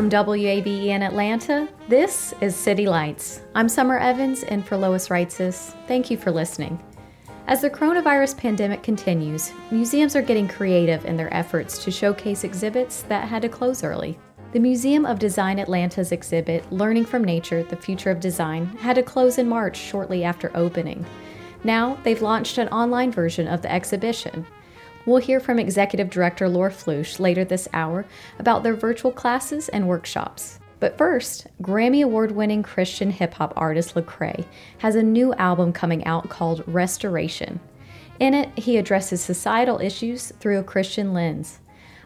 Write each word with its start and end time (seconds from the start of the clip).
From 0.00 0.08
WABE 0.08 0.86
in 0.86 1.02
Atlanta, 1.02 1.68
this 1.86 2.32
is 2.40 2.56
City 2.56 2.86
Lights. 2.86 3.42
I'm 3.54 3.68
Summer 3.68 3.98
Evans, 3.98 4.44
and 4.44 4.66
for 4.66 4.78
Lois 4.78 5.08
Reitzes, 5.08 5.74
thank 5.86 6.10
you 6.10 6.16
for 6.16 6.30
listening. 6.30 6.82
As 7.48 7.60
the 7.60 7.68
coronavirus 7.68 8.38
pandemic 8.38 8.82
continues, 8.82 9.52
museums 9.70 10.16
are 10.16 10.22
getting 10.22 10.48
creative 10.48 11.04
in 11.04 11.18
their 11.18 11.32
efforts 11.34 11.84
to 11.84 11.90
showcase 11.90 12.44
exhibits 12.44 13.02
that 13.02 13.28
had 13.28 13.42
to 13.42 13.50
close 13.50 13.84
early. 13.84 14.18
The 14.52 14.58
Museum 14.58 15.04
of 15.04 15.18
Design 15.18 15.58
Atlanta's 15.58 16.12
exhibit, 16.12 16.72
Learning 16.72 17.04
from 17.04 17.22
Nature 17.22 17.62
The 17.62 17.76
Future 17.76 18.10
of 18.10 18.20
Design, 18.20 18.68
had 18.78 18.96
to 18.96 19.02
close 19.02 19.36
in 19.36 19.50
March 19.50 19.76
shortly 19.76 20.24
after 20.24 20.50
opening. 20.54 21.04
Now, 21.62 21.98
they've 22.04 22.22
launched 22.22 22.56
an 22.56 22.68
online 22.68 23.12
version 23.12 23.46
of 23.46 23.60
the 23.60 23.70
exhibition, 23.70 24.46
We'll 25.10 25.18
hear 25.18 25.40
from 25.40 25.58
Executive 25.58 26.08
Director 26.08 26.48
Laura 26.48 26.70
Flusch 26.70 27.18
later 27.18 27.44
this 27.44 27.66
hour 27.72 28.06
about 28.38 28.62
their 28.62 28.74
virtual 28.74 29.10
classes 29.10 29.68
and 29.68 29.88
workshops. 29.88 30.60
But 30.78 30.96
first, 30.96 31.48
Grammy 31.60 32.04
Award 32.04 32.30
winning 32.30 32.62
Christian 32.62 33.10
hip 33.10 33.34
hop 33.34 33.52
artist 33.56 33.96
Lecrae 33.96 34.46
has 34.78 34.94
a 34.94 35.02
new 35.02 35.34
album 35.34 35.72
coming 35.72 36.04
out 36.04 36.28
called 36.28 36.62
Restoration. 36.68 37.58
In 38.20 38.34
it, 38.34 38.56
he 38.56 38.76
addresses 38.76 39.20
societal 39.20 39.80
issues 39.80 40.30
through 40.38 40.60
a 40.60 40.62
Christian 40.62 41.12
lens. 41.12 41.58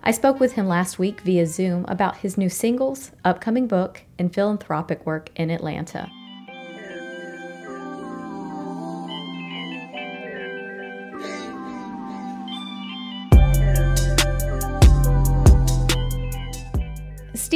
I 0.03 0.11
spoke 0.11 0.41
with 0.41 0.53
him 0.53 0.67
last 0.67 0.99
week 0.99 1.21
via 1.21 1.45
Zoom 1.45 1.85
about 1.89 2.17
his 2.17 2.39
new 2.39 2.49
singles, 2.49 3.11
upcoming 3.23 3.67
book, 3.67 4.01
and 4.19 4.33
philanthropic 4.33 5.05
work 5.05 5.29
in 5.37 5.51
Atlanta. 5.51 6.11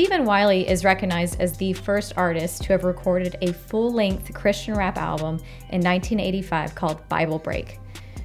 Stephen 0.08 0.24
Wiley 0.24 0.66
is 0.66 0.86
recognized 0.86 1.38
as 1.38 1.58
the 1.58 1.74
first 1.74 2.14
artist 2.16 2.62
to 2.62 2.72
have 2.72 2.82
recorded 2.82 3.36
a 3.42 3.52
full 3.52 3.92
length 3.92 4.32
Christian 4.32 4.72
rap 4.74 4.96
album 4.96 5.36
in 5.69 5.82
1985 5.82 6.74
called 6.74 7.06
Bible 7.10 7.38
Break. 7.38 7.78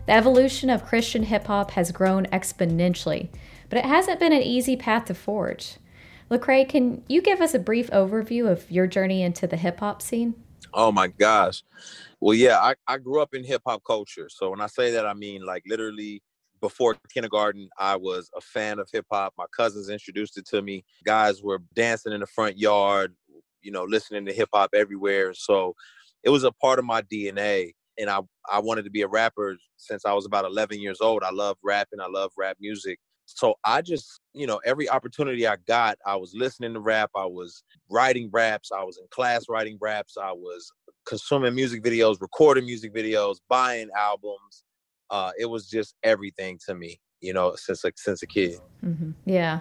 The 0.06 0.14
evolution 0.14 0.70
of 0.70 0.86
Christian 0.86 1.24
hip 1.24 1.46
hop 1.46 1.72
has 1.72 1.92
grown 1.92 2.26
exponentially, 2.28 3.28
but 3.68 3.80
it 3.80 3.84
hasn't 3.84 4.22
been 4.22 4.32
an 4.32 4.42
easy 4.42 4.78
path 4.78 5.04
to 5.08 5.14
forge. 5.14 5.76
Lecrae, 6.32 6.70
can 6.70 7.04
you 7.10 7.22
give 7.22 7.42
us 7.42 7.54
a 7.54 7.60
brief 7.60 7.90
overview 7.92 8.50
of 8.50 8.72
your 8.72 8.88
journey 8.88 9.22
into 9.22 9.46
the 9.46 9.58
hip 9.58 9.82
hop 9.82 10.02
scene? 10.02 10.36
Oh 10.74 10.94
my 10.94 11.08
gosh. 11.08 11.64
Well, 12.22 12.34
yeah, 12.34 12.60
I, 12.60 12.76
I 12.88 12.98
grew 12.98 13.22
up 13.22 13.34
in 13.34 13.44
hip 13.44 13.64
hop 13.68 13.84
culture. 13.84 14.30
So 14.30 14.52
when 14.52 14.62
I 14.62 14.68
say 14.68 14.92
that, 14.92 15.06
I 15.06 15.14
mean 15.14 15.46
like 15.46 15.64
literally 15.68 16.24
before 16.64 16.96
kindergarten, 17.14 17.68
I 17.78 17.98
was 17.98 18.30
a 18.38 18.40
fan 18.40 18.80
of 18.80 18.88
hip 18.90 19.06
hop. 19.12 19.34
My 19.38 19.44
cousins 19.56 19.90
introduced 19.90 20.38
it 20.38 20.48
to 20.48 20.62
me. 20.62 20.86
Guys 21.04 21.44
were 21.44 21.60
dancing 21.76 22.14
in 22.14 22.22
the 22.22 22.26
front 22.26 22.58
yard, 22.58 23.14
you 23.62 23.70
know, 23.70 23.84
listening 23.84 24.26
to 24.26 24.34
hip 24.34 24.48
hop 24.54 24.70
everywhere. 24.74 25.34
So 25.34 25.76
it 26.24 26.30
was 26.30 26.46
a 26.46 26.54
part 26.54 26.80
of 26.80 26.86
my 26.86 27.02
DNA. 27.02 27.74
And 28.00 28.10
I, 28.10 28.22
I 28.50 28.60
wanted 28.60 28.86
to 28.86 28.90
be 28.90 29.02
a 29.02 29.10
rapper 29.10 29.58
since 29.76 30.06
I 30.06 30.14
was 30.14 30.26
about 30.26 30.46
11 30.46 30.80
years 30.80 31.02
old. 31.02 31.22
I 31.22 31.32
love 31.32 31.58
rapping, 31.62 32.00
I 32.00 32.08
love 32.08 32.32
rap 32.38 32.56
music. 32.62 32.98
So 33.26 33.56
I 33.66 33.82
just, 33.82 34.22
you 34.34 34.48
know, 34.48 34.62
every 34.66 34.88
opportunity 34.90 35.46
I 35.46 35.58
got, 35.68 35.98
I 36.06 36.16
was 36.16 36.34
listening 36.34 36.74
to 36.76 36.80
rap, 36.80 37.12
I 37.14 37.26
was 37.26 37.66
writing 37.92 38.30
raps, 38.32 38.72
I 38.72 38.84
was 38.84 38.98
in 38.98 39.06
class 39.12 39.48
writing 39.50 39.78
raps, 39.82 40.16
I 40.18 40.32
was 40.32 40.72
consuming 41.06 41.56
music 41.56 41.84
videos, 41.84 42.22
recording 42.22 42.66
music 42.66 42.94
videos, 42.94 43.36
buying 43.50 43.90
albums 43.98 44.64
uh, 45.14 45.32
it 45.38 45.46
was 45.46 45.70
just 45.70 45.96
everything 46.04 46.60
to 46.66 46.74
me, 46.74 47.00
you 47.22 47.34
know, 47.34 47.54
since 47.56 47.84
a, 47.86 47.92
since 47.96 48.24
a 48.24 48.28
kid. 48.28 48.58
Mm-hmm. 48.84 49.12
Yeah. 49.26 49.60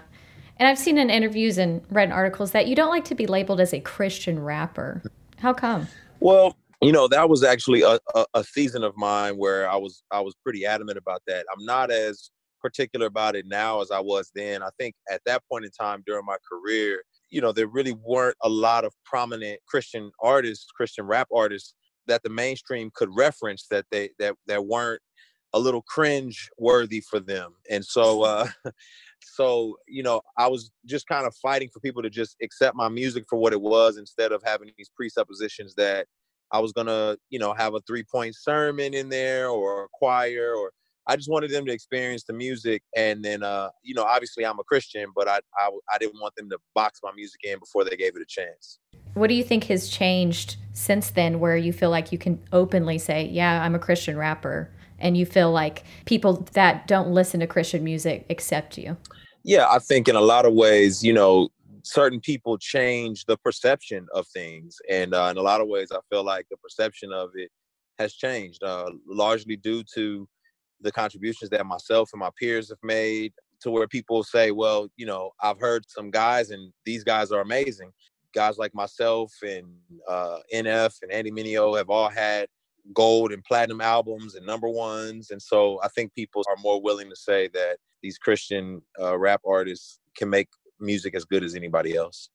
And 0.57 0.67
I've 0.67 0.79
seen 0.79 0.97
in 0.97 1.11
interviews 1.11 1.59
and 1.59 1.83
read 1.91 2.09
in 2.09 2.13
articles 2.13 2.53
that 2.53 2.67
you 2.67 2.75
don't 2.75 2.89
like 2.89 3.05
to 3.07 3.15
be 3.15 3.27
labeled 3.27 3.61
as 3.61 3.75
a 3.75 3.81
Christian 3.81 4.41
rapper. 4.41 5.03
How 5.39 5.53
come? 5.53 5.89
Well, 6.21 6.57
you 6.81 6.91
know, 6.91 7.07
that 7.09 7.29
was 7.29 7.45
actually 7.45 7.83
a, 7.83 7.99
a, 8.15 8.25
a 8.33 8.45
season 8.45 8.83
of 8.83 8.97
mine 8.97 9.37
where 9.37 9.69
I 9.69 9.77
was 9.77 10.03
I 10.11 10.21
was 10.21 10.35
pretty 10.43 10.65
adamant 10.65 10.97
about 10.97 11.23
that. 11.27 11.45
I'm 11.55 11.65
not 11.67 11.91
as 11.91 12.31
particular 12.62 13.07
about 13.07 13.37
it 13.37 13.45
now 13.47 13.83
as 13.83 13.91
I 13.91 14.01
was 14.01 14.31
then. 14.35 14.62
I 14.62 14.71
think 14.79 14.95
at 15.11 15.21
that 15.27 15.43
point 15.51 15.67
in 15.67 15.71
time 15.71 16.03
during 16.07 16.25
my 16.25 16.37
career, 16.51 17.03
you 17.29 17.43
know, 17.43 17.53
there 17.53 17.67
really 17.67 17.93
weren't 17.93 18.37
a 18.43 18.49
lot 18.49 18.85
of 18.85 18.95
prominent 19.05 19.61
Christian 19.67 20.11
artists, 20.23 20.67
Christian 20.75 21.05
rap 21.05 21.29
artists 21.35 21.75
that 22.07 22.23
the 22.23 22.31
mainstream 22.31 22.91
could 22.95 23.11
reference 23.15 23.67
that 23.71 23.85
they 23.91 24.11
that 24.19 24.35
that 24.47 24.65
weren't 24.65 25.03
a 25.55 25.59
little 25.59 25.83
cringe 25.83 26.49
worthy 26.59 27.01
for 27.01 27.21
them. 27.21 27.55
And 27.71 27.85
so, 27.85 28.23
uh, 28.25 28.49
so 29.21 29.77
you 29.87 30.03
know, 30.03 30.21
I 30.37 30.49
was 30.49 30.71
just 30.87 31.07
kind 31.07 31.27
of 31.27 31.35
fighting 31.37 31.69
for 31.73 31.81
people 31.81 32.03
to 32.03 32.11
just 32.11 32.37
accept 32.43 32.77
my 32.77 32.89
music 32.89 33.25
for 33.29 33.39
what 33.39 33.53
it 33.53 33.61
was 33.61 33.97
instead 33.97 34.33
of 34.33 34.43
having 34.45 34.71
these 34.77 34.91
presuppositions 34.95 35.75
that 35.77 36.07
I 36.51 36.59
was 36.59 36.73
gonna, 36.73 37.17
you 37.31 37.39
know, 37.39 37.55
have 37.55 37.75
a 37.75 37.81
three 37.81 38.05
point 38.05 38.35
sermon 38.37 38.95
in 38.95 39.09
there 39.09 39.49
or 39.49 39.85
a 39.85 39.89
choir 39.93 40.55
or 40.55 40.73
I 41.07 41.17
just 41.17 41.29
wanted 41.29 41.51
them 41.51 41.67
to 41.67 41.73
experience 41.73 42.23
the 42.25 42.33
music, 42.33 42.83
and 42.97 43.25
then, 43.25 43.43
uh, 43.43 43.71
you 43.83 43.93
know, 43.95 44.05
obviously 44.05 44.47
I'm 44.47 44.59
a 44.61 44.65
Christian, 44.65 45.09
but 45.15 45.29
I, 45.29 45.41
I, 45.59 45.71
I 45.93 45.99
didn't 45.99 46.21
want 46.21 46.37
them 46.37 46.49
to 46.51 46.59
box 46.75 47.01
my 47.03 47.11
music 47.12 47.41
in 47.43 47.59
before 47.59 47.85
they 47.85 47.97
gave 47.97 48.15
it 48.15 48.23
a 48.23 48.27
chance. 48.27 48.79
What 49.15 49.27
do 49.27 49.35
you 49.35 49.43
think 49.43 49.65
has 49.65 49.89
changed 49.89 50.57
since 50.75 51.11
then, 51.11 51.41
where 51.41 51.57
you 51.57 51.73
feel 51.73 51.91
like 51.91 52.12
you 52.12 52.19
can 52.19 52.39
openly 52.53 52.99
say, 52.99 53.25
"Yeah, 53.25 53.62
I'm 53.62 53.75
a 53.75 53.81
Christian 53.81 54.17
rapper"? 54.17 54.71
And 55.03 55.17
you 55.17 55.27
feel 55.27 55.51
like 55.51 55.85
people 56.05 56.49
that 56.53 56.87
don't 56.87 57.11
listen 57.11 57.41
to 57.41 57.47
Christian 57.47 57.85
music 57.85 58.27
accept 58.31 58.79
you? 58.79 58.97
Yeah, 59.45 59.67
I 59.69 59.79
think 59.79 60.09
in 60.09 60.17
a 60.17 60.21
lot 60.21 60.47
of 60.47 60.55
ways, 60.55 61.03
you 61.03 61.13
know, 61.13 61.49
certain 61.83 62.21
people 62.21 62.57
change 62.59 63.25
the 63.27 63.37
perception 63.39 64.07
of 64.15 64.27
things. 64.29 64.77
And 64.89 65.15
uh, 65.15 65.29
in 65.31 65.37
a 65.37 65.43
lot 65.43 65.61
of 65.61 65.69
ways, 65.69 65.89
I 65.93 65.99
feel 66.11 66.25
like 66.25 66.47
the 66.51 66.57
perception 66.59 67.12
of 67.12 67.31
it 67.35 67.51
has 67.99 68.15
changed, 68.15 68.62
uh, 68.62 68.91
largely 69.07 69.57
due 69.57 69.83
to 69.95 70.29
the 70.81 70.93
contributions 70.93 71.51
that 71.51 71.67
myself 71.67 72.11
and 72.12 72.21
my 72.21 72.31
peers 72.38 72.69
have 72.69 72.79
made 72.82 73.32
to 73.61 73.71
where 73.71 73.87
people 73.87 74.25
say, 74.25 74.50
well, 74.50 74.88
you 74.97 75.06
know, 75.06 75.31
I've 75.41 75.61
heard 75.61 75.85
some 75.88 76.11
guys 76.11 76.50
and 76.50 76.73
these 76.85 77.05
guys 77.05 77.31
are 77.31 77.41
amazing. 77.41 77.91
Guys 78.35 78.59
like 78.59 78.75
myself 78.75 79.32
and 79.43 79.67
uh, 80.09 80.38
NF 80.53 80.94
and 81.03 81.12
Andy 81.12 81.31
Mineo 81.31 81.76
have 81.76 81.91
all 81.91 82.09
had 82.09 82.47
gold 82.93 83.32
and 83.32 83.43
platinum 83.44 83.81
albums 83.81 84.34
and 84.34 84.44
number 84.46 84.69
ones. 84.69 85.31
And 85.31 85.40
so 85.40 85.81
I 85.82 85.88
think 85.88 86.14
people 86.14 86.43
are 86.49 86.56
more 86.62 86.81
willing 86.81 87.08
to 87.11 87.17
say 87.17 87.49
that 87.49 87.79
these 88.02 88.19
Christian 88.19 88.82
uh, 89.00 89.17
rap 89.17 89.40
artists 89.46 89.99
can 90.17 90.29
make 90.29 90.49
music 90.81 91.14
as 91.14 91.25
good 91.25 91.44
as 91.44 91.55
anybody 91.55 91.96
else. 91.96 92.29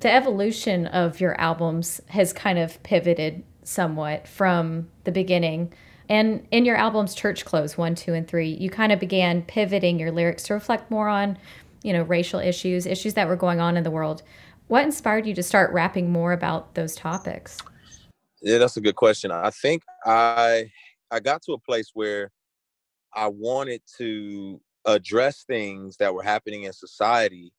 The 0.00 0.12
evolution 0.12 0.86
of 0.86 1.20
your 1.20 1.38
albums 1.40 2.00
has 2.08 2.32
kind 2.32 2.58
of 2.58 2.82
pivoted 2.82 3.44
somewhat 3.62 4.26
from 4.26 4.88
the 5.04 5.12
beginning. 5.12 5.72
And 6.08 6.46
in 6.50 6.64
your 6.64 6.76
albums, 6.76 7.14
Church 7.14 7.44
Clothes 7.44 7.78
1, 7.78 7.94
2, 7.94 8.12
and 8.12 8.28
3, 8.28 8.48
you 8.48 8.68
kind 8.68 8.92
of 8.92 8.98
began 8.98 9.42
pivoting 9.42 9.98
your 9.98 10.10
lyrics 10.10 10.42
to 10.44 10.54
reflect 10.54 10.90
more 10.90 11.08
on, 11.08 11.38
you 11.82 11.92
know, 11.92 12.02
racial 12.02 12.40
issues, 12.40 12.86
issues 12.86 13.14
that 13.14 13.28
were 13.28 13.36
going 13.36 13.60
on 13.60 13.76
in 13.76 13.84
the 13.84 13.90
world. 13.90 14.22
What 14.66 14.84
inspired 14.84 15.26
you 15.26 15.34
to 15.34 15.42
start 15.42 15.72
rapping 15.72 16.10
more 16.10 16.32
about 16.32 16.74
those 16.74 16.94
topics? 16.94 17.58
Yeah, 18.44 18.58
that's 18.58 18.76
a 18.76 18.82
good 18.82 18.94
question. 18.94 19.30
I 19.32 19.48
think 19.48 19.82
I 20.04 20.70
I 21.10 21.20
got 21.20 21.40
to 21.42 21.52
a 21.54 21.58
place 21.58 21.90
where 21.94 22.30
I 23.14 23.28
wanted 23.28 23.80
to 23.98 24.60
address 24.84 25.44
things 25.44 25.96
that 25.96 26.14
were 26.14 26.22
happening 26.22 26.64
in 26.64 26.72
society 26.74 27.52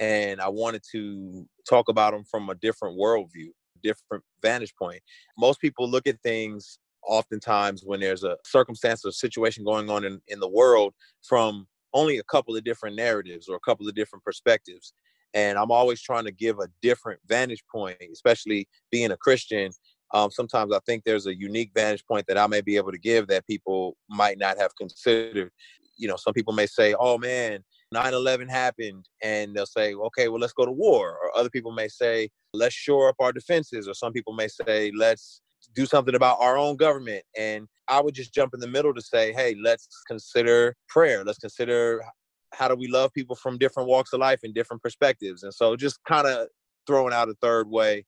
and 0.00 0.40
I 0.40 0.48
wanted 0.48 0.82
to 0.90 1.46
talk 1.68 1.88
about 1.88 2.12
them 2.12 2.24
from 2.24 2.50
a 2.50 2.56
different 2.56 2.98
worldview, 2.98 3.50
different 3.82 4.24
vantage 4.42 4.74
point. 4.74 5.00
Most 5.38 5.60
people 5.60 5.88
look 5.88 6.08
at 6.08 6.20
things 6.22 6.80
oftentimes 7.06 7.82
when 7.84 8.00
there's 8.00 8.24
a 8.24 8.36
circumstance 8.44 9.04
or 9.04 9.12
situation 9.12 9.64
going 9.64 9.88
on 9.88 10.04
in, 10.04 10.20
in 10.26 10.40
the 10.40 10.48
world 10.48 10.94
from 11.22 11.68
only 11.92 12.18
a 12.18 12.24
couple 12.24 12.56
of 12.56 12.64
different 12.64 12.96
narratives 12.96 13.48
or 13.48 13.54
a 13.54 13.60
couple 13.60 13.86
of 13.86 13.94
different 13.94 14.24
perspectives. 14.24 14.94
And 15.32 15.58
I'm 15.58 15.70
always 15.70 16.00
trying 16.00 16.24
to 16.24 16.32
give 16.32 16.58
a 16.58 16.68
different 16.82 17.20
vantage 17.26 17.62
point, 17.70 17.98
especially 18.12 18.68
being 18.90 19.12
a 19.12 19.16
Christian. 19.16 19.70
Um, 20.14 20.30
sometimes 20.30 20.72
I 20.72 20.78
think 20.86 21.02
there's 21.04 21.26
a 21.26 21.36
unique 21.36 21.72
vantage 21.74 22.06
point 22.06 22.26
that 22.28 22.38
I 22.38 22.46
may 22.46 22.60
be 22.60 22.76
able 22.76 22.92
to 22.92 22.98
give 22.98 23.26
that 23.26 23.46
people 23.46 23.96
might 24.08 24.38
not 24.38 24.56
have 24.58 24.74
considered. 24.76 25.50
You 25.96 26.08
know, 26.08 26.16
some 26.16 26.32
people 26.32 26.54
may 26.54 26.66
say, 26.66 26.94
oh 26.98 27.18
man, 27.18 27.64
9 27.92 28.14
11 28.14 28.48
happened, 28.48 29.08
and 29.22 29.54
they'll 29.54 29.66
say, 29.66 29.94
okay, 29.94 30.28
well, 30.28 30.40
let's 30.40 30.52
go 30.52 30.64
to 30.64 30.72
war. 30.72 31.18
Or 31.20 31.36
other 31.36 31.50
people 31.50 31.72
may 31.72 31.88
say, 31.88 32.30
let's 32.52 32.74
shore 32.74 33.08
up 33.08 33.16
our 33.18 33.32
defenses. 33.32 33.88
Or 33.88 33.94
some 33.94 34.12
people 34.12 34.34
may 34.34 34.48
say, 34.48 34.92
let's 34.96 35.42
do 35.74 35.84
something 35.84 36.14
about 36.14 36.40
our 36.40 36.56
own 36.56 36.76
government. 36.76 37.24
And 37.36 37.66
I 37.88 38.00
would 38.00 38.14
just 38.14 38.32
jump 38.32 38.54
in 38.54 38.60
the 38.60 38.68
middle 38.68 38.94
to 38.94 39.02
say, 39.02 39.32
hey, 39.32 39.56
let's 39.60 39.88
consider 40.06 40.76
prayer. 40.88 41.24
Let's 41.24 41.38
consider 41.38 42.04
how 42.52 42.68
do 42.68 42.76
we 42.76 42.86
love 42.86 43.12
people 43.12 43.34
from 43.34 43.58
different 43.58 43.88
walks 43.88 44.12
of 44.12 44.20
life 44.20 44.40
and 44.44 44.54
different 44.54 44.82
perspectives. 44.82 45.42
And 45.42 45.52
so 45.52 45.74
just 45.74 45.98
kind 46.06 46.26
of 46.26 46.46
throwing 46.86 47.12
out 47.12 47.28
a 47.28 47.34
third 47.40 47.68
way 47.68 48.04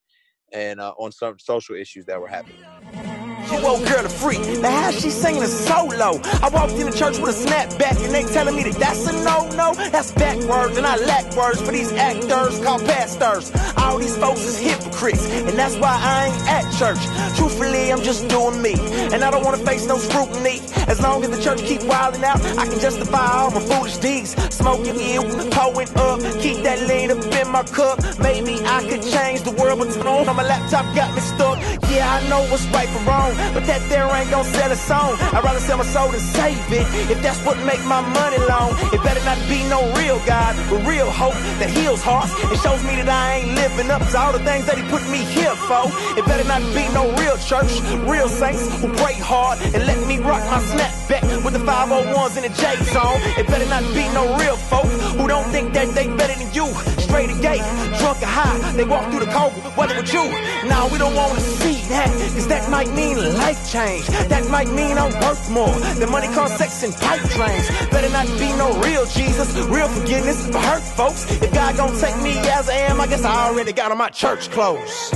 and 0.52 0.80
uh, 0.80 0.92
on 0.98 1.12
some 1.12 1.38
social 1.38 1.74
issues 1.76 2.06
that 2.06 2.20
were 2.20 2.28
happening. 2.28 2.64
You 3.50 3.58
old 3.64 3.86
girl 3.86 4.04
a 4.04 4.08
freak. 4.08 4.40
Now 4.60 4.70
how 4.70 4.90
she 4.90 5.10
singing 5.10 5.42
a 5.42 5.46
solo? 5.46 6.20
I 6.42 6.48
walked 6.52 6.72
in 6.72 6.90
the 6.90 6.96
church 6.96 7.18
with 7.18 7.30
a 7.30 7.46
snapback 7.46 8.02
and 8.04 8.12
they 8.12 8.24
telling 8.24 8.56
me 8.56 8.64
that 8.64 8.74
that's 8.74 9.06
a 9.06 9.12
no-no. 9.12 9.74
That's 9.90 10.10
backwards 10.10 10.76
and 10.76 10.86
I 10.86 10.96
lack 10.96 11.34
words 11.36 11.60
for 11.62 11.70
these 11.70 11.92
actors 11.92 12.58
called 12.64 12.84
pastors. 12.84 13.52
All 13.76 13.98
these 13.98 14.16
folks 14.16 14.40
is 14.40 14.58
hypocrites 14.58 15.28
and 15.30 15.56
that's 15.56 15.76
why 15.76 15.94
I 15.94 16.26
ain't 16.26 16.48
at 16.48 16.72
church. 16.74 16.98
Truthfully, 17.36 17.92
I'm 17.92 18.02
just 18.02 18.26
doing 18.28 18.60
me 18.60 18.74
and 19.14 19.22
I 19.22 19.30
don't 19.30 19.44
want 19.44 19.58
to 19.58 19.64
face 19.64 19.86
no 19.86 19.98
scrutiny. 19.98 20.60
As 20.88 21.00
long 21.00 21.22
as 21.22 21.30
the 21.30 21.40
church 21.40 21.60
keep 21.60 21.82
wilding 21.84 22.24
out, 22.24 22.40
I 22.58 22.66
can 22.66 22.80
justify 22.80 23.26
all 23.38 23.50
my 23.52 23.60
foolish 23.60 23.98
deeds. 23.98 24.34
Smoking 24.52 24.96
ill, 24.98 25.22
pulling 25.50 25.90
up, 25.96 26.20
keep 26.40 26.64
that 26.64 26.82
lean 26.88 27.12
up 27.12 27.22
in 27.24 27.48
my 27.50 27.62
cup. 27.62 28.00
Maybe 28.18 28.58
I 28.64 28.82
could 28.88 29.02
change 29.02 29.42
the 29.42 29.52
world, 29.52 29.78
but 29.78 30.06
on 30.06 30.34
my 30.34 30.42
laptop 30.42 30.84
got 30.96 31.14
me 31.14 31.20
stuck. 31.20 31.58
Yeah, 31.90 32.10
I 32.10 32.28
know 32.28 32.42
what's 32.50 32.66
right 32.68 32.88
from 32.88 33.06
wrong. 33.06 33.35
But 33.54 33.64
that 33.66 33.82
there 33.88 34.08
ain't 34.14 34.30
gonna 34.30 34.44
sell 34.44 34.70
a 34.70 34.76
song. 34.76 35.16
I'd 35.34 35.44
rather 35.44 35.60
sell 35.60 35.78
my 35.78 35.84
soul 35.84 36.10
than 36.10 36.20
save 36.20 36.72
it. 36.72 36.86
If 37.10 37.22
that's 37.22 37.40
what 37.44 37.58
make 37.64 37.82
my 37.84 38.00
money 38.00 38.38
long, 38.48 38.72
it 38.92 39.02
better 39.02 39.22
not 39.24 39.38
be 39.48 39.62
no 39.68 39.80
real 39.94 40.18
God, 40.26 40.56
but 40.70 40.86
real 40.86 41.10
hope 41.10 41.36
that 41.60 41.70
heals 41.70 42.02
hearts 42.02 42.32
and 42.50 42.58
shows 42.60 42.82
me 42.84 42.96
that 43.02 43.08
I 43.08 43.38
ain't 43.38 43.54
living 43.54 43.90
up 43.90 44.02
to 44.10 44.18
all 44.18 44.32
the 44.32 44.44
things 44.44 44.66
that 44.66 44.76
He 44.78 44.84
put 44.88 45.02
me 45.10 45.24
here 45.24 45.54
for. 45.68 45.88
It 46.18 46.24
better 46.26 46.46
not 46.48 46.62
be 46.74 46.84
no 46.92 47.04
real 47.22 47.36
church, 47.38 47.72
real 48.08 48.28
saints 48.28 48.62
who 48.80 48.88
pray 48.94 49.14
hard 49.14 49.58
and 49.74 49.86
let 49.86 49.98
me 50.06 50.18
rock 50.18 50.42
my 50.50 50.60
snapback 50.60 51.22
with 51.44 51.54
the 51.54 51.60
501s 51.60 52.36
in 52.36 52.42
the 52.42 52.52
J 52.54 52.64
zone. 52.92 53.20
It 53.38 53.46
better 53.46 53.68
not 53.68 53.82
be 53.94 54.04
no 54.14 54.36
real 54.38 54.56
folk 54.56 54.86
who 55.18 55.26
don't 55.28 55.48
think 55.50 55.72
that 55.74 55.94
they 55.94 56.06
better 56.16 56.34
than 56.34 56.52
you. 56.52 56.66
Straight 56.98 57.30
a 57.30 57.38
gate, 57.40 57.64
drunk 57.98 58.22
or 58.22 58.26
high, 58.26 58.58
they 58.72 58.84
walk 58.84 59.10
through 59.10 59.24
the 59.24 59.32
cold 59.32 59.52
weather 59.76 59.96
with 59.96 60.12
you. 60.12 60.24
Now 60.68 60.88
we 60.88 60.98
don't 60.98 61.14
wanna 61.14 61.40
see 61.40 61.76
that, 61.88 62.08
cause 62.34 62.48
that 62.48 62.70
might 62.70 62.90
mean 62.92 63.16
life 63.34 63.70
change. 63.70 64.06
That 64.28 64.48
might 64.50 64.68
mean 64.68 64.98
I'm 64.98 65.12
worth 65.20 65.50
more 65.50 65.74
than 65.94 66.10
money, 66.10 66.26
car, 66.28 66.48
sex, 66.48 66.82
and 66.82 66.94
pipe 66.94 67.20
dreams. 67.30 67.68
Better 67.90 68.10
not 68.10 68.26
be 68.38 68.48
no 68.56 68.78
real 68.80 69.06
Jesus, 69.06 69.56
real 69.68 69.88
forgiveness 69.88 70.46
for 70.50 70.58
hurt 70.58 70.82
folks. 70.82 71.30
If 71.42 71.52
God 71.52 71.76
gon' 71.76 71.98
take 72.00 72.16
me 72.22 72.38
as 72.48 72.68
I 72.68 72.74
am, 72.74 73.00
I 73.00 73.06
guess 73.06 73.24
I 73.24 73.48
already 73.48 73.72
got 73.72 73.90
on 73.90 73.98
my 73.98 74.08
church 74.08 74.50
clothes. 74.50 75.10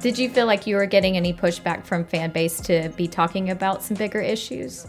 Did 0.00 0.18
you 0.18 0.28
feel 0.28 0.46
like 0.46 0.66
you 0.66 0.76
were 0.76 0.86
getting 0.86 1.16
any 1.16 1.32
pushback 1.32 1.84
from 1.84 2.04
fan 2.04 2.30
base 2.30 2.60
to 2.60 2.90
be 2.96 3.08
talking 3.08 3.50
about 3.50 3.82
some 3.82 3.96
bigger 3.96 4.20
issues? 4.20 4.86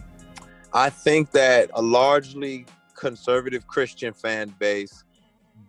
I 0.74 0.90
think 0.90 1.32
that 1.32 1.72
a 1.74 1.82
largely 1.82 2.66
conservative 2.94 3.66
Christian 3.68 4.14
fan 4.14 4.54
base 4.60 5.04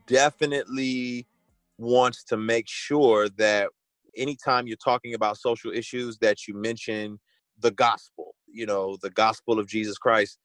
definitely 0.06 1.26
wants 1.79 2.25
to 2.25 2.37
make 2.37 2.69
sure 2.69 3.29
that 3.38 3.69
anytime 4.16 4.66
you're 4.66 4.76
talking 4.76 5.14
about 5.14 5.37
social 5.37 5.72
issues 5.72 6.19
that 6.19 6.46
you 6.46 6.55
mention 6.55 7.19
the 7.60 7.70
gospel 7.70 8.34
you 8.46 8.66
know 8.66 8.96
the 9.02 9.10
gospel 9.10 9.58
of 9.58 9.66
jesus 9.66 9.99
christ 9.99 10.38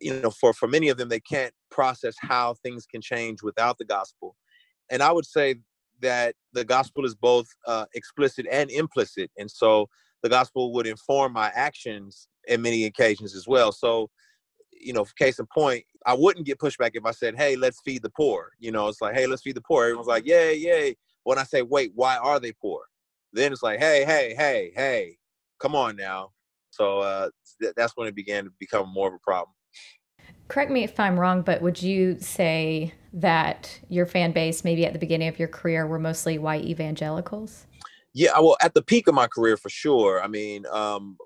you 0.00 0.20
know 0.20 0.30
for 0.30 0.52
for 0.52 0.68
many 0.68 0.88
of 0.88 0.96
them 0.96 1.08
they 1.08 1.20
can't 1.20 1.52
process 1.70 2.14
how 2.20 2.54
things 2.62 2.86
can 2.86 3.00
change 3.00 3.42
without 3.42 3.78
the 3.78 3.84
gospel. 3.84 4.36
And 4.90 5.02
i 5.02 5.12
would 5.12 5.26
say 5.26 5.56
that 6.00 6.34
the 6.52 6.64
gospel 6.64 7.04
is 7.04 7.14
both 7.14 7.46
uh, 7.66 7.86
explicit 7.94 8.46
and 8.50 8.70
implicit 8.70 9.30
and 9.38 9.50
so 9.50 9.88
the 10.22 10.28
gospel 10.28 10.72
would 10.72 10.86
inform 10.86 11.32
my 11.32 11.50
actions 11.54 12.28
in 12.48 12.60
many 12.62 12.86
occasions 12.86 13.36
as 13.36 13.46
well. 13.46 13.70
So 13.72 14.10
you 14.80 14.92
know 14.92 15.04
case 15.18 15.40
in 15.40 15.46
point 15.52 15.84
i 16.06 16.14
wouldn't 16.14 16.46
get 16.46 16.58
pushback 16.58 16.92
if 16.94 17.04
i 17.04 17.10
said 17.10 17.36
hey 17.36 17.56
let's 17.56 17.80
feed 17.84 18.00
the 18.00 18.10
poor 18.10 18.50
you 18.60 18.70
know 18.70 18.86
it's 18.86 19.00
like 19.00 19.12
hey 19.14 19.26
let's 19.26 19.42
feed 19.42 19.56
the 19.56 19.60
poor. 19.62 19.84
Everyone's 19.84 20.06
like 20.06 20.24
yay 20.24 20.54
yay. 20.54 20.96
When 21.24 21.38
i 21.38 21.42
say 21.42 21.62
wait 21.62 21.90
why 21.96 22.16
are 22.16 22.38
they 22.38 22.52
poor 22.52 22.82
then 23.32 23.52
it's 23.52 23.62
like, 23.62 23.78
hey, 23.78 24.04
hey, 24.04 24.34
hey, 24.36 24.72
hey, 24.74 25.16
come 25.58 25.74
on 25.74 25.96
now. 25.96 26.30
So 26.70 27.00
uh, 27.00 27.30
th- 27.60 27.74
that's 27.76 27.96
when 27.96 28.08
it 28.08 28.14
began 28.14 28.44
to 28.44 28.50
become 28.58 28.92
more 28.92 29.08
of 29.08 29.14
a 29.14 29.18
problem. 29.18 29.54
Correct 30.48 30.70
me 30.70 30.82
if 30.82 30.98
I'm 30.98 31.18
wrong, 31.20 31.42
but 31.42 31.60
would 31.60 31.82
you 31.82 32.18
say 32.20 32.94
that 33.12 33.80
your 33.88 34.06
fan 34.06 34.32
base, 34.32 34.64
maybe 34.64 34.86
at 34.86 34.92
the 34.92 34.98
beginning 34.98 35.28
of 35.28 35.38
your 35.38 35.48
career, 35.48 35.86
were 35.86 35.98
mostly 35.98 36.38
white 36.38 36.64
evangelicals? 36.64 37.66
Yeah, 38.14 38.38
well, 38.40 38.56
at 38.62 38.74
the 38.74 38.82
peak 38.82 39.06
of 39.08 39.14
my 39.14 39.26
career, 39.26 39.56
for 39.56 39.68
sure. 39.68 40.22
I 40.22 40.26
mean, 40.26 40.64
um, 40.66 41.18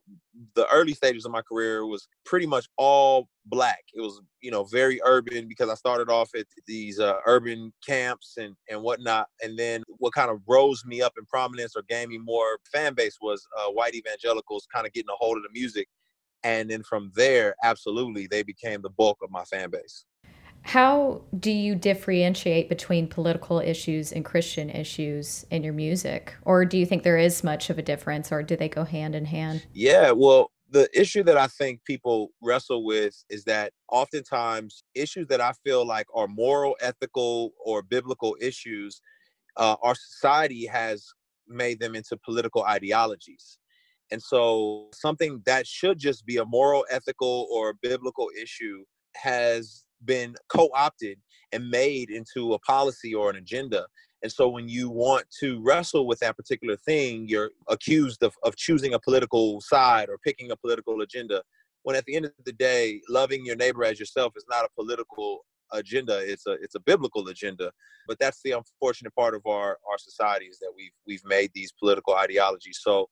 the 0.55 0.67
early 0.69 0.95
stages 0.95 1.25
of 1.25 1.31
my 1.31 1.43
career 1.43 1.87
was 1.87 2.09
pretty 2.25 2.47
much 2.47 2.69
all 2.77 3.29
black. 3.47 3.85
It 3.95 4.01
was, 4.01 4.21
you 4.41 4.51
know, 4.51 4.65
very 4.65 5.01
urban 5.05 5.49
because 5.49 5.69
I 5.69 5.75
started 5.75 6.09
off 6.09 6.31
at 6.35 6.47
these 6.67 7.01
uh, 7.01 7.15
urban 7.27 7.73
camps 7.87 8.37
and 8.37 8.55
and 8.71 8.83
whatnot. 8.83 9.29
And 9.43 9.59
then 9.59 9.83
what 9.99 10.13
kind 10.13 10.31
of 10.31 10.41
rose 10.49 10.85
me 10.85 11.03
up 11.03 11.15
in 11.19 11.25
prominence 11.27 11.75
or 11.77 11.83
gave 11.89 12.09
me 12.09 12.19
more 12.19 12.59
fan 12.73 12.95
base 12.95 13.19
was 13.21 13.47
uh, 13.59 13.71
white 13.71 13.95
evangelicals 13.95 14.67
kind 14.73 14.87
of 14.87 14.93
getting 14.93 15.11
a 15.11 15.17
hold 15.17 15.37
of 15.37 15.43
the 15.43 15.51
music. 15.53 15.89
And 16.45 16.71
then 16.71 16.83
from 16.83 17.13
there, 17.15 17.55
absolutely, 17.63 18.27
they 18.27 18.43
became 18.43 18.83
the 18.83 18.91
bulk 18.91 19.19
of 19.23 19.31
my 19.31 19.45
fan 19.45 19.71
base. 19.71 20.05
How 20.65 21.23
do 21.39 21.51
you 21.51 21.75
differentiate 21.75 22.69
between 22.69 23.09
political 23.09 23.59
issues 23.59 24.13
and 24.13 24.25
Christian 24.25 24.71
issues 24.71 25.45
in 25.51 25.65
your 25.65 25.73
music? 25.73 26.35
Or 26.45 26.65
do 26.65 26.79
you 26.79 26.87
think 26.87 27.03
there 27.03 27.19
is 27.19 27.43
much 27.43 27.69
of 27.69 27.79
a 27.79 27.83
difference 27.83 28.31
or 28.31 28.43
do 28.45 28.57
they 28.57 28.69
go 28.69 28.85
hand 28.85 29.17
in 29.17 29.25
hand? 29.25 29.67
Yeah, 29.73 30.13
well, 30.13 30.53
the 30.73 30.89
issue 30.99 31.23
that 31.25 31.37
I 31.37 31.47
think 31.49 31.85
people 31.85 32.31
wrestle 32.41 32.85
with 32.85 33.15
is 33.29 33.45
that 33.45 33.73
oftentimes 33.91 34.85
issues 34.95 35.27
that 35.29 35.41
I 35.41 35.53
feel 35.65 35.87
like 35.87 36.07
are 36.15 36.27
moral, 36.27 36.77
ethical, 36.81 37.53
or 37.65 37.83
biblical 37.83 38.37
issues, 38.41 39.01
uh, 39.59 39.77
our 39.83 39.95
society 39.95 40.67
has 40.67 41.07
made 41.47 41.79
them 41.79 41.95
into 41.95 42.17
political 42.25 42.65
ideologies. 42.65 43.59
And 44.11 44.23
so 44.23 44.89
something 44.95 45.43
that 45.45 45.67
should 45.67 45.99
just 45.99 46.25
be 46.25 46.39
a 46.39 46.45
moral, 46.45 46.87
ethical, 46.91 47.47
or 47.53 47.75
biblical 47.75 48.31
issue 48.41 48.85
has 49.15 49.85
been 50.05 50.35
co-opted 50.49 51.19
and 51.53 51.69
made 51.69 52.09
into 52.09 52.55
a 52.55 52.59
policy 52.61 53.15
or 53.15 53.29
an 53.29 53.37
agenda 53.37 53.87
and 54.23 54.31
so 54.31 54.49
when 54.49 54.69
you 54.69 54.89
want 54.89 55.25
to 55.41 55.61
wrestle 55.63 56.07
with 56.07 56.19
that 56.21 56.37
particular 56.37 56.77
thing 56.77 57.27
you're 57.29 57.51
accused 57.69 58.23
of, 58.23 58.35
of 58.43 58.57
choosing 58.57 58.95
a 58.95 58.99
political 58.99 59.61
side 59.61 60.09
or 60.09 60.19
picking 60.19 60.51
a 60.51 60.57
political 60.57 61.01
agenda 61.03 61.43
when 61.83 61.97
at 61.97 62.05
the 62.07 62.15
end 62.15 62.25
of 62.25 62.33
the 62.45 62.53
day 62.53 63.01
loving 63.09 63.45
your 63.45 63.57
neighbor 63.57 63.85
as 63.85 63.99
yourself 63.99 64.33
is 64.37 64.45
not 64.49 64.65
a 64.65 64.69
political 64.81 65.41
agenda 65.73 66.19
it's 66.19 66.47
a 66.47 66.53
it's 66.63 66.75
a 66.75 66.81
biblical 66.81 67.27
agenda 67.29 67.71
but 68.07 68.19
that's 68.19 68.41
the 68.45 68.53
unfortunate 68.53 69.15
part 69.15 69.35
of 69.35 69.43
our 69.47 69.79
our 69.91 69.99
society 69.99 70.47
is 70.47 70.59
that 70.59 70.73
we've 70.77 70.93
we've 71.07 71.25
made 71.25 71.51
these 71.55 71.73
political 71.73 72.15
ideologies 72.15 72.81
so 72.83 73.09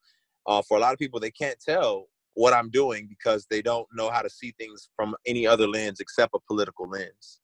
uh, 0.46 0.62
for 0.66 0.76
a 0.76 0.80
lot 0.80 0.92
of 0.92 0.98
people 0.98 1.18
they 1.18 1.30
can't 1.30 1.58
tell 1.60 2.06
what 2.34 2.52
I'm 2.52 2.70
doing 2.70 3.06
because 3.08 3.46
they 3.50 3.62
don't 3.62 3.86
know 3.92 4.10
how 4.10 4.22
to 4.22 4.30
see 4.30 4.54
things 4.58 4.88
from 4.96 5.14
any 5.26 5.46
other 5.46 5.66
lens 5.66 6.00
except 6.00 6.34
a 6.34 6.38
political 6.46 6.88
lens. 6.88 7.40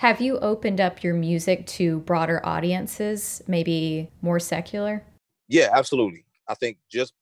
Have 0.00 0.22
you 0.22 0.38
opened 0.38 0.80
up 0.80 1.04
your 1.04 1.12
music 1.12 1.66
to 1.66 1.98
broader 1.98 2.40
audiences, 2.42 3.42
maybe 3.46 4.10
more 4.22 4.40
secular? 4.40 5.04
Yeah, 5.46 5.68
absolutely. 5.74 6.24
I 6.48 6.54
think 6.54 6.78
just 6.90 7.12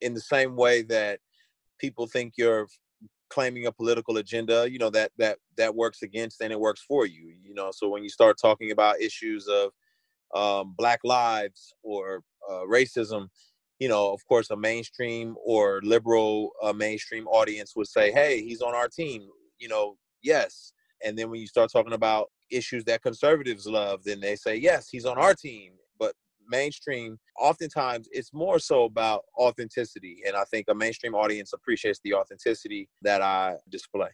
in 0.00 0.12
the 0.12 0.20
same 0.20 0.56
way 0.56 0.82
that 0.82 1.20
people 1.78 2.08
think 2.08 2.32
you're 2.36 2.66
claiming 3.30 3.66
a 3.66 3.70
political 3.70 4.16
agenda, 4.16 4.68
you 4.68 4.76
know, 4.76 4.90
that 4.90 5.12
that 5.18 5.38
that 5.56 5.76
works 5.76 6.02
against 6.02 6.40
and 6.40 6.52
it 6.52 6.58
works 6.58 6.82
for 6.82 7.06
you. 7.06 7.32
You 7.44 7.54
know, 7.54 7.70
so 7.70 7.88
when 7.88 8.02
you 8.02 8.08
start 8.08 8.38
talking 8.42 8.72
about 8.72 9.00
issues 9.00 9.46
of 9.46 9.70
um, 10.34 10.74
black 10.76 10.98
lives 11.04 11.72
or 11.84 12.24
uh, 12.50 12.64
racism, 12.68 13.28
you 13.78 13.88
know, 13.88 14.12
of 14.12 14.26
course, 14.26 14.50
a 14.50 14.56
mainstream 14.56 15.36
or 15.44 15.80
liberal 15.84 16.50
uh, 16.60 16.72
mainstream 16.72 17.28
audience 17.28 17.76
would 17.76 17.86
say, 17.86 18.10
"Hey, 18.10 18.42
he's 18.42 18.62
on 18.62 18.74
our 18.74 18.88
team." 18.88 19.28
You 19.60 19.68
know, 19.68 19.96
yes. 20.24 20.72
And 21.04 21.16
then 21.16 21.30
when 21.30 21.40
you 21.40 21.46
start 21.46 21.70
talking 21.72 21.92
about 21.92 22.30
issues 22.50 22.84
that 22.84 23.02
conservatives 23.02 23.66
love, 23.66 24.04
then 24.04 24.20
they 24.20 24.36
say, 24.36 24.56
"Yes, 24.56 24.88
he's 24.88 25.04
on 25.04 25.18
our 25.18 25.34
team." 25.34 25.72
But 25.98 26.14
mainstream, 26.48 27.18
oftentimes, 27.38 28.08
it's 28.12 28.32
more 28.32 28.58
so 28.58 28.84
about 28.84 29.24
authenticity, 29.38 30.22
and 30.26 30.36
I 30.36 30.44
think 30.44 30.66
a 30.68 30.74
mainstream 30.74 31.14
audience 31.14 31.52
appreciates 31.52 32.00
the 32.04 32.14
authenticity 32.14 32.88
that 33.02 33.22
I 33.22 33.56
display. 33.68 34.10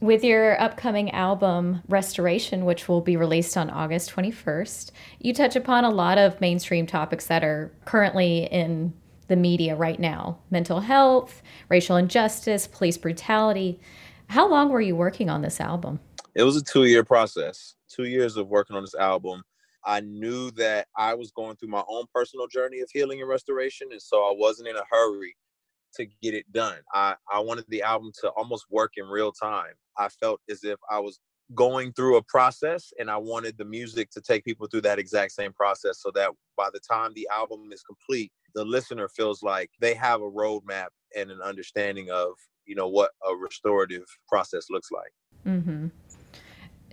With 0.00 0.22
your 0.24 0.60
upcoming 0.60 1.10
album, 1.12 1.82
Restoration, 1.88 2.66
which 2.66 2.86
will 2.86 3.00
be 3.00 3.16
released 3.16 3.56
on 3.56 3.70
August 3.70 4.10
21st, 4.10 4.92
you 5.20 5.32
touch 5.32 5.56
upon 5.56 5.86
a 5.86 5.90
lot 5.90 6.18
of 6.18 6.38
mainstream 6.38 6.86
topics 6.86 7.26
that 7.28 7.42
are 7.42 7.72
currently 7.86 8.44
in 8.44 8.92
the 9.28 9.36
media 9.36 9.74
right 9.74 9.98
now 9.98 10.38
mental 10.50 10.80
health, 10.80 11.42
racial 11.68 11.96
injustice, 11.96 12.66
police 12.66 12.98
brutality. 12.98 13.80
How 14.28 14.46
long 14.48 14.68
were 14.68 14.80
you 14.80 14.94
working 14.94 15.30
on 15.30 15.42
this 15.42 15.60
album? 15.60 16.00
It 16.36 16.42
was 16.42 16.54
a 16.54 16.62
two 16.62 16.84
year 16.84 17.02
process, 17.02 17.76
two 17.88 18.04
years 18.04 18.36
of 18.36 18.48
working 18.48 18.76
on 18.76 18.82
this 18.82 18.94
album. 18.94 19.42
I 19.86 20.00
knew 20.00 20.50
that 20.50 20.86
I 20.94 21.14
was 21.14 21.30
going 21.30 21.56
through 21.56 21.70
my 21.70 21.82
own 21.88 22.04
personal 22.14 22.46
journey 22.46 22.80
of 22.80 22.90
healing 22.92 23.20
and 23.20 23.28
restoration. 23.28 23.88
And 23.90 24.02
so 24.02 24.18
I 24.18 24.34
wasn't 24.36 24.68
in 24.68 24.76
a 24.76 24.84
hurry 24.90 25.34
to 25.94 26.04
get 26.22 26.34
it 26.34 26.44
done. 26.52 26.76
I, 26.92 27.14
I 27.32 27.40
wanted 27.40 27.64
the 27.68 27.82
album 27.82 28.12
to 28.20 28.28
almost 28.32 28.66
work 28.70 28.92
in 28.98 29.06
real 29.06 29.32
time. 29.32 29.72
I 29.96 30.08
felt 30.08 30.42
as 30.50 30.62
if 30.62 30.78
I 30.90 30.98
was 30.98 31.20
going 31.54 31.94
through 31.94 32.18
a 32.18 32.22
process 32.24 32.92
and 32.98 33.10
I 33.10 33.16
wanted 33.16 33.56
the 33.56 33.64
music 33.64 34.10
to 34.10 34.20
take 34.20 34.44
people 34.44 34.66
through 34.66 34.82
that 34.82 34.98
exact 34.98 35.32
same 35.32 35.54
process 35.54 36.02
so 36.02 36.10
that 36.16 36.32
by 36.54 36.68
the 36.70 36.80
time 36.80 37.12
the 37.14 37.26
album 37.32 37.70
is 37.72 37.82
complete, 37.82 38.30
the 38.54 38.64
listener 38.64 39.08
feels 39.08 39.42
like 39.42 39.70
they 39.80 39.94
have 39.94 40.20
a 40.20 40.30
roadmap 40.30 40.88
and 41.16 41.30
an 41.30 41.40
understanding 41.40 42.10
of, 42.10 42.32
you 42.66 42.74
know, 42.74 42.88
what 42.88 43.12
a 43.26 43.34
restorative 43.34 44.04
process 44.28 44.66
looks 44.68 44.90
like. 44.90 45.12
Mm-hmm. 45.46 45.86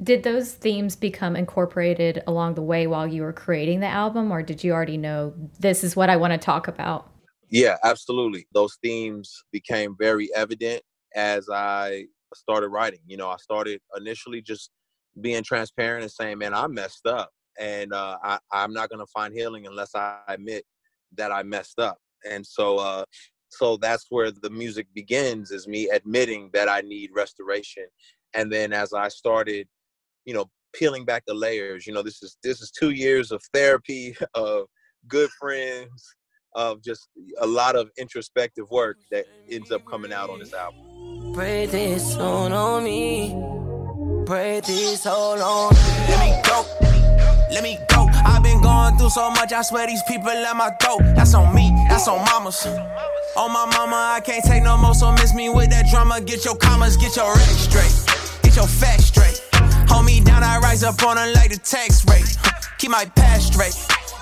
Did 0.02 0.24
those 0.24 0.54
themes 0.54 0.96
become 0.96 1.36
incorporated 1.36 2.24
along 2.26 2.56
the 2.56 2.62
way 2.64 2.88
while 2.88 3.08
you 3.08 3.22
were 3.22 3.34
creating 3.34 3.80
the 3.80 3.88
album, 3.88 4.32
or 4.32 4.42
did 4.42 4.64
you 4.64 4.72
already 4.72 4.98
know 4.98 5.34
this 5.60 5.84
is 5.84 5.96
what 5.96 6.10
I 6.10 6.16
want 6.16 6.34
to 6.34 6.40
talk 6.40 6.68
about? 6.68 7.10
Yeah, 7.50 7.78
absolutely. 7.84 8.48
Those 8.54 8.78
themes 8.82 9.44
became 9.52 9.96
very 10.00 10.30
evident 10.36 10.82
as 11.16 11.48
I 11.52 12.06
started 12.34 12.70
writing. 12.70 13.02
You 13.06 13.18
know, 13.18 13.30
I 13.30 13.38
started 13.38 13.80
initially 13.96 14.42
just 14.42 14.72
being 15.22 15.44
transparent 15.44 16.04
and 16.04 16.12
saying, 16.12 16.40
man, 16.40 16.54
I 16.54 16.66
messed 16.68 17.06
up. 17.06 17.30
And 17.60 17.94
uh, 17.94 18.18
I, 18.24 18.40
I'm 18.52 18.74
not 18.74 18.90
going 18.90 19.06
to 19.06 19.12
find 19.14 19.34
healing 19.34 19.68
unless 19.68 19.94
I 19.94 20.18
admit 20.28 20.66
that 21.16 21.32
I 21.32 21.44
messed 21.44 21.78
up. 21.78 22.00
And 22.28 22.46
so, 22.46 22.78
uh, 22.80 23.06
so 23.50 23.78
that's 23.78 24.08
where 24.10 24.32
the 24.32 24.50
music 24.50 24.88
begins 24.96 25.52
is 25.52 25.68
me 25.68 25.90
admitting 25.90 26.50
that 26.54 26.68
I 26.68 26.82
need 26.82 27.12
restoration. 27.14 27.86
And 28.34 28.52
then 28.52 28.74
as 28.74 28.94
I 28.94 29.10
started, 29.10 29.68
you 30.25 30.34
know, 30.34 30.46
peeling 30.74 31.06
back 31.06 31.24
the 31.27 31.34
layers, 31.34 31.86
you 31.86 31.94
know, 31.94 32.01
this 32.01 32.22
is, 32.24 32.38
this 32.44 32.62
is 32.62 32.72
two 32.72 32.92
years 32.92 33.32
of 33.32 33.42
therapy, 33.53 34.15
of 34.34 34.65
good 35.08 35.30
friends, 35.39 36.15
of 36.56 36.84
just 36.84 37.10
a 37.39 37.48
lot 37.48 37.75
of 37.75 37.89
introspective 37.98 38.70
work 38.70 38.98
that 39.12 39.25
ends 39.50 39.72
up 39.72 39.86
coming 39.86 40.13
out 40.13 40.30
on 40.30 40.39
this 40.39 40.53
album. 40.53 41.34
Pray 41.34 41.65
this 41.65 42.15
on 42.15 42.84
me. 42.84 43.36
Pray 44.25 44.62
this 44.62 45.03
hold 45.03 45.39
on. 45.39 45.74
Let 46.08 46.20
me 46.20 46.42
go. 46.48 46.65
Let 47.51 47.63
me 47.63 47.77
go. 47.89 48.08
I've 48.25 48.42
been 48.42 48.62
going 48.62 48.98
through 48.98 49.10
so 49.10 49.30
much. 49.32 49.51
I 49.51 49.62
swear 49.63 49.88
these 49.88 50.03
people 50.08 50.27
let 50.27 50.56
my 50.56 50.72
throat. 50.82 51.01
That's 51.15 51.34
on 51.34 51.53
me. 51.53 51.72
That's 51.89 52.08
on 52.08 52.24
mamas. 52.25 52.65
On 53.36 53.51
my 53.51 53.65
mama, 53.65 54.13
I 54.15 54.22
can't 54.24 54.44
take 54.46 54.63
no 54.63 54.77
more. 54.77 54.94
So 54.94 55.12
miss 55.12 55.34
me 55.34 55.50
with 55.50 55.70
that 55.72 55.88
drama. 55.89 56.22
Get 56.22 56.46
your 56.46 56.56
commas, 56.56 56.98
get 56.98 57.15
your 57.15 57.34
rec 57.34 57.42
straight. 57.42 57.94
Get 58.44 58.56
your 58.56 58.68
facts 58.68 59.02
straight. 60.44 60.52
Hold 60.52 60.52
me 60.52 60.52
down, 60.52 60.52
I 60.52 60.60
rise 60.60 60.84
up 60.84 61.04
on 61.04 61.18
a 61.18 61.32
like 61.34 61.52
the 61.52 61.58
tax 61.58 62.06
rate. 62.10 62.38
Keep 62.78 62.92
my 62.92 63.06
past 63.16 63.54
straight. 63.54 63.76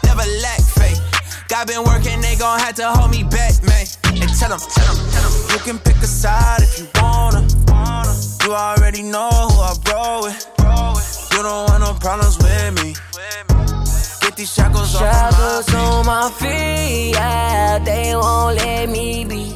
Never 0.04 0.24
lack 0.42 0.62
faith. 0.62 1.00
God 1.48 1.68
been 1.68 1.84
working, 1.84 2.22
they 2.22 2.36
gon' 2.36 2.60
have 2.60 2.76
to 2.76 2.88
hold 2.88 3.12
me 3.12 3.24
back, 3.24 3.62
man. 3.64 3.86
And 4.06 4.30
tell 4.40 4.50
them, 4.50 4.60
tell 4.60 4.96
them, 4.96 5.12
tell 5.12 5.30
them. 5.30 5.52
You 5.52 5.60
can 5.60 5.80
pick 5.80 5.98
a 5.98 6.08
side 6.08 6.62
if 6.62 6.80
you 6.80 6.88
wanna. 6.96 7.48
You 8.44 8.54
already 8.54 9.04
know 9.04 9.30
who 9.30 9.62
I 9.62 9.74
roll 9.92 10.24
with. 10.24 10.48
You 11.32 11.44
don't 11.44 11.70
want 11.70 11.82
no 11.82 11.94
problems 11.94 12.38
with 12.38 12.84
me. 12.84 12.96
Get 14.22 14.36
these 14.36 14.54
shackles, 14.54 14.92
shackles 14.92 15.74
on 15.74 16.06
my 16.06 16.30
feet. 16.32 17.12
Yeah, 17.12 17.80
they 17.80 18.16
won't 18.16 18.58
let 18.58 18.90
me 18.90 19.26
be. 19.26 19.54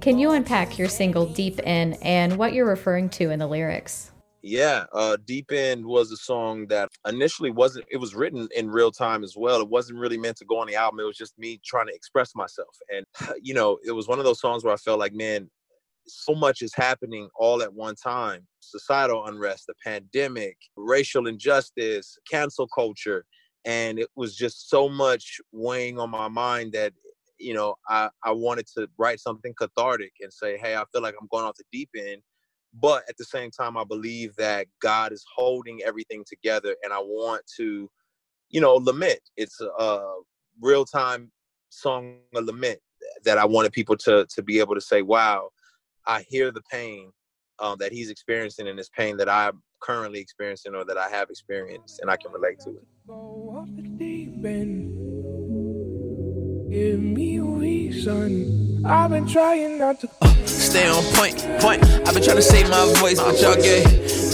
Can 0.00 0.18
you 0.18 0.30
unpack 0.32 0.78
your 0.78 0.88
single 0.88 1.26
Deep 1.26 1.60
End 1.64 1.98
and 2.00 2.36
what 2.38 2.52
you're 2.52 2.68
referring 2.68 3.08
to 3.10 3.30
in 3.30 3.38
the 3.38 3.46
lyrics? 3.46 4.12
Yeah, 4.48 4.84
uh, 4.92 5.16
Deep 5.26 5.50
End 5.50 5.84
was 5.84 6.12
a 6.12 6.16
song 6.16 6.68
that 6.68 6.88
initially 7.04 7.50
wasn't, 7.50 7.86
it 7.90 7.96
was 7.96 8.14
written 8.14 8.46
in 8.54 8.70
real 8.70 8.92
time 8.92 9.24
as 9.24 9.34
well. 9.36 9.60
It 9.60 9.68
wasn't 9.68 9.98
really 9.98 10.18
meant 10.18 10.36
to 10.36 10.44
go 10.44 10.60
on 10.60 10.68
the 10.68 10.76
album. 10.76 11.00
It 11.00 11.02
was 11.02 11.16
just 11.16 11.36
me 11.36 11.60
trying 11.64 11.88
to 11.88 11.92
express 11.92 12.32
myself. 12.36 12.68
And, 12.88 13.04
you 13.42 13.54
know, 13.54 13.78
it 13.84 13.90
was 13.90 14.06
one 14.06 14.20
of 14.20 14.24
those 14.24 14.40
songs 14.40 14.62
where 14.62 14.72
I 14.72 14.76
felt 14.76 15.00
like, 15.00 15.12
man, 15.12 15.50
so 16.06 16.36
much 16.36 16.62
is 16.62 16.72
happening 16.76 17.28
all 17.36 17.60
at 17.60 17.74
one 17.74 17.96
time 17.96 18.46
societal 18.60 19.26
unrest, 19.26 19.64
the 19.66 19.74
pandemic, 19.84 20.56
racial 20.76 21.26
injustice, 21.26 22.16
cancel 22.30 22.68
culture. 22.68 23.24
And 23.64 23.98
it 23.98 24.10
was 24.14 24.36
just 24.36 24.70
so 24.70 24.88
much 24.88 25.40
weighing 25.50 25.98
on 25.98 26.10
my 26.10 26.28
mind 26.28 26.72
that, 26.74 26.92
you 27.40 27.52
know, 27.52 27.74
I, 27.88 28.10
I 28.22 28.30
wanted 28.30 28.68
to 28.76 28.86
write 28.96 29.18
something 29.18 29.54
cathartic 29.58 30.12
and 30.20 30.32
say, 30.32 30.56
hey, 30.56 30.76
I 30.76 30.84
feel 30.92 31.02
like 31.02 31.16
I'm 31.20 31.26
going 31.32 31.44
off 31.44 31.56
the 31.56 31.64
deep 31.72 31.90
end 31.98 32.22
but 32.74 33.02
at 33.08 33.16
the 33.16 33.24
same 33.24 33.50
time 33.50 33.76
i 33.76 33.84
believe 33.84 34.34
that 34.36 34.66
god 34.80 35.12
is 35.12 35.24
holding 35.34 35.80
everything 35.84 36.24
together 36.26 36.76
and 36.82 36.92
i 36.92 36.98
want 36.98 37.42
to 37.56 37.90
you 38.48 38.60
know 38.60 38.74
lament 38.74 39.20
it's 39.36 39.60
a, 39.60 40.00
real 40.60 40.84
time 40.84 41.30
song 41.68 42.16
a 42.34 42.40
lament 42.40 42.78
that 43.24 43.38
i 43.38 43.44
wanted 43.44 43.72
people 43.72 43.96
to 43.96 44.26
to 44.30 44.42
be 44.42 44.58
able 44.58 44.74
to 44.74 44.80
say 44.80 45.02
wow 45.02 45.50
i 46.06 46.24
hear 46.28 46.50
the 46.50 46.62
pain 46.70 47.10
um, 47.58 47.76
that 47.78 47.92
he's 47.92 48.10
experiencing 48.10 48.68
and 48.68 48.78
this 48.78 48.88
pain 48.88 49.16
that 49.16 49.28
i'm 49.28 49.62
currently 49.80 50.18
experiencing 50.18 50.74
or 50.74 50.84
that 50.84 50.96
i 50.96 51.08
have 51.08 51.28
experienced 51.28 52.00
and 52.00 52.10
i 52.10 52.16
can 52.16 52.32
relate 52.32 52.58
to 52.58 52.70
it 52.70 52.86
Give 56.70 57.00
me 57.00 57.38
reason. 57.38 58.65
I've 58.88 59.10
been 59.10 59.26
trying 59.26 59.78
not 59.78 59.98
to. 60.00 60.08
Uh, 60.20 60.32
stay 60.46 60.86
on 60.86 61.02
point, 61.18 61.42
point. 61.58 61.82
I've 62.06 62.14
been 62.14 62.22
trying 62.22 62.36
to 62.36 62.42
save 62.42 62.70
my 62.70 62.86
voice, 63.02 63.18
but 63.18 63.34
y'all 63.42 63.56
gave 63.56 63.84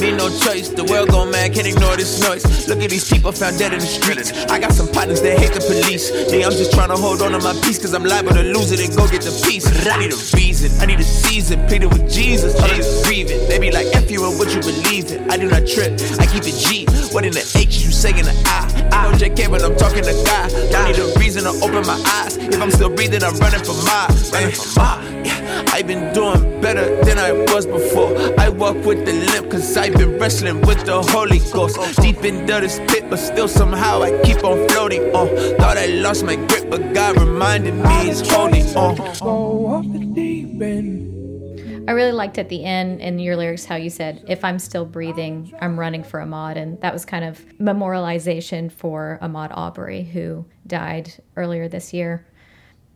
me 0.00 0.12
no 0.12 0.28
choice. 0.28 0.68
The 0.68 0.84
world 0.84 1.08
gone 1.08 1.30
mad, 1.30 1.54
can't 1.54 1.66
ignore 1.66 1.96
this 1.96 2.20
noise. 2.20 2.68
Look 2.68 2.80
at 2.82 2.90
these 2.90 3.08
people 3.08 3.32
found 3.32 3.58
dead 3.58 3.72
in 3.72 3.80
the 3.80 3.86
streets. 3.86 4.30
I 4.52 4.58
got 4.60 4.72
some 4.72 4.88
partners 4.88 5.22
that 5.22 5.38
hate 5.38 5.54
the 5.54 5.64
police. 5.64 6.12
Me, 6.30 6.44
I'm 6.44 6.52
just 6.52 6.72
trying 6.72 6.90
to 6.90 6.96
hold 6.96 7.22
on 7.22 7.32
to 7.32 7.38
my 7.40 7.54
peace, 7.64 7.78
cause 7.78 7.94
I'm 7.94 8.04
liable 8.04 8.34
to 8.34 8.42
lose 8.42 8.72
it 8.72 8.80
and 8.84 8.94
go 8.94 9.08
get 9.08 9.22
the 9.22 9.32
peace. 9.40 9.64
I 9.88 9.96
need 9.98 10.12
a 10.12 10.20
reason, 10.36 10.68
I 10.80 10.84
need 10.84 11.00
a 11.00 11.04
season. 11.04 11.64
Pleaded 11.66 11.88
with 11.88 12.12
Jesus, 12.12 12.52
Jesus 12.52 13.06
breathing. 13.06 13.48
They 13.48 13.58
be 13.58 13.70
like, 13.70 13.86
F 13.96 14.10
you 14.10 14.28
and 14.28 14.38
what 14.38 14.52
you 14.52 14.60
believe 14.60 15.10
in. 15.10 15.30
I 15.30 15.38
do 15.38 15.48
not 15.48 15.64
trip, 15.66 15.96
I 16.20 16.26
keep 16.28 16.44
it 16.44 16.60
G. 16.60 16.84
What 17.14 17.24
in 17.24 17.32
the 17.32 17.44
H 17.56 17.80
you 17.80 17.90
say 17.90 18.10
in 18.10 18.28
the 18.28 18.36
I? 18.44 18.71
I 18.92 19.10
know 19.10 19.16
JK, 19.16 19.50
but 19.50 19.62
I'm 19.62 19.76
talking 19.76 20.04
to 20.04 20.12
God. 20.24 20.50
Don't 20.70 20.86
need 20.86 20.98
a 20.98 21.18
reason 21.18 21.44
to 21.44 21.50
open 21.64 21.86
my 21.86 22.00
eyes. 22.20 22.36
If 22.36 22.60
I'm 22.60 22.70
still 22.70 22.90
breathing, 22.90 23.22
I'm 23.22 23.34
running 23.38 23.64
for 23.64 23.74
miles. 23.84 24.30
Running 24.32 24.52
for 24.52 24.78
miles. 24.78 25.26
Yeah, 25.26 25.64
I've 25.68 25.86
been 25.86 26.12
doing 26.12 26.60
better 26.60 27.02
than 27.04 27.18
I 27.18 27.32
was 27.52 27.66
before. 27.66 28.12
I 28.38 28.48
walk 28.50 28.76
with 28.84 29.04
the 29.06 29.12
limp, 29.32 29.50
cause 29.50 29.76
I've 29.76 29.94
been 29.94 30.18
wrestling 30.18 30.60
with 30.62 30.84
the 30.84 31.02
Holy 31.02 31.40
Ghost. 31.52 31.78
Deep 32.00 32.22
into 32.24 32.60
this 32.60 32.78
pit, 32.88 33.08
but 33.08 33.18
still 33.18 33.48
somehow 33.48 34.02
I 34.02 34.10
keep 34.22 34.44
on 34.44 34.68
floating 34.68 35.02
on. 35.14 35.28
Thought 35.58 35.78
I 35.78 35.86
lost 35.86 36.24
my 36.24 36.36
grip, 36.36 36.68
but 36.70 36.92
God 36.92 37.18
reminded 37.18 37.74
me 37.74 37.90
He's 38.04 38.20
holding 38.30 38.66
on. 38.76 38.96
I 41.92 41.94
really 41.94 42.12
liked 42.12 42.38
at 42.38 42.48
the 42.48 42.64
end 42.64 43.02
in 43.02 43.18
your 43.18 43.36
lyrics 43.36 43.66
how 43.66 43.76
you 43.76 43.90
said, 43.90 44.24
If 44.26 44.46
I'm 44.46 44.58
still 44.58 44.86
breathing, 44.86 45.52
I'm 45.60 45.78
running 45.78 46.02
for 46.02 46.20
Ahmaud. 46.20 46.56
And 46.56 46.80
that 46.80 46.90
was 46.90 47.04
kind 47.04 47.22
of 47.22 47.44
memorialization 47.58 48.72
for 48.72 49.18
Ahmaud 49.20 49.50
Arbery, 49.54 50.02
who 50.02 50.46
died 50.66 51.12
earlier 51.36 51.68
this 51.68 51.92
year. 51.92 52.26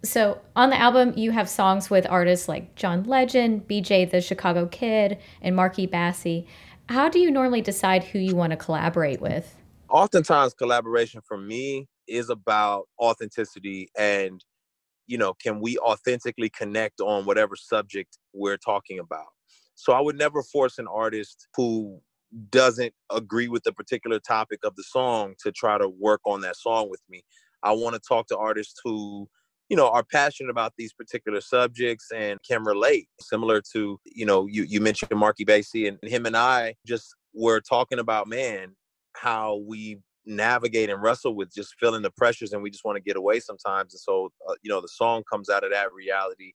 So 0.02 0.40
on 0.56 0.70
the 0.70 0.80
album, 0.80 1.12
you 1.14 1.30
have 1.32 1.46
songs 1.46 1.90
with 1.90 2.06
artists 2.08 2.48
like 2.48 2.74
John 2.74 3.02
Legend, 3.02 3.68
BJ 3.68 4.10
the 4.10 4.22
Chicago 4.22 4.64
Kid, 4.64 5.18
and 5.42 5.54
Marky 5.54 5.86
Bassey. 5.86 6.46
How 6.88 7.10
do 7.10 7.18
you 7.18 7.30
normally 7.30 7.60
decide 7.60 8.02
who 8.02 8.18
you 8.18 8.34
want 8.34 8.52
to 8.52 8.56
collaborate 8.56 9.20
with? 9.20 9.56
Oftentimes, 9.90 10.54
collaboration 10.54 11.20
for 11.22 11.36
me 11.36 11.86
is 12.08 12.30
about 12.30 12.88
authenticity 12.98 13.90
and 13.94 14.42
you 15.06 15.18
know, 15.18 15.34
can 15.34 15.60
we 15.60 15.78
authentically 15.78 16.50
connect 16.50 17.00
on 17.00 17.24
whatever 17.24 17.56
subject 17.56 18.18
we're 18.32 18.56
talking 18.56 18.98
about? 18.98 19.26
So 19.74 19.92
I 19.92 20.00
would 20.00 20.16
never 20.16 20.42
force 20.42 20.78
an 20.78 20.86
artist 20.86 21.48
who 21.54 22.00
doesn't 22.50 22.92
agree 23.10 23.48
with 23.48 23.62
the 23.62 23.72
particular 23.72 24.18
topic 24.18 24.60
of 24.64 24.74
the 24.76 24.84
song 24.84 25.34
to 25.42 25.52
try 25.52 25.78
to 25.78 25.88
work 25.88 26.20
on 26.24 26.40
that 26.42 26.56
song 26.56 26.90
with 26.90 27.02
me. 27.08 27.22
I 27.62 27.72
want 27.72 27.94
to 27.94 28.00
talk 28.06 28.26
to 28.28 28.38
artists 28.38 28.80
who 28.84 29.28
you 29.68 29.76
know, 29.76 29.88
are 29.88 30.04
passionate 30.04 30.50
about 30.50 30.74
these 30.78 30.92
particular 30.92 31.40
subjects 31.40 32.06
and 32.14 32.38
can 32.48 32.62
relate. 32.64 33.08
Similar 33.20 33.62
to, 33.72 33.98
you 34.04 34.24
know, 34.24 34.46
you, 34.46 34.62
you 34.62 34.80
mentioned 34.80 35.10
Marky 35.18 35.44
Basie 35.44 35.88
and 35.88 35.98
him 36.02 36.26
and 36.26 36.36
I 36.36 36.76
just 36.86 37.14
were 37.34 37.60
talking 37.60 37.98
about, 37.98 38.28
man, 38.28 38.76
how 39.14 39.56
we 39.66 39.98
navigate 40.26 40.90
and 40.90 41.02
wrestle 41.02 41.34
with 41.34 41.54
just 41.54 41.74
feeling 41.78 42.02
the 42.02 42.10
pressures 42.10 42.52
and 42.52 42.62
we 42.62 42.70
just 42.70 42.84
want 42.84 42.96
to 42.96 43.02
get 43.02 43.16
away 43.16 43.40
sometimes. 43.40 43.94
And 43.94 44.00
so, 44.00 44.30
uh, 44.48 44.54
you 44.62 44.70
know, 44.70 44.80
the 44.80 44.88
song 44.88 45.22
comes 45.30 45.48
out 45.48 45.64
of 45.64 45.70
that 45.72 45.92
reality. 45.92 46.52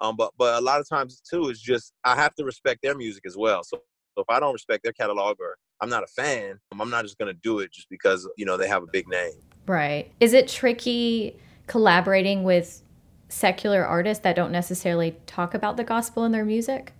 Um, 0.00 0.16
but 0.16 0.32
but 0.38 0.58
a 0.58 0.64
lot 0.64 0.80
of 0.80 0.88
times 0.88 1.20
too, 1.28 1.50
is 1.50 1.60
just 1.60 1.92
I 2.04 2.16
have 2.16 2.34
to 2.36 2.44
respect 2.44 2.80
their 2.82 2.96
music 2.96 3.24
as 3.26 3.36
well. 3.36 3.62
So, 3.62 3.78
so 4.14 4.22
if 4.22 4.26
I 4.30 4.40
don't 4.40 4.52
respect 4.52 4.82
their 4.82 4.92
catalog 4.92 5.36
or 5.40 5.56
I'm 5.80 5.90
not 5.90 6.02
a 6.02 6.06
fan, 6.06 6.58
I'm 6.72 6.90
not 6.90 7.04
just 7.04 7.18
gonna 7.18 7.34
do 7.34 7.58
it 7.58 7.72
just 7.72 7.88
because 7.90 8.28
you 8.36 8.46
know 8.46 8.56
they 8.56 8.68
have 8.68 8.82
a 8.82 8.88
big 8.90 9.06
name. 9.08 9.34
Right. 9.66 10.10
Is 10.20 10.32
it 10.32 10.48
tricky 10.48 11.36
collaborating 11.66 12.42
with 12.42 12.82
secular 13.28 13.84
artists 13.84 14.22
that 14.24 14.34
don't 14.34 14.50
necessarily 14.50 15.16
talk 15.26 15.54
about 15.54 15.76
the 15.76 15.84
gospel 15.84 16.24
in 16.24 16.32
their 16.32 16.44
music? 16.44 16.92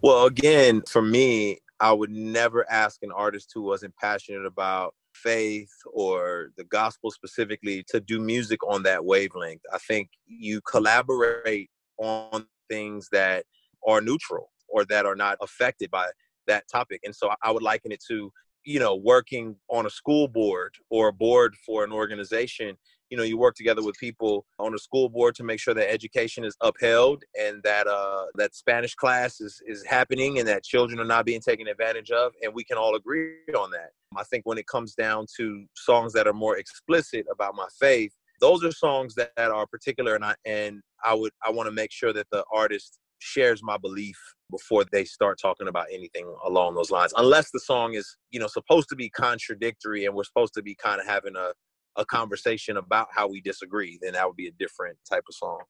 Well, 0.00 0.26
again, 0.26 0.82
for 0.82 1.02
me, 1.02 1.58
I 1.80 1.92
would 1.92 2.10
never 2.10 2.70
ask 2.70 3.02
an 3.02 3.10
artist 3.10 3.50
who 3.54 3.62
wasn't 3.62 3.96
passionate 3.96 4.46
about 4.46 4.94
faith 5.22 5.70
or 5.92 6.50
the 6.56 6.64
gospel 6.64 7.10
specifically 7.10 7.84
to 7.88 8.00
do 8.00 8.20
music 8.20 8.60
on 8.66 8.82
that 8.84 9.04
wavelength. 9.04 9.62
I 9.72 9.78
think 9.78 10.10
you 10.26 10.60
collaborate 10.62 11.70
on 11.98 12.46
things 12.68 13.08
that 13.12 13.44
are 13.86 14.00
neutral 14.00 14.50
or 14.68 14.84
that 14.86 15.06
are 15.06 15.16
not 15.16 15.38
affected 15.40 15.90
by 15.90 16.08
that 16.46 16.64
topic. 16.70 17.00
And 17.04 17.14
so 17.14 17.30
I 17.42 17.50
would 17.50 17.62
liken 17.62 17.92
it 17.92 18.02
to, 18.08 18.30
you 18.64 18.78
know, 18.78 18.96
working 18.96 19.56
on 19.68 19.86
a 19.86 19.90
school 19.90 20.28
board 20.28 20.74
or 20.90 21.08
a 21.08 21.12
board 21.12 21.54
for 21.64 21.84
an 21.84 21.92
organization 21.92 22.76
you 23.10 23.16
know 23.16 23.22
you 23.22 23.38
work 23.38 23.54
together 23.54 23.82
with 23.82 23.96
people 23.96 24.44
on 24.58 24.72
the 24.72 24.78
school 24.78 25.08
board 25.08 25.34
to 25.36 25.44
make 25.44 25.60
sure 25.60 25.74
that 25.74 25.90
education 25.90 26.44
is 26.44 26.56
upheld 26.62 27.22
and 27.38 27.62
that 27.62 27.86
uh, 27.86 28.26
that 28.34 28.54
Spanish 28.54 28.94
class 28.94 29.40
is 29.40 29.62
is 29.66 29.84
happening 29.84 30.38
and 30.38 30.48
that 30.48 30.62
children 30.62 31.00
are 31.00 31.04
not 31.04 31.24
being 31.24 31.40
taken 31.40 31.66
advantage 31.68 32.10
of 32.10 32.32
and 32.42 32.52
we 32.54 32.64
can 32.64 32.76
all 32.76 32.94
agree 32.94 33.34
on 33.56 33.70
that. 33.70 33.90
I 34.16 34.24
think 34.24 34.46
when 34.46 34.58
it 34.58 34.66
comes 34.66 34.94
down 34.94 35.26
to 35.36 35.64
songs 35.74 36.12
that 36.14 36.26
are 36.26 36.32
more 36.32 36.56
explicit 36.56 37.26
about 37.30 37.54
my 37.54 37.66
faith, 37.78 38.12
those 38.40 38.64
are 38.64 38.72
songs 38.72 39.14
that, 39.16 39.32
that 39.36 39.50
are 39.50 39.66
particular 39.66 40.14
and 40.14 40.24
I 40.24 40.34
and 40.44 40.80
I 41.04 41.14
would 41.14 41.32
I 41.46 41.50
want 41.50 41.66
to 41.68 41.72
make 41.72 41.92
sure 41.92 42.12
that 42.12 42.26
the 42.30 42.44
artist 42.52 42.98
shares 43.20 43.62
my 43.62 43.76
belief 43.76 44.16
before 44.50 44.84
they 44.92 45.04
start 45.04 45.38
talking 45.40 45.68
about 45.68 45.86
anything 45.92 46.32
along 46.46 46.74
those 46.74 46.90
lines 46.90 47.12
unless 47.16 47.50
the 47.50 47.58
song 47.58 47.94
is 47.94 48.16
you 48.30 48.38
know 48.38 48.46
supposed 48.46 48.88
to 48.88 48.94
be 48.94 49.10
contradictory 49.10 50.04
and 50.04 50.14
we're 50.14 50.22
supposed 50.22 50.54
to 50.54 50.62
be 50.62 50.74
kind 50.74 51.00
of 51.00 51.06
having 51.06 51.34
a 51.34 51.52
a 51.98 52.04
conversation 52.04 52.78
about 52.78 53.08
how 53.14 53.28
we 53.28 53.40
disagree, 53.40 53.98
then 54.00 54.14
that 54.14 54.26
would 54.26 54.36
be 54.36 54.46
a 54.46 54.52
different 54.52 54.96
type 55.08 55.24
of 55.28 55.34
song. 55.34 55.60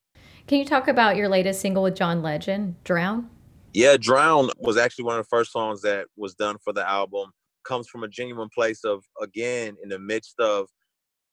Can 0.47 0.59
you 0.59 0.65
talk 0.65 0.87
about 0.87 1.17
your 1.17 1.29
latest 1.29 1.61
single 1.61 1.83
with 1.83 1.97
John 1.97 2.23
Legend, 2.23 2.77
Drown? 2.85 3.29
Yeah, 3.75 3.97
Drown 3.97 4.51
was 4.59 4.77
actually 4.77 5.05
one 5.05 5.19
of 5.19 5.25
the 5.25 5.29
first 5.29 5.53
songs 5.53 5.83
that 5.83 6.07
was 6.17 6.35
done 6.35 6.57
for 6.63 6.73
the 6.73 6.89
album. 6.89 7.31
Comes 7.65 7.89
from 7.89 8.05
a 8.05 8.09
genuine 8.09 8.49
place 8.55 8.85
of, 8.85 9.05
again, 9.21 9.77
in 9.83 9.89
the 9.89 9.99
midst 9.99 10.39
of 10.39 10.69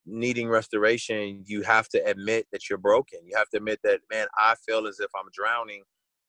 needing 0.06 0.48
restoration, 0.48 1.44
you 1.46 1.62
have 1.64 1.88
to 1.90 2.06
admit 2.06 2.46
that 2.52 2.70
you're 2.70 2.78
broken. 2.78 3.20
You 3.26 3.36
have 3.38 3.50
to 3.50 3.58
admit 3.58 3.80
that, 3.84 4.02
man, 4.12 4.28
I 4.38 4.56
feel 4.66 4.88
as 4.88 5.00
if 5.00 5.10
I'm 5.16 5.30
drowning. 5.34 5.84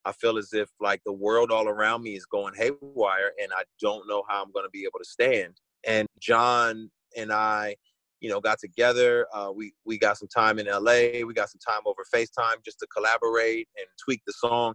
I 0.05 0.13
feel 0.13 0.37
as 0.37 0.53
if 0.53 0.69
like 0.79 1.01
the 1.05 1.13
world 1.13 1.51
all 1.51 1.67
around 1.67 2.01
me 2.03 2.15
is 2.15 2.25
going 2.25 2.53
haywire 2.55 3.31
and 3.41 3.51
I 3.55 3.63
don't 3.79 4.07
know 4.07 4.23
how 4.29 4.41
I'm 4.41 4.51
going 4.51 4.65
to 4.65 4.71
be 4.71 4.83
able 4.83 4.99
to 4.99 5.05
stand. 5.05 5.55
And 5.85 6.07
John 6.19 6.89
and 7.15 7.31
I 7.31 7.75
you 8.19 8.29
know, 8.29 8.41
got 8.41 8.59
together. 8.59 9.27
Uh, 9.33 9.51
we 9.55 9.73
we 9.85 9.97
got 9.97 10.17
some 10.17 10.27
time 10.27 10.59
in 10.59 10.67
LA. 10.67 11.25
We 11.25 11.33
got 11.33 11.49
some 11.49 11.59
time 11.65 11.81
over 11.85 12.03
FaceTime 12.13 12.63
just 12.63 12.79
to 12.79 12.87
collaborate 12.87 13.67
and 13.77 13.85
tweak 14.03 14.21
the 14.25 14.33
song. 14.33 14.73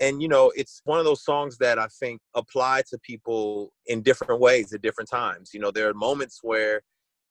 And 0.00 0.22
you 0.22 0.28
know, 0.28 0.52
it's 0.56 0.80
one 0.84 0.98
of 0.98 1.04
those 1.04 1.24
songs 1.24 1.58
that 1.58 1.78
I 1.78 1.86
think 2.00 2.20
apply 2.34 2.82
to 2.90 2.98
people 2.98 3.72
in 3.86 4.02
different 4.02 4.40
ways 4.40 4.72
at 4.72 4.82
different 4.82 5.10
times. 5.10 5.50
You 5.52 5.60
know, 5.60 5.70
there 5.70 5.88
are 5.88 5.94
moments 5.94 6.40
where 6.42 6.82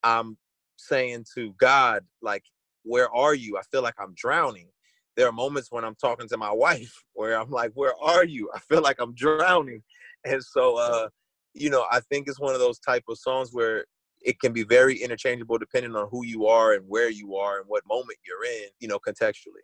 I'm 0.03 0.37
saying 0.77 1.25
to 1.35 1.53
God, 1.59 2.05
like, 2.21 2.43
"Where 2.83 3.13
are 3.13 3.33
you?" 3.33 3.57
I 3.57 3.63
feel 3.71 3.81
like 3.81 3.95
I'm 3.99 4.13
drowning. 4.15 4.69
There 5.17 5.27
are 5.27 5.33
moments 5.33 5.71
when 5.71 5.83
I'm 5.83 5.95
talking 5.95 6.29
to 6.29 6.37
my 6.37 6.51
wife 6.53 7.03
where 7.13 7.39
I'm 7.39 7.51
like, 7.51 7.71
"Where 7.73 7.95
are 8.01 8.23
you?" 8.23 8.49
I 8.53 8.59
feel 8.59 8.81
like 8.81 8.99
I'm 8.99 9.15
drowning. 9.15 9.83
And 10.25 10.43
so, 10.43 10.77
uh, 10.77 11.09
you 11.53 11.69
know, 11.69 11.85
I 11.91 12.01
think 12.01 12.27
it's 12.27 12.39
one 12.39 12.53
of 12.53 12.59
those 12.59 12.79
type 12.79 13.03
of 13.09 13.17
songs 13.17 13.49
where 13.51 13.85
it 14.21 14.39
can 14.39 14.53
be 14.53 14.63
very 14.63 14.97
interchangeable 14.97 15.57
depending 15.57 15.95
on 15.95 16.07
who 16.09 16.25
you 16.25 16.47
are 16.47 16.73
and 16.73 16.85
where 16.87 17.09
you 17.09 17.35
are 17.35 17.59
and 17.59 17.65
what 17.67 17.83
moment 17.87 18.17
you're 18.25 18.45
in, 18.45 18.69
you 18.79 18.87
know, 18.87 18.99
contextually. 18.99 19.63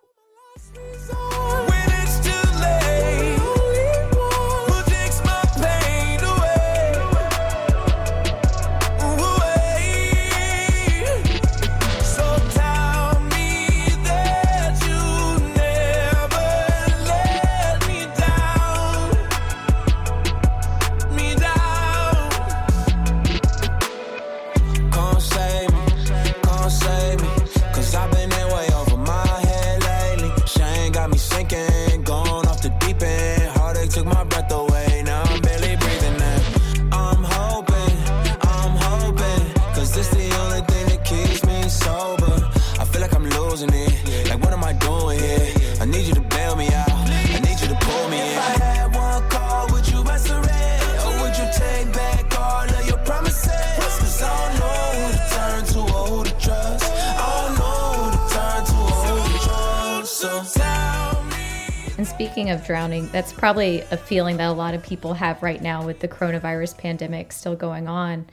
Speaking 62.03 62.49
of 62.49 62.65
drowning, 62.65 63.08
that's 63.10 63.31
probably 63.31 63.81
a 63.91 63.97
feeling 63.97 64.38
that 64.38 64.49
a 64.49 64.53
lot 64.53 64.73
of 64.73 64.84
people 64.84 65.13
have 65.13 65.41
right 65.41 65.62
now 65.62 65.86
with 65.86 65.99
the 65.99 66.08
coronavirus 66.08 66.77
pandemic 66.77 67.31
still 67.31 67.55
going 67.55 67.88
on. 67.88 68.25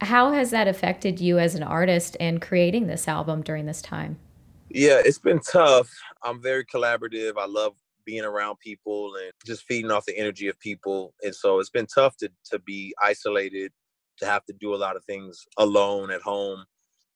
How 0.00 0.32
has 0.32 0.50
that 0.50 0.66
affected 0.66 1.20
you 1.20 1.38
as 1.38 1.54
an 1.54 1.62
artist 1.62 2.16
and 2.18 2.40
creating 2.40 2.86
this 2.86 3.06
album 3.06 3.42
during 3.42 3.66
this 3.66 3.82
time? 3.82 4.18
Yeah, 4.70 5.00
it's 5.04 5.18
been 5.18 5.40
tough. 5.40 5.90
I'm 6.24 6.42
very 6.42 6.64
collaborative. 6.64 7.34
I 7.38 7.46
love 7.46 7.74
being 8.04 8.24
around 8.24 8.58
people 8.58 9.14
and 9.22 9.32
just 9.44 9.64
feeding 9.64 9.90
off 9.90 10.06
the 10.06 10.16
energy 10.16 10.48
of 10.48 10.58
people. 10.58 11.14
And 11.22 11.34
so 11.34 11.60
it's 11.60 11.70
been 11.70 11.86
tough 11.86 12.16
to 12.18 12.30
to 12.50 12.58
be 12.60 12.94
isolated, 13.02 13.72
to 14.18 14.26
have 14.26 14.44
to 14.46 14.52
do 14.52 14.74
a 14.74 14.76
lot 14.76 14.96
of 14.96 15.04
things 15.04 15.44
alone 15.58 16.10
at 16.10 16.22
home. 16.22 16.64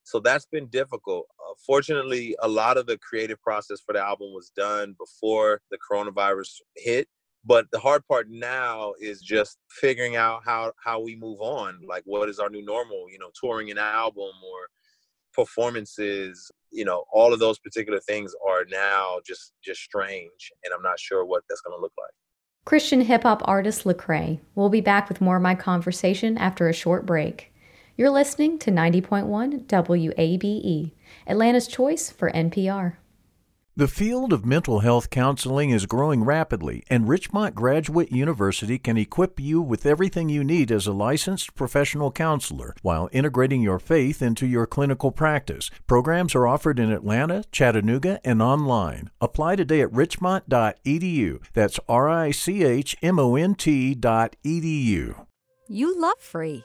So 0.05 0.21
that's 0.21 0.47
been 0.47 0.67
difficult. 0.67 1.27
Uh, 1.40 1.55
fortunately, 1.67 2.37
a 2.43 2.49
lot 2.49 2.77
of 2.77 2.87
the 2.87 2.99
creative 2.99 3.40
process 3.40 3.81
for 3.85 3.95
the 3.95 4.01
album 4.01 4.29
was 4.33 4.53
done 4.55 4.95
before 4.99 5.61
the 5.71 5.79
coronavirus 5.79 6.61
hit. 6.77 7.09
But 7.47 7.67
the 7.73 7.79
hard 7.79 8.07
part 8.07 8.29
now 8.31 8.95
is 9.01 9.21
just 9.21 9.59
figuring 9.69 10.17
out 10.17 10.43
how 10.45 10.73
how 10.83 11.01
we 11.01 11.14
move 11.17 11.40
on. 11.40 11.81
Like, 11.87 12.03
what 12.07 12.29
is 12.29 12.38
our 12.38 12.49
new 12.49 12.64
normal? 12.64 13.07
You 13.11 13.19
know, 13.19 13.31
touring 13.38 13.71
an 13.71 13.79
album 13.79 14.33
or 14.45 14.69
performances. 15.35 16.51
You 16.71 16.85
know, 16.85 17.05
all 17.12 17.33
of 17.33 17.40
those 17.40 17.59
particular 17.59 18.01
things 18.01 18.33
are 18.49 18.64
now 18.71 19.21
just 19.27 19.53
just 19.62 19.81
strange, 19.81 20.53
and 20.64 20.73
I'm 20.75 20.83
not 20.83 20.99
sure 20.99 21.25
what 21.25 21.45
that's 21.49 21.61
going 21.61 21.77
to 21.77 21.81
look 21.83 21.93
like. 21.99 22.12
Christian 22.64 23.03
hip 23.03 23.25
hop 23.25 23.43
artist 23.45 23.85
Lecrae. 23.85 24.40
We'll 24.55 24.71
be 24.71 24.81
back 24.81 25.11
with 25.11 25.21
more 25.21 25.37
of 25.37 25.43
my 25.43 25.55
conversation 25.55 26.38
after 26.38 26.69
a 26.69 26.73
short 26.73 27.05
break. 27.05 27.54
You're 27.97 28.11
listening 28.11 28.59
to 28.59 28.73
90.1 28.73 29.67
WABE, 29.67 30.93
Atlanta's 31.29 31.69
choice 31.69 32.11
for 32.11 32.29
NPR. 32.33 32.97
The 33.77 33.87
field 33.87 34.33
of 34.33 34.45
mental 34.45 34.81
health 34.81 35.11
counseling 35.11 35.71
is 35.71 35.87
growing 35.87 36.25
rapidly, 36.25 36.83
and 36.91 37.09
Richmont 37.09 37.55
Graduate 37.55 38.11
University 38.11 38.79
can 38.79 38.97
equip 38.97 39.39
you 39.39 39.61
with 39.63 39.87
everything 39.87 40.29
you 40.29 40.43
need 40.43 40.73
as 40.73 40.89
a 40.89 40.93
licensed 40.93 41.55
professional 41.55 42.11
counselor 42.11 42.75
while 42.83 43.09
integrating 43.13 43.63
your 43.63 43.79
faith 43.79 44.21
into 44.21 44.45
your 44.45 44.67
clinical 44.67 45.13
practice. 45.13 45.71
Programs 45.87 46.35
are 46.35 46.49
offered 46.49 46.81
in 46.81 46.91
Atlanta, 46.91 47.45
Chattanooga, 47.53 48.21
and 48.25 48.43
online. 48.43 49.11
Apply 49.21 49.55
today 49.55 49.81
at 49.81 49.93
richmont.edu. 49.93 51.43
That's 51.53 51.79
R 51.89 52.09
I 52.09 52.33
C 52.33 52.65
H 52.65 52.97
M 53.03 53.21
O 53.21 53.37
N 53.37 53.55
T 53.55 53.95
dot 53.95 54.35
edu. 54.45 55.27
You 55.69 56.01
love 56.01 56.19
free. 56.19 56.65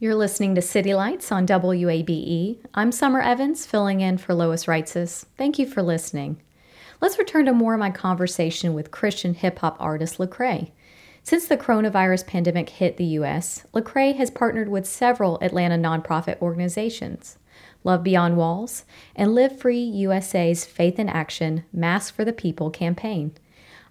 You're 0.00 0.14
listening 0.14 0.54
to 0.54 0.62
City 0.62 0.94
Lights 0.94 1.32
on 1.32 1.44
WABE. 1.44 2.60
I'm 2.72 2.92
Summer 2.92 3.20
Evans, 3.20 3.66
filling 3.66 4.00
in 4.00 4.16
for 4.16 4.32
Lois 4.32 4.66
Reitzes. 4.66 5.24
Thank 5.36 5.58
you 5.58 5.66
for 5.66 5.82
listening. 5.82 6.40
Let's 7.00 7.18
return 7.18 7.46
to 7.46 7.52
more 7.52 7.74
of 7.74 7.80
my 7.80 7.90
conversation 7.90 8.74
with 8.74 8.92
Christian 8.92 9.34
hip 9.34 9.58
hop 9.58 9.76
artist 9.80 10.18
Lecrae. 10.18 10.70
Since 11.24 11.48
the 11.48 11.56
coronavirus 11.56 12.28
pandemic 12.28 12.68
hit 12.68 12.96
the 12.96 13.06
U.S., 13.06 13.66
Lecrae 13.74 14.14
has 14.14 14.30
partnered 14.30 14.68
with 14.68 14.86
several 14.86 15.36
Atlanta 15.40 15.74
nonprofit 15.76 16.40
organizations. 16.40 17.36
Love 17.82 18.04
Beyond 18.04 18.36
Walls, 18.36 18.84
and 19.16 19.34
Live 19.34 19.58
Free 19.58 19.82
USA's 19.82 20.64
Faith 20.64 21.00
in 21.00 21.08
Action 21.08 21.64
Mask 21.72 22.14
for 22.14 22.24
the 22.24 22.32
People 22.32 22.70
campaign. 22.70 23.32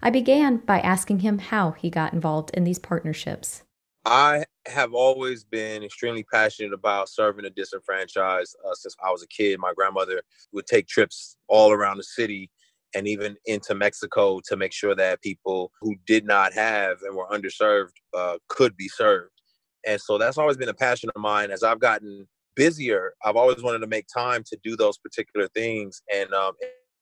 I 0.00 0.08
began 0.08 0.56
by 0.56 0.80
asking 0.80 1.18
him 1.18 1.38
how 1.38 1.72
he 1.72 1.90
got 1.90 2.14
involved 2.14 2.50
in 2.54 2.64
these 2.64 2.78
partnerships. 2.78 3.62
I 4.10 4.46
have 4.66 4.94
always 4.94 5.44
been 5.44 5.82
extremely 5.82 6.24
passionate 6.32 6.72
about 6.72 7.10
serving 7.10 7.42
the 7.42 7.50
disenfranchised 7.50 8.56
uh, 8.66 8.72
since 8.72 8.96
I 9.04 9.10
was 9.10 9.22
a 9.22 9.26
kid. 9.26 9.60
My 9.60 9.74
grandmother 9.76 10.22
would 10.52 10.66
take 10.66 10.88
trips 10.88 11.36
all 11.46 11.72
around 11.72 11.98
the 11.98 12.04
city 12.04 12.50
and 12.94 13.06
even 13.06 13.36
into 13.44 13.74
Mexico 13.74 14.40
to 14.48 14.56
make 14.56 14.72
sure 14.72 14.94
that 14.94 15.20
people 15.20 15.72
who 15.82 15.94
did 16.06 16.24
not 16.24 16.54
have 16.54 17.02
and 17.02 17.14
were 17.14 17.28
underserved 17.28 17.92
uh, 18.16 18.38
could 18.48 18.74
be 18.78 18.88
served. 18.88 19.42
And 19.86 20.00
so 20.00 20.16
that's 20.16 20.38
always 20.38 20.56
been 20.56 20.70
a 20.70 20.74
passion 20.74 21.10
of 21.14 21.20
mine. 21.20 21.50
As 21.50 21.62
I've 21.62 21.80
gotten 21.80 22.26
busier, 22.56 23.12
I've 23.22 23.36
always 23.36 23.62
wanted 23.62 23.80
to 23.80 23.86
make 23.88 24.06
time 24.08 24.42
to 24.46 24.58
do 24.64 24.74
those 24.74 24.96
particular 24.96 25.48
things 25.48 26.00
and 26.14 26.32
um, 26.32 26.54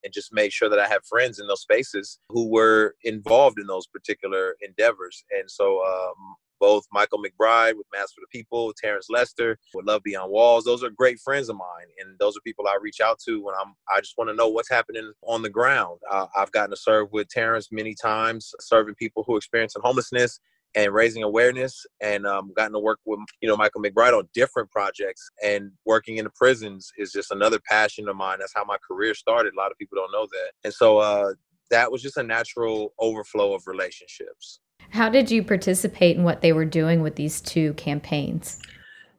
and 0.03 0.13
just 0.13 0.33
make 0.33 0.53
sure 0.53 0.69
that 0.69 0.81
I 0.81 0.89
have 0.89 1.05
friends 1.09 1.39
in 1.39 1.47
those 1.47 1.63
spaces 1.63 2.19
who 2.31 2.49
were 2.49 2.97
involved 3.05 3.61
in 3.61 3.67
those 3.69 3.87
particular 3.87 4.57
endeavors. 4.61 5.25
And 5.31 5.49
so 5.49 5.85
um, 5.85 6.35
both 6.61 6.85
Michael 6.93 7.19
McBride 7.19 7.77
with 7.77 7.87
Mask 7.93 8.15
for 8.15 8.21
the 8.21 8.39
People, 8.39 8.73
Terrence 8.83 9.07
Lester 9.11 9.59
with 9.75 9.87
Love 9.87 10.03
Beyond 10.03 10.31
Walls. 10.31 10.65
Those 10.65 10.83
are 10.83 10.91
great 10.91 11.19
friends 11.21 11.49
of 11.49 11.57
mine, 11.57 11.87
and 11.99 12.19
those 12.19 12.37
are 12.37 12.41
people 12.45 12.67
I 12.67 12.79
reach 12.81 13.01
out 13.01 13.19
to 13.27 13.43
when 13.43 13.55
I'm. 13.61 13.75
I 13.95 14.01
just 14.01 14.15
want 14.19 14.31
to 14.31 14.37
know 14.37 14.49
what's 14.49 14.71
happening 14.71 15.13
on 15.27 15.43
the 15.43 15.51
ground. 15.51 16.01
Uh, 16.11 16.27
I've 16.37 16.53
gotten 16.53 16.71
to 16.71 16.77
serve 16.77 17.09
with 17.13 17.29
Terrence 17.29 17.69
many 17.71 17.95
times, 17.95 18.55
serving 18.61 18.95
people 18.95 19.25
who 19.27 19.35
are 19.35 19.39
experiencing 19.39 19.83
homelessness 19.85 20.41
and 20.77 20.93
raising 20.93 21.23
awareness 21.23 21.87
and 22.01 22.27
um, 22.27 22.53
gotten 22.55 22.73
to 22.73 22.79
work 22.79 23.01
with 23.05 23.19
you 23.41 23.49
know 23.49 23.57
michael 23.57 23.83
mcbride 23.83 24.17
on 24.17 24.29
different 24.35 24.71
projects 24.71 25.29
and 25.43 25.71
working 25.85 26.19
in 26.19 26.25
the 26.25 26.31
prisons 26.31 26.93
is 26.99 27.11
just 27.11 27.31
another 27.31 27.59
passion 27.69 28.09
of 28.09 28.17
mine 28.17 28.39
that's 28.39 28.53
how 28.55 28.65
my 28.65 28.77
career 28.87 29.15
started 29.15 29.55
a 29.55 29.57
lot 29.57 29.73
of 29.73 29.79
people 29.79 29.97
don't 29.97 30.13
know 30.13 30.27
that 30.31 30.53
and 30.65 30.73
so 30.73 30.99
uh, 30.99 31.33
that 31.71 31.91
was 31.91 32.03
just 32.03 32.17
a 32.19 32.23
natural 32.23 32.93
overflow 33.01 33.55
of 33.55 33.63
relationships 33.67 34.61
how 34.91 35.09
did 35.09 35.31
you 35.31 35.43
participate 35.43 36.17
in 36.17 36.25
what 36.25 36.41
they 36.41 36.53
were 36.53 36.65
doing 36.65 37.03
with 37.03 37.17
these 37.17 37.41
two 37.41 37.73
campaigns 37.75 38.59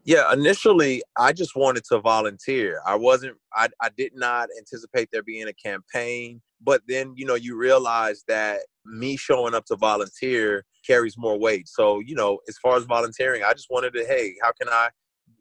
yeah 0.03 0.32
initially 0.34 1.01
i 1.17 1.32
just 1.32 1.56
wanted 1.56 1.84
to 1.84 1.99
volunteer 1.99 2.82
i 2.86 2.95
wasn't 2.95 3.36
i, 3.53 3.67
I 3.82 3.89
did 3.95 4.13
not 4.15 4.49
anticipate 4.58 5.10
there 5.12 5.23
being 5.23 5.47
a 5.47 5.53
campaign 5.53 6.41
but 6.62 6.82
then 6.88 7.13
you 7.15 7.25
know 7.25 7.36
you 7.36 7.58
realize 7.58 8.23
that 8.27 8.62
me 8.86 9.17
showing 9.17 9.53
up 9.53 9.65
to 9.65 9.75
volunteer 9.75 10.65
carries 10.88 11.17
more 11.17 11.38
weight. 11.38 11.67
So, 11.67 11.99
you 11.99 12.15
know, 12.15 12.39
as 12.47 12.58
far 12.58 12.77
as 12.77 12.86
volunteering, 12.86 13.43
I 13.43 13.53
just 13.53 13.67
wanted 13.69 13.93
to, 13.93 14.06
hey, 14.06 14.36
how 14.41 14.51
can 14.60 14.69
I 14.69 14.89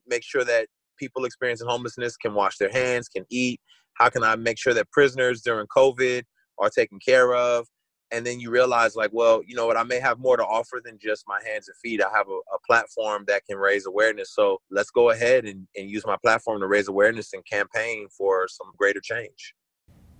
make 0.07 0.25
sure 0.25 0.45
that 0.45 0.67
people 0.99 1.25
experiencing 1.25 1.69
homelessness 1.69 2.17
can 2.17 2.35
wash 2.35 2.59
their 2.59 2.71
hands, 2.71 3.09
can 3.09 3.25
eat? 3.31 3.61
How 3.95 4.11
can 4.11 4.25
I 4.25 4.37
make 4.37 4.59
sure 4.59 4.75
that 4.75 4.91
prisoners 4.91 5.43
during 5.43 5.67
COVID 5.75 6.25
are 6.59 6.71
taken 6.71 6.99
care 6.99 7.35
of? 7.35 7.67
And 8.13 8.25
then 8.25 8.39
you 8.39 8.51
realize, 8.51 8.95
like, 8.95 9.11
well, 9.13 9.43
you 9.47 9.57
know 9.57 9.67
what, 9.67 9.77
I 9.77 9.83
may 9.83 9.99
have 9.99 10.19
more 10.19 10.37
to 10.37 10.45
offer 10.45 10.81
than 10.85 10.99
just 10.99 11.25
my 11.27 11.41
hands 11.45 11.69
and 11.69 11.77
feet. 11.79 12.01
I 12.01 12.09
have 12.17 12.29
a, 12.29 12.39
a 12.55 12.59
platform 12.67 13.25
that 13.27 13.43
can 13.49 13.59
raise 13.59 13.87
awareness. 13.87 14.33
So 14.33 14.61
let's 14.71 14.91
go 14.91 15.11
ahead 15.11 15.45
and, 15.45 15.67
and 15.77 15.91
use 15.91 16.07
my 16.07 16.17
platform 16.23 16.61
to 16.61 16.67
raise 16.67 16.89
awareness 16.89 17.33
and 17.33 17.45
campaign 17.45 18.07
for 18.17 18.47
some 18.49 18.69
greater 18.79 19.01
change. 19.01 19.55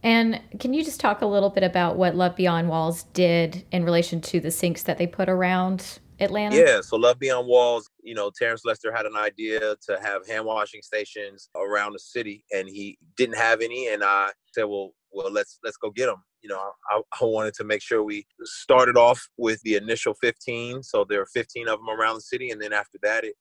And 0.03 0.41
can 0.61 0.73
you 0.73 0.85
just 0.85 1.01
talk 1.01 1.23
a 1.23 1.27
little 1.27 1.51
bit 1.51 1.63
about 1.63 1.97
what 1.97 2.15
Love 2.15 2.37
Beyond 2.37 2.69
Walls 2.69 3.05
did 3.13 3.65
in 3.73 3.85
relation 3.85 4.21
to 4.23 4.41
the 4.41 4.51
sinks 4.51 4.83
that 4.85 4.99
they 4.99 5.07
put 5.07 5.29
around 5.29 5.99
Atlanta? 6.21 6.57
Yeah, 6.57 6.81
so 6.81 6.97
Love 6.97 7.19
Beyond 7.19 7.49
Walls, 7.49 7.91
you 8.03 8.15
know, 8.15 8.31
Terrence 8.37 8.63
Lester 8.65 8.93
had 8.93 9.07
an 9.07 9.17
idea 9.17 9.59
to 9.61 9.99
have 10.03 10.27
hand 10.27 10.45
washing 10.45 10.83
stations 10.83 11.49
around 11.57 11.93
the 11.93 11.99
city, 11.99 12.45
and 12.53 12.69
he 12.69 12.99
didn't 13.17 13.37
have 13.37 13.61
any. 13.61 13.89
And 13.89 14.05
I 14.05 14.31
said, 14.53 14.65
well, 14.65 14.93
well, 15.17 15.33
let's 15.33 15.59
let's 15.65 15.79
go 15.79 15.91
get 15.91 16.07
them. 16.07 16.23
You 16.43 16.51
know, 16.51 16.61
I, 16.91 17.01
I 17.21 17.25
wanted 17.25 17.55
to 17.55 17.65
make 17.65 17.83
sure 17.83 18.05
we 18.05 18.27
started 18.45 18.97
off 18.97 19.27
with 19.39 19.61
the 19.63 19.77
initial 19.77 20.15
15, 20.15 20.83
so 20.83 21.05
there 21.09 21.23
are 21.23 21.27
15 21.27 21.69
of 21.69 21.79
them 21.79 21.89
around 21.89 22.17
the 22.17 22.21
city, 22.21 22.51
and 22.51 22.61
then 22.61 22.73
after 22.73 22.99
that, 23.03 23.25
it 23.25 23.35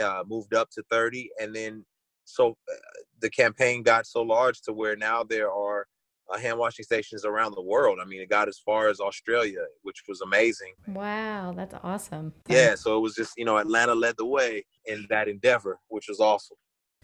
uh, 0.00 0.22
moved 0.26 0.54
up 0.54 0.70
to 0.70 0.82
30, 0.90 1.28
and 1.40 1.54
then 1.54 1.84
so 2.24 2.50
uh, 2.50 2.74
the 3.20 3.30
campaign 3.30 3.82
got 3.82 4.06
so 4.06 4.22
large 4.22 4.62
to 4.62 4.72
where 4.72 4.96
now 4.96 5.24
there 5.24 5.50
are 5.50 5.86
uh, 6.32 6.38
hand 6.38 6.58
washing 6.58 6.84
stations 6.84 7.24
around 7.24 7.54
the 7.54 7.62
world. 7.62 7.98
I 8.00 8.04
mean, 8.04 8.20
it 8.20 8.30
got 8.30 8.48
as 8.48 8.58
far 8.58 8.88
as 8.88 9.00
Australia, 9.00 9.60
which 9.82 10.02
was 10.08 10.20
amazing. 10.20 10.74
Wow, 10.88 11.54
that's 11.56 11.74
awesome. 11.82 12.32
Yeah, 12.48 12.74
so 12.74 12.96
it 12.96 13.00
was 13.00 13.14
just, 13.14 13.34
you 13.36 13.44
know, 13.44 13.58
Atlanta 13.58 13.94
led 13.94 14.16
the 14.18 14.26
way 14.26 14.64
in 14.86 15.06
that 15.10 15.28
endeavor, 15.28 15.78
which 15.88 16.06
was 16.08 16.20
awesome. 16.20 16.56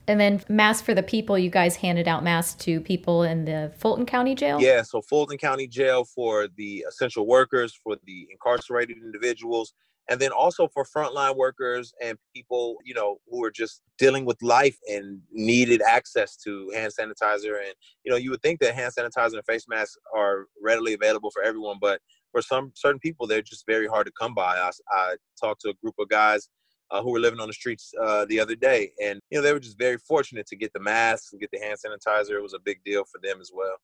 And 0.08 0.20
then 0.20 0.42
Mask 0.48 0.84
for 0.84 0.94
the 0.94 1.02
People, 1.02 1.38
you 1.38 1.50
guys 1.50 1.76
handed 1.76 2.08
out 2.08 2.24
masks 2.24 2.54
to 2.64 2.80
people 2.80 3.22
in 3.22 3.44
the 3.44 3.72
Fulton 3.78 4.04
County 4.04 4.34
Jail? 4.34 4.60
Yeah, 4.60 4.82
so 4.82 5.00
Fulton 5.00 5.38
County 5.38 5.68
Jail 5.68 6.04
for 6.04 6.48
the 6.56 6.84
essential 6.88 7.26
workers, 7.26 7.78
for 7.82 7.96
the 8.04 8.26
incarcerated 8.30 8.96
individuals, 8.96 9.74
and 10.08 10.20
then 10.20 10.30
also 10.30 10.68
for 10.68 10.84
frontline 10.84 11.36
workers 11.36 11.92
and 12.02 12.18
people 12.34 12.76
you 12.84 12.94
know 12.94 13.18
who 13.30 13.44
are 13.44 13.50
just 13.50 13.82
dealing 13.98 14.24
with 14.24 14.36
life 14.42 14.76
and 14.88 15.20
needed 15.30 15.80
access 15.82 16.36
to 16.36 16.70
hand 16.74 16.92
sanitizer 16.98 17.58
and 17.64 17.74
you 18.04 18.10
know 18.10 18.16
you 18.16 18.30
would 18.30 18.42
think 18.42 18.60
that 18.60 18.74
hand 18.74 18.92
sanitizer 18.96 19.34
and 19.34 19.44
face 19.46 19.66
masks 19.68 19.96
are 20.14 20.46
readily 20.60 20.92
available 20.92 21.30
for 21.30 21.42
everyone 21.42 21.76
but 21.80 22.00
for 22.32 22.42
some 22.42 22.72
certain 22.74 22.98
people 22.98 23.26
they're 23.26 23.42
just 23.42 23.64
very 23.66 23.86
hard 23.86 24.06
to 24.06 24.12
come 24.20 24.34
by 24.34 24.56
i, 24.56 24.70
I 24.90 25.16
talked 25.40 25.60
to 25.62 25.70
a 25.70 25.74
group 25.74 25.94
of 25.98 26.08
guys 26.08 26.48
uh, 26.92 27.02
who 27.02 27.10
were 27.10 27.20
living 27.20 27.40
on 27.40 27.48
the 27.48 27.54
streets 27.54 27.92
uh, 28.00 28.24
the 28.26 28.38
other 28.38 28.54
day 28.54 28.92
and 29.02 29.20
you 29.30 29.38
know 29.38 29.42
they 29.42 29.52
were 29.52 29.60
just 29.60 29.78
very 29.78 29.98
fortunate 29.98 30.46
to 30.46 30.56
get 30.56 30.72
the 30.72 30.80
masks 30.80 31.32
and 31.32 31.40
get 31.40 31.50
the 31.50 31.58
hand 31.58 31.78
sanitizer 31.84 32.32
it 32.32 32.42
was 32.42 32.54
a 32.54 32.60
big 32.60 32.82
deal 32.84 33.04
for 33.04 33.18
them 33.22 33.40
as 33.40 33.50
well 33.52 33.76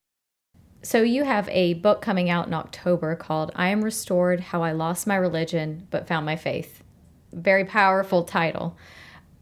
so, 0.82 1.02
you 1.02 1.24
have 1.24 1.48
a 1.48 1.74
book 1.74 2.00
coming 2.00 2.30
out 2.30 2.46
in 2.46 2.54
October 2.54 3.16
called 3.16 3.50
I 3.56 3.70
Am 3.70 3.82
Restored 3.82 4.38
How 4.38 4.62
I 4.62 4.70
Lost 4.70 5.08
My 5.08 5.16
Religion 5.16 5.88
But 5.90 6.06
Found 6.06 6.24
My 6.24 6.36
Faith. 6.36 6.84
Very 7.32 7.64
powerful 7.64 8.22
title. 8.22 8.76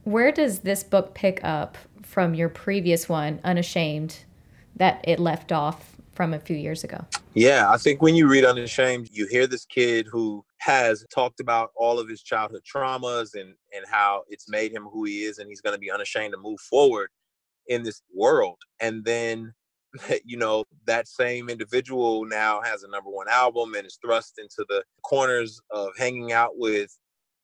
Where 0.04 0.32
does 0.32 0.60
this 0.60 0.82
book 0.82 1.14
pick 1.14 1.40
up 1.44 1.76
from 2.02 2.34
your 2.34 2.48
previous 2.48 3.06
one, 3.06 3.40
Unashamed, 3.44 4.24
that 4.76 5.04
it 5.04 5.20
left 5.20 5.52
off 5.52 5.96
from 6.12 6.32
a 6.32 6.38
few 6.38 6.56
years 6.56 6.84
ago? 6.84 7.04
Yeah, 7.34 7.70
I 7.70 7.76
think 7.76 8.00
when 8.00 8.14
you 8.14 8.28
read 8.28 8.46
Unashamed, 8.46 9.10
you 9.12 9.26
hear 9.26 9.46
this 9.46 9.66
kid 9.66 10.06
who 10.06 10.42
has 10.58 11.04
talked 11.14 11.40
about 11.40 11.70
all 11.76 11.98
of 11.98 12.08
his 12.08 12.22
childhood 12.22 12.62
traumas 12.64 13.34
and, 13.34 13.54
and 13.74 13.84
how 13.90 14.22
it's 14.28 14.48
made 14.48 14.72
him 14.72 14.84
who 14.84 15.04
he 15.04 15.22
is, 15.22 15.38
and 15.38 15.48
he's 15.48 15.60
going 15.60 15.74
to 15.74 15.80
be 15.80 15.90
unashamed 15.90 16.32
to 16.32 16.40
move 16.40 16.60
forward 16.60 17.08
in 17.68 17.82
this 17.82 18.02
world. 18.14 18.58
And 18.80 19.04
then 19.04 19.52
you 20.24 20.36
know 20.36 20.64
that 20.86 21.08
same 21.08 21.48
individual 21.48 22.24
now 22.24 22.60
has 22.62 22.82
a 22.82 22.88
number 22.88 23.10
one 23.10 23.28
album 23.30 23.74
and 23.74 23.86
is 23.86 23.98
thrust 24.04 24.34
into 24.38 24.64
the 24.68 24.82
corners 25.02 25.60
of 25.70 25.90
hanging 25.98 26.32
out 26.32 26.52
with 26.56 26.96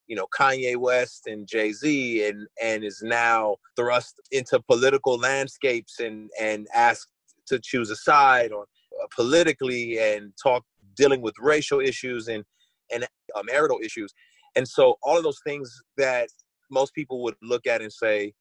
you 0.07 0.17
know 0.17 0.27
Kanye 0.37 0.77
West 0.77 1.27
and 1.27 1.47
Jay 1.47 1.73
Z 1.73 2.27
and 2.27 2.47
and 2.63 2.85
is 2.85 3.01
now 3.03 3.57
thrust 3.77 4.21
into 4.31 4.61
political 4.61 5.19
landscapes 5.19 6.01
and 6.01 6.31
and 6.41 6.67
asked 6.75 7.13
to 7.47 7.59
choose 7.59 7.91
a 7.91 7.97
side 7.97 8.53
or 8.53 8.65
uh, 9.03 9.07
politically 9.15 9.99
and 9.99 10.33
talk 10.43 10.65
dealing 10.95 11.23
with 11.23 11.35
racial 11.39 11.81
issues 11.81 12.29
and 12.29 12.45
and 12.93 13.05
uh, 13.35 13.43
marital 13.45 13.79
issues 13.83 14.13
and 14.57 14.67
so 14.67 14.97
all 15.03 15.17
of 15.17 15.23
those 15.23 15.41
things 15.47 15.83
that 15.97 16.29
most 16.71 16.95
people 16.95 17.23
would 17.23 17.35
look 17.43 17.67
at 17.67 17.83
and 17.83 17.93
say 17.93 18.33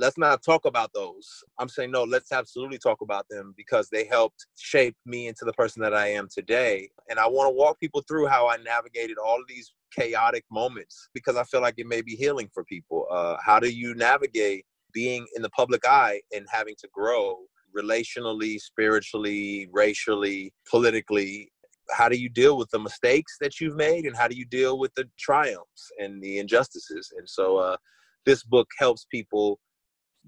let's 0.00 0.16
not 0.16 0.44
talk 0.44 0.64
about 0.64 0.92
those. 0.94 1.28
I'm 1.58 1.68
saying 1.68 1.90
no, 1.90 2.04
let's 2.04 2.30
absolutely 2.30 2.78
talk 2.78 3.00
about 3.00 3.26
them 3.28 3.52
because 3.56 3.88
they 3.90 4.04
helped 4.04 4.46
shape 4.56 4.96
me 5.04 5.26
into 5.26 5.44
the 5.44 5.52
person 5.54 5.82
that 5.82 5.92
I 5.92 6.06
am 6.08 6.28
today. 6.32 6.88
And 7.10 7.18
I 7.18 7.26
want 7.26 7.48
to 7.48 7.54
walk 7.54 7.80
people 7.80 8.04
through 8.06 8.26
how 8.26 8.48
I 8.48 8.56
navigated 8.58 9.18
all 9.18 9.40
of 9.40 9.48
these 9.48 9.72
chaotic 9.92 10.44
moments 10.50 11.08
because 11.14 11.36
I 11.36 11.42
feel 11.44 11.60
like 11.60 11.74
it 11.78 11.86
may 11.88 12.00
be 12.00 12.14
healing 12.14 12.48
for 12.54 12.62
people. 12.64 13.06
Uh, 13.10 13.36
how 13.44 13.58
do 13.58 13.68
you 13.68 13.94
navigate 13.94 14.64
being 14.92 15.26
in 15.34 15.42
the 15.42 15.50
public 15.50 15.86
eye 15.86 16.20
and 16.34 16.46
having 16.50 16.74
to 16.78 16.88
grow 16.92 17.36
relationally, 17.76 18.58
spiritually, 18.58 19.68
racially, 19.72 20.52
politically. 20.70 21.50
How 21.90 22.08
do 22.08 22.16
you 22.16 22.28
deal 22.28 22.56
with 22.56 22.70
the 22.70 22.78
mistakes 22.78 23.36
that 23.40 23.60
you've 23.60 23.76
made, 23.76 24.04
and 24.04 24.16
how 24.16 24.28
do 24.28 24.36
you 24.36 24.44
deal 24.44 24.78
with 24.78 24.94
the 24.94 25.08
triumphs 25.18 25.90
and 25.98 26.22
the 26.22 26.38
injustices? 26.38 27.12
And 27.16 27.28
so, 27.28 27.56
uh, 27.56 27.76
this 28.26 28.44
book 28.44 28.68
helps 28.78 29.06
people 29.10 29.58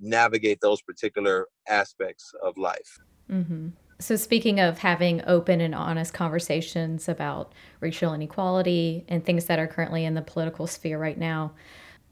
navigate 0.01 0.61
those 0.61 0.81
particular 0.83 1.47
aspects 1.69 2.33
of 2.43 2.57
life. 2.57 2.99
Mm-hmm. 3.31 3.69
So, 3.99 4.17
speaking 4.17 4.61
of 4.61 4.79
having 4.79 5.23
open 5.27 5.61
and 5.61 5.75
honest 5.75 6.15
conversations 6.15 7.09
about 7.09 7.53
racial 7.81 8.15
inequality 8.15 9.05
and 9.09 9.25
things 9.25 9.45
that 9.45 9.59
are 9.59 9.67
currently 9.67 10.07
in 10.07 10.15
the 10.15 10.23
political 10.23 10.67
sphere 10.67 10.99
right 10.99 11.19
now, 11.19 11.53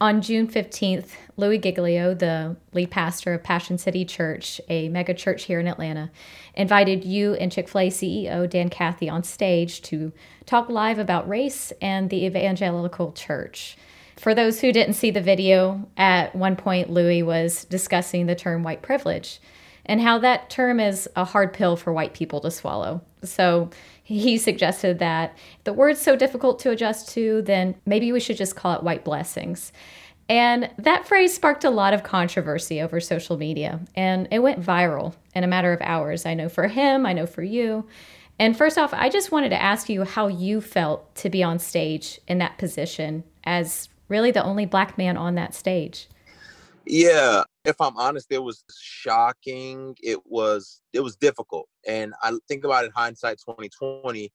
on 0.01 0.23
June 0.23 0.47
15th, 0.47 1.09
Louie 1.37 1.59
Giglio, 1.59 2.15
the 2.15 2.57
lead 2.73 2.91
pastor 2.91 3.35
of 3.35 3.43
Passion 3.43 3.79
City 3.79 4.05
Church, 4.05 4.61
a 4.69 4.89
mega 4.89 5.13
church 5.13 5.45
here 5.45 5.59
in 5.59 5.67
Atlanta, 5.67 6.11
invited 6.55 7.05
you 7.05 7.35
and 7.35 7.51
Chick 7.51 7.69
fil 7.69 7.81
A 7.81 7.89
CEO 7.89 8.49
Dan 8.49 8.69
Cathy 8.69 9.09
on 9.09 9.25
stage 9.25 9.83
to 9.83 10.13
talk 10.47 10.69
live 10.69 10.99
about 10.99 11.29
race 11.29 11.73
and 11.83 12.11
the 12.11 12.25
evangelical 12.25 13.13
church. 13.13 13.77
For 14.17 14.35
those 14.35 14.61
who 14.61 14.73
didn't 14.73 14.95
see 14.95 15.11
the 15.11 15.21
video, 15.21 15.89
at 15.97 16.35
one 16.35 16.57
point 16.57 16.91
Louie 16.91 17.23
was 17.23 17.65
discussing 17.65 18.27
the 18.27 18.35
term 18.35 18.63
white 18.63 18.83
privilege 18.83 19.41
and 19.85 20.01
how 20.01 20.19
that 20.19 20.51
term 20.51 20.79
is 20.79 21.09
a 21.17 21.25
hard 21.25 21.53
pill 21.53 21.77
for 21.77 21.93
white 21.93 22.15
people 22.15 22.41
to 22.43 22.51
swallow. 22.51 23.01
So 23.25 23.71
he 24.09 24.39
suggested 24.39 25.01
that 25.01 25.37
the 25.65 25.73
word's 25.75 26.01
so 26.01 26.17
difficult 26.17 26.59
to 26.61 26.71
adjust 26.71 27.11
to, 27.11 27.43
then 27.43 27.75
maybe 27.85 28.11
we 28.11 28.21
should 28.21 28.39
just 28.39 28.57
call 28.57 28.73
it 28.73 28.83
white 28.83 29.05
blessings. 29.05 29.71
And 30.31 30.71
that 30.79 31.07
phrase 31.07 31.35
sparked 31.35 31.63
a 31.63 31.69
lot 31.69 31.93
of 31.93 32.05
controversy 32.05 32.81
over 32.81 33.01
social 33.01 33.37
media, 33.37 33.81
and 33.95 34.27
it 34.31 34.39
went 34.39 34.63
viral 34.63 35.15
in 35.35 35.45
a 35.45 35.47
matter 35.47 35.75
of 35.75 35.83
hours. 35.83 36.25
I 36.25 36.33
know 36.33 36.49
for 36.49 36.69
him, 36.69 37.05
I 37.05 37.13
know 37.13 37.27
for 37.27 37.43
you. 37.43 37.87
And 38.39 38.57
first 38.57 38.79
off, 38.79 38.95
I 38.95 39.11
just 39.11 39.31
wanted 39.31 39.51
to 39.51 39.61
ask 39.61 39.91
you 39.91 40.05
how 40.05 40.29
you 40.29 40.63
felt 40.63 41.15
to 41.17 41.29
be 41.29 41.43
on 41.43 41.59
stage 41.59 42.19
in 42.27 42.39
that 42.39 42.57
position 42.57 43.25
as 43.45 43.91
really 44.09 44.31
the 44.31 44.43
only 44.43 44.65
black 44.65 44.97
man 44.97 45.19
on 45.19 45.35
that 45.35 45.55
stage. 45.55 46.09
Yeah, 46.89 47.45
if 47.67 47.79
I'm 47.83 47.99
honest, 47.99 48.29
it 48.31 48.43
was 48.43 48.65
shocking. 48.75 49.95
It 50.03 50.21
was 50.25 50.81
it 50.95 51.01
was 51.01 51.17
difficult, 51.17 51.69
and 51.87 52.15
I 52.23 52.33
think 52.49 52.65
about 52.65 52.87
it 52.87 52.93
hindsight 52.97 53.39
2020. 53.47 54.33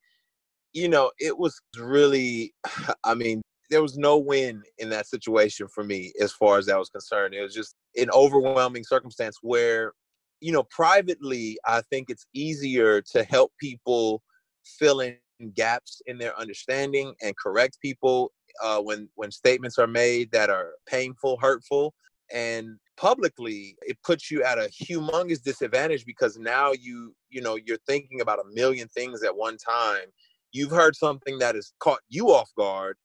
You 0.74 0.88
know, 0.88 1.12
it 1.20 1.38
was 1.38 1.60
really. 1.78 2.54
I 3.04 3.16
mean, 3.16 3.42
there 3.72 3.82
was 3.82 3.98
no 3.98 4.20
win 4.20 4.62
in 4.78 4.90
that 4.90 5.08
situation 5.08 5.68
for 5.68 5.84
me 5.84 6.14
as 6.22 6.32
far 6.32 6.60
as 6.60 6.68
that 6.68 6.78
was 6.78 6.90
concerned. 6.90 7.34
It 7.34 7.42
was 7.42 7.56
just 7.56 7.76
an 7.96 8.12
overwhelming 8.12 8.84
circumstance 8.84 9.40
where, 9.42 9.94
you 10.40 10.52
know, 10.52 10.64
privately, 10.64 11.58
I 11.66 11.82
think 11.90 12.12
it's 12.12 12.28
easier 12.36 13.02
to 13.14 13.24
help 13.24 13.52
people 13.60 14.22
fill 14.64 15.00
in 15.00 15.18
gaps 15.56 16.04
in 16.06 16.20
their 16.20 16.40
understanding 16.40 17.16
and 17.24 17.36
correct 17.36 17.80
people 17.82 18.32
uh, 18.62 18.80
when 18.80 19.10
when 19.16 19.32
statements 19.32 19.80
are 19.80 19.88
made 19.88 20.32
that 20.34 20.52
are 20.52 20.74
painful, 20.88 21.40
hurtful 21.42 21.96
and 22.34 22.80
publicly 22.98 23.76
it 23.84 23.98
puts 24.04 24.30
you 24.30 24.44
at 24.44 24.58
a 24.58 24.70
humongous 24.70 25.42
disadvantage 25.42 26.06
because 26.06 26.38
now 26.38 26.72
you 26.72 27.16
you 27.30 27.42
know 27.42 27.56
you're 27.56 27.78
thinking 27.88 28.22
about 28.22 28.40
a 28.40 28.54
million 28.54 28.88
things 28.90 29.24
at 29.24 29.36
one 29.36 29.58
time. 29.58 30.06
You've 30.52 30.72
heard 30.72 30.96
something 30.96 31.40
that 31.40 31.56
has 31.56 31.74
caught 31.80 32.02
you 32.10 32.32
off 32.32 32.50
guard 32.58 32.98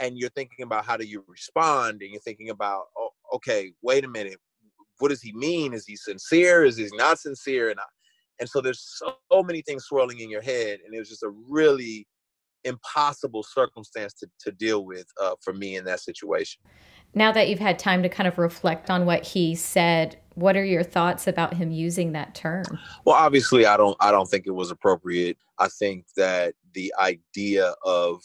and 0.00 0.18
you're 0.18 0.30
thinking 0.30 0.64
about 0.64 0.84
how 0.84 0.96
do 0.96 1.04
you 1.04 1.24
respond 1.28 2.02
and 2.02 2.10
you're 2.10 2.20
thinking 2.20 2.50
about 2.50 2.84
oh, 2.98 3.10
okay 3.34 3.72
wait 3.82 4.04
a 4.04 4.08
minute. 4.08 4.38
What 4.98 5.08
does 5.08 5.22
he 5.22 5.32
mean? 5.32 5.72
Is 5.72 5.86
he 5.86 5.96
sincere? 5.96 6.64
Is 6.64 6.76
he 6.76 6.88
not 6.92 7.18
sincere? 7.18 7.70
And 7.70 7.80
I, 7.80 7.84
and 8.38 8.48
so 8.48 8.60
there's 8.60 8.98
so 8.98 9.42
many 9.42 9.62
things 9.62 9.84
swirling 9.84 10.20
in 10.20 10.30
your 10.30 10.42
head 10.42 10.80
and 10.84 10.94
it 10.94 10.98
was 10.98 11.08
just 11.08 11.22
a 11.22 11.32
really 11.48 12.06
impossible 12.64 13.42
circumstance 13.42 14.12
to, 14.12 14.26
to 14.38 14.52
deal 14.52 14.84
with 14.84 15.06
uh, 15.20 15.34
for 15.42 15.54
me 15.54 15.76
in 15.76 15.84
that 15.84 16.00
situation 16.00 16.60
now 17.14 17.32
that 17.32 17.48
you've 17.48 17.58
had 17.58 17.78
time 17.78 18.02
to 18.02 18.08
kind 18.08 18.28
of 18.28 18.38
reflect 18.38 18.90
on 18.90 19.06
what 19.06 19.24
he 19.24 19.54
said 19.54 20.16
what 20.34 20.56
are 20.56 20.64
your 20.64 20.82
thoughts 20.82 21.26
about 21.26 21.54
him 21.54 21.70
using 21.70 22.12
that 22.12 22.34
term? 22.34 22.64
Well 23.04 23.16
obviously 23.16 23.66
i 23.66 23.76
don't 23.76 23.96
i 24.00 24.10
don't 24.10 24.28
think 24.28 24.46
it 24.46 24.52
was 24.52 24.70
appropriate. 24.70 25.36
I 25.58 25.68
think 25.68 26.06
that 26.16 26.54
the 26.72 26.92
idea 26.98 27.74
of 27.84 28.22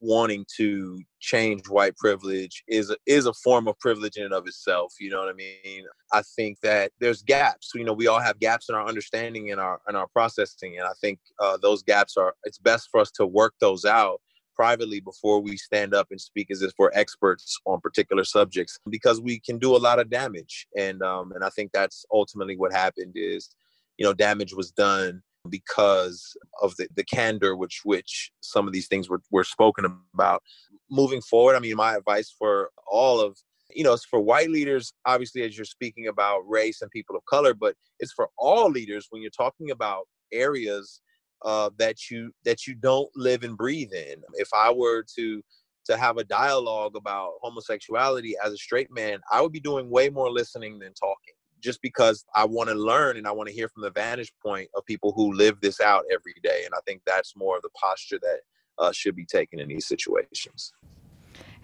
wanting 0.00 0.44
to 0.56 1.00
change 1.20 1.66
white 1.68 1.96
privilege 1.96 2.62
is 2.68 2.90
a, 2.90 2.96
is 3.06 3.24
a 3.26 3.32
form 3.32 3.68
of 3.68 3.78
privilege 3.78 4.16
in 4.16 4.24
and 4.24 4.34
of 4.34 4.46
itself 4.46 4.92
you 5.00 5.10
know 5.10 5.20
what 5.20 5.28
i 5.28 5.32
mean? 5.32 5.84
I 6.12 6.22
think 6.36 6.60
that 6.60 6.92
there's 7.00 7.22
gaps 7.22 7.70
you 7.74 7.84
know 7.84 7.92
we 7.92 8.06
all 8.06 8.20
have 8.20 8.38
gaps 8.40 8.68
in 8.68 8.74
our 8.74 8.86
understanding 8.86 9.50
and 9.50 9.60
our 9.60 9.80
and 9.86 9.96
our 9.96 10.08
processing 10.08 10.76
and 10.78 10.86
i 10.86 10.92
think 11.00 11.20
uh, 11.40 11.56
those 11.62 11.82
gaps 11.82 12.16
are 12.16 12.34
it's 12.44 12.58
best 12.58 12.88
for 12.90 13.00
us 13.00 13.10
to 13.12 13.26
work 13.26 13.54
those 13.60 13.84
out 13.84 14.20
privately 14.54 15.00
before 15.00 15.40
we 15.40 15.56
stand 15.56 15.94
up 15.94 16.08
and 16.10 16.20
speak 16.20 16.50
as 16.50 16.62
if 16.62 16.72
we're 16.78 16.90
experts 16.94 17.58
on 17.66 17.80
particular 17.80 18.24
subjects 18.24 18.78
because 18.88 19.20
we 19.20 19.40
can 19.40 19.58
do 19.58 19.74
a 19.76 19.78
lot 19.78 19.98
of 19.98 20.10
damage. 20.10 20.66
And 20.76 21.02
um, 21.02 21.32
and 21.32 21.44
I 21.44 21.50
think 21.50 21.72
that's 21.72 22.04
ultimately 22.12 22.56
what 22.56 22.72
happened 22.72 23.12
is 23.14 23.50
you 23.98 24.04
know 24.04 24.12
damage 24.12 24.54
was 24.54 24.70
done 24.70 25.22
because 25.50 26.36
of 26.62 26.74
the, 26.76 26.88
the 26.96 27.04
candor 27.04 27.54
which 27.54 27.82
which 27.84 28.32
some 28.40 28.66
of 28.66 28.72
these 28.72 28.88
things 28.88 29.08
were, 29.08 29.20
were 29.30 29.44
spoken 29.44 29.84
about. 30.14 30.42
Moving 30.90 31.22
forward 31.22 31.56
i 31.56 31.60
mean 31.60 31.76
my 31.76 31.96
advice 31.96 32.32
for 32.38 32.70
all 32.86 33.18
of 33.18 33.38
you 33.74 33.82
know 33.82 33.94
it's 33.94 34.04
for 34.04 34.20
white 34.20 34.50
leaders 34.50 34.92
obviously 35.06 35.42
as 35.42 35.56
you're 35.56 35.64
speaking 35.64 36.06
about 36.08 36.42
race 36.46 36.82
and 36.82 36.90
people 36.90 37.16
of 37.16 37.24
color 37.24 37.54
but 37.54 37.74
it's 37.98 38.12
for 38.12 38.28
all 38.36 38.70
leaders 38.70 39.06
when 39.10 39.22
you're 39.22 39.30
talking 39.30 39.70
about 39.70 40.06
areas 40.32 41.00
uh, 41.44 41.70
that 41.78 42.10
you 42.10 42.32
that 42.44 42.66
you 42.66 42.74
don't 42.74 43.10
live 43.14 43.44
and 43.44 43.56
breathe 43.56 43.92
in. 43.92 44.16
If 44.34 44.48
I 44.54 44.72
were 44.72 45.04
to 45.16 45.42
to 45.86 45.96
have 45.96 46.16
a 46.16 46.24
dialogue 46.24 46.96
about 46.96 47.32
homosexuality 47.42 48.34
as 48.42 48.52
a 48.52 48.56
straight 48.56 48.90
man, 48.90 49.20
I 49.30 49.42
would 49.42 49.52
be 49.52 49.60
doing 49.60 49.90
way 49.90 50.08
more 50.08 50.30
listening 50.30 50.78
than 50.78 50.94
talking. 50.94 51.34
Just 51.60 51.80
because 51.82 52.24
I 52.34 52.44
want 52.44 52.68
to 52.70 52.74
learn 52.74 53.16
and 53.16 53.26
I 53.26 53.32
want 53.32 53.48
to 53.48 53.54
hear 53.54 53.68
from 53.68 53.82
the 53.82 53.90
vantage 53.90 54.32
point 54.42 54.68
of 54.74 54.84
people 54.84 55.12
who 55.12 55.32
live 55.32 55.60
this 55.60 55.80
out 55.80 56.04
every 56.10 56.34
day, 56.42 56.62
and 56.64 56.74
I 56.74 56.80
think 56.86 57.02
that's 57.06 57.36
more 57.36 57.56
of 57.56 57.62
the 57.62 57.70
posture 57.70 58.18
that 58.20 58.40
uh, 58.78 58.92
should 58.92 59.16
be 59.16 59.24
taken 59.24 59.60
in 59.60 59.68
these 59.68 59.86
situations. 59.86 60.72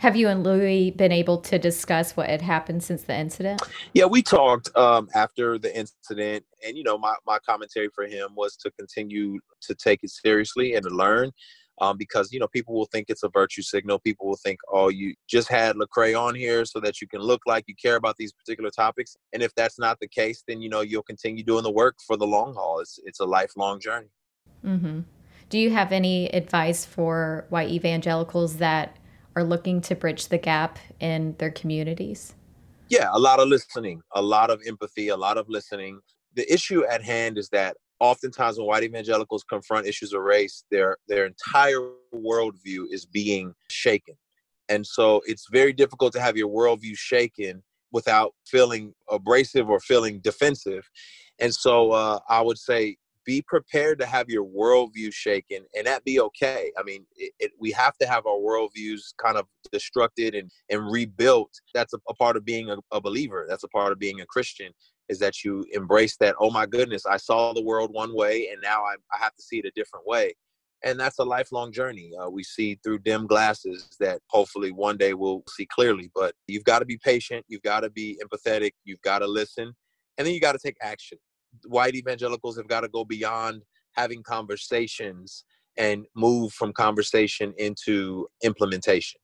Have 0.00 0.16
you 0.16 0.28
and 0.28 0.42
Louie 0.42 0.92
been 0.92 1.12
able 1.12 1.36
to 1.42 1.58
discuss 1.58 2.16
what 2.16 2.30
had 2.30 2.40
happened 2.40 2.82
since 2.82 3.02
the 3.02 3.14
incident? 3.14 3.60
Yeah, 3.92 4.06
we 4.06 4.22
talked 4.22 4.74
um, 4.74 5.10
after 5.14 5.58
the 5.58 5.76
incident, 5.76 6.42
and 6.66 6.74
you 6.78 6.84
know, 6.84 6.96
my 6.96 7.14
my 7.26 7.38
commentary 7.46 7.90
for 7.94 8.06
him 8.06 8.30
was 8.34 8.56
to 8.56 8.70
continue 8.70 9.38
to 9.60 9.74
take 9.74 10.02
it 10.02 10.08
seriously 10.08 10.74
and 10.74 10.84
to 10.84 10.88
learn. 10.88 11.32
Um, 11.82 11.96
because 11.98 12.32
you 12.32 12.40
know 12.40 12.48
people 12.48 12.74
will 12.74 12.86
think 12.86 13.06
it's 13.10 13.24
a 13.24 13.28
virtue 13.28 13.60
signal. 13.60 13.98
People 13.98 14.26
will 14.26 14.38
think, 14.42 14.58
"Oh, 14.72 14.88
you 14.88 15.14
just 15.28 15.48
had 15.50 15.76
Lecrae 15.76 16.18
on 16.18 16.34
here 16.34 16.64
so 16.64 16.80
that 16.80 17.02
you 17.02 17.06
can 17.06 17.20
look 17.20 17.42
like 17.46 17.64
you 17.68 17.74
care 17.74 17.96
about 17.96 18.16
these 18.16 18.32
particular 18.32 18.70
topics." 18.70 19.18
And 19.34 19.42
if 19.42 19.54
that's 19.54 19.78
not 19.78 19.98
the 20.00 20.08
case, 20.08 20.42
then 20.48 20.62
you 20.62 20.70
know 20.70 20.80
you'll 20.80 21.02
continue 21.02 21.44
doing 21.44 21.62
the 21.62 21.70
work 21.70 21.96
for 22.06 22.16
the 22.16 22.26
long 22.26 22.54
haul. 22.54 22.80
It's 22.80 22.98
it's 23.04 23.20
a 23.20 23.26
lifelong 23.26 23.80
journey. 23.80 24.08
Mm-hmm. 24.64 25.00
Do 25.50 25.58
you 25.58 25.70
have 25.70 25.92
any 25.92 26.28
advice 26.28 26.86
for 26.86 27.44
white 27.50 27.68
evangelicals 27.68 28.56
that 28.58 28.96
are 29.36 29.44
looking 29.44 29.80
to 29.82 29.94
bridge 29.94 30.28
the 30.28 30.38
gap 30.38 30.78
in 30.98 31.34
their 31.38 31.50
communities? 31.50 32.34
Yeah, 32.88 33.08
a 33.12 33.18
lot 33.18 33.38
of 33.38 33.48
listening, 33.48 34.02
a 34.14 34.22
lot 34.22 34.50
of 34.50 34.60
empathy, 34.66 35.08
a 35.08 35.16
lot 35.16 35.38
of 35.38 35.48
listening. 35.48 36.00
The 36.34 36.52
issue 36.52 36.84
at 36.86 37.02
hand 37.02 37.38
is 37.38 37.48
that 37.50 37.76
oftentimes 38.00 38.58
when 38.58 38.66
white 38.66 38.82
evangelicals 38.82 39.44
confront 39.44 39.86
issues 39.86 40.12
of 40.12 40.22
race, 40.22 40.64
their 40.70 40.96
their 41.06 41.26
entire 41.26 41.80
worldview 42.14 42.86
is 42.90 43.06
being 43.06 43.54
shaken. 43.70 44.14
And 44.68 44.86
so 44.86 45.20
it's 45.26 45.46
very 45.50 45.72
difficult 45.72 46.12
to 46.14 46.20
have 46.20 46.36
your 46.36 46.48
worldview 46.48 46.96
shaken 46.96 47.62
without 47.92 48.34
feeling 48.46 48.94
abrasive 49.10 49.68
or 49.68 49.80
feeling 49.80 50.20
defensive. 50.20 50.88
And 51.40 51.54
so 51.54 51.90
uh, 51.92 52.20
I 52.28 52.40
would 52.40 52.58
say 52.58 52.96
be 53.24 53.42
prepared 53.42 53.98
to 53.98 54.06
have 54.06 54.28
your 54.28 54.44
worldview 54.44 55.12
shaken 55.12 55.64
and 55.76 55.86
that 55.86 56.04
be 56.04 56.20
okay. 56.20 56.72
I 56.78 56.82
mean 56.82 57.06
it, 57.16 57.32
it, 57.38 57.52
we 57.58 57.70
have 57.72 57.96
to 57.98 58.06
have 58.06 58.26
our 58.26 58.38
worldviews 58.38 59.14
kind 59.18 59.36
of 59.36 59.46
destructed 59.74 60.38
and, 60.38 60.50
and 60.70 60.90
rebuilt. 60.90 61.52
That's 61.74 61.92
a, 61.92 61.98
a 62.08 62.14
part 62.14 62.36
of 62.36 62.44
being 62.44 62.70
a, 62.70 62.76
a, 62.92 63.00
believer. 63.00 63.46
That's 63.48 63.64
a 63.64 63.68
part 63.68 63.92
of 63.92 63.98
being 63.98 64.20
a 64.20 64.26
christian 64.26 64.72
is 65.08 65.18
that 65.18 65.44
you 65.44 65.64
embrace 65.72 66.16
that 66.18 66.36
oh 66.38 66.50
my 66.50 66.66
goodness 66.66 67.04
i 67.04 67.16
saw 67.16 67.52
the 67.52 67.62
world 67.62 67.92
one 67.92 68.14
way 68.14 68.48
and 68.52 68.60
now 68.62 68.82
i, 68.84 68.94
I 69.12 69.18
have 69.18 69.34
to 69.34 69.42
see 69.42 69.58
it 69.58 69.64
a 69.64 69.72
different 69.74 70.06
way. 70.06 70.34
And 70.82 70.98
that's 70.98 71.18
a 71.18 71.24
lifelong 71.24 71.72
journey. 71.72 72.10
Uh, 72.18 72.30
we 72.30 72.42
see 72.42 72.78
through 72.82 73.00
dim 73.00 73.26
glasses 73.26 73.86
that 74.00 74.20
hopefully 74.28 74.72
one 74.72 74.96
day 74.96 75.12
we'll 75.12 75.42
see 75.48 75.66
clearly 75.66 76.10
but 76.14 76.34
you've 76.46 76.64
got 76.64 76.78
to 76.78 76.84
be 76.84 76.98
patient 77.04 77.44
you've 77.48 77.62
got 77.62 77.80
to 77.80 77.90
be 77.90 78.18
empathetic 78.24 78.72
you've 78.84 79.02
got 79.02 79.18
to 79.18 79.26
listen 79.26 79.74
and 80.16 80.26
then 80.26 80.34
you 80.34 80.40
got 80.40 80.52
to 80.52 80.58
take 80.58 80.76
action 80.82 81.18
white 81.66 81.94
evangelicals 81.94 82.56
have 82.56 82.68
got 82.68 82.80
to 82.80 82.88
go 82.88 83.04
beyond 83.04 83.62
having 83.92 84.22
conversations 84.22 85.44
and 85.76 86.06
move 86.14 86.52
from 86.52 86.72
conversation 86.72 87.52
into 87.58 88.28
implementation. 88.42 89.20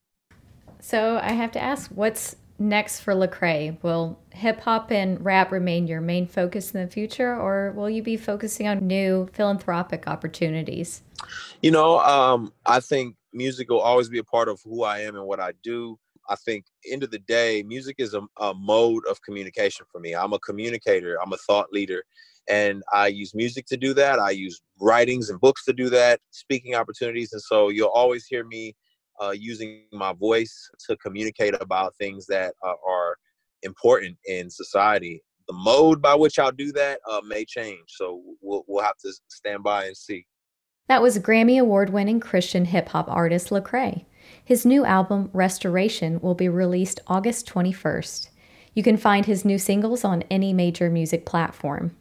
So 0.80 1.18
I 1.22 1.32
have 1.32 1.52
to 1.52 1.62
ask, 1.62 1.90
what's 1.90 2.36
next 2.58 3.00
for 3.00 3.14
Lecrae? 3.14 3.82
Will 3.82 4.18
hip 4.32 4.60
hop 4.60 4.90
and 4.90 5.22
rap 5.24 5.52
remain 5.52 5.86
your 5.86 6.00
main 6.00 6.26
focus 6.26 6.72
in 6.72 6.80
the 6.80 6.90
future, 6.90 7.34
or 7.34 7.72
will 7.72 7.90
you 7.90 8.02
be 8.02 8.16
focusing 8.16 8.66
on 8.66 8.86
new 8.86 9.28
philanthropic 9.32 10.06
opportunities? 10.06 11.02
You 11.62 11.70
know, 11.70 11.98
um, 12.00 12.52
I 12.64 12.80
think 12.80 13.16
music 13.32 13.70
will 13.70 13.80
always 13.80 14.08
be 14.08 14.18
a 14.18 14.24
part 14.24 14.48
of 14.48 14.60
who 14.64 14.84
I 14.84 15.00
am 15.00 15.16
and 15.16 15.26
what 15.26 15.40
I 15.40 15.52
do. 15.62 15.98
I 16.28 16.36
think 16.36 16.64
end 16.90 17.02
of 17.02 17.10
the 17.10 17.18
day, 17.18 17.62
music 17.66 17.96
is 17.98 18.14
a, 18.14 18.22
a 18.40 18.54
mode 18.54 19.04
of 19.08 19.20
communication 19.22 19.86
for 19.90 20.00
me. 20.00 20.14
I'm 20.14 20.32
a 20.32 20.38
communicator. 20.40 21.18
I'm 21.22 21.32
a 21.32 21.38
thought 21.38 21.72
leader, 21.72 22.02
and 22.48 22.82
I 22.92 23.08
use 23.08 23.34
music 23.34 23.66
to 23.66 23.76
do 23.76 23.94
that. 23.94 24.18
I 24.18 24.30
use 24.30 24.60
writings 24.80 25.30
and 25.30 25.40
books 25.40 25.64
to 25.64 25.72
do 25.72 25.88
that, 25.90 26.20
speaking 26.30 26.74
opportunities, 26.74 27.32
and 27.32 27.42
so 27.42 27.68
you'll 27.68 27.88
always 27.88 28.26
hear 28.26 28.44
me 28.44 28.74
uh, 29.22 29.30
using 29.30 29.84
my 29.92 30.12
voice 30.12 30.70
to 30.86 30.96
communicate 30.98 31.54
about 31.60 31.94
things 31.96 32.26
that 32.26 32.54
uh, 32.64 32.74
are 32.86 33.16
important 33.62 34.16
in 34.26 34.50
society. 34.50 35.22
The 35.48 35.54
mode 35.54 36.02
by 36.02 36.14
which 36.14 36.38
I'll 36.38 36.52
do 36.52 36.72
that 36.72 37.00
uh, 37.08 37.20
may 37.26 37.44
change, 37.44 37.84
so 37.88 38.22
we'll 38.42 38.64
we'll 38.66 38.84
have 38.84 38.98
to 39.04 39.12
stand 39.28 39.62
by 39.62 39.86
and 39.86 39.96
see. 39.96 40.26
That 40.88 41.02
was 41.02 41.18
Grammy 41.18 41.60
Award 41.60 41.90
winning 41.90 42.20
Christian 42.20 42.64
hip 42.64 42.88
hop 42.88 43.08
artist 43.08 43.50
Lecrae. 43.50 44.04
His 44.46 44.64
new 44.64 44.84
album, 44.84 45.28
Restoration, 45.32 46.20
will 46.20 46.36
be 46.36 46.48
released 46.48 47.00
August 47.08 47.48
21st. 47.48 48.28
You 48.74 48.84
can 48.84 48.96
find 48.96 49.26
his 49.26 49.44
new 49.44 49.58
singles 49.58 50.04
on 50.04 50.22
any 50.30 50.52
major 50.52 50.88
music 50.88 51.26
platform. 51.26 51.96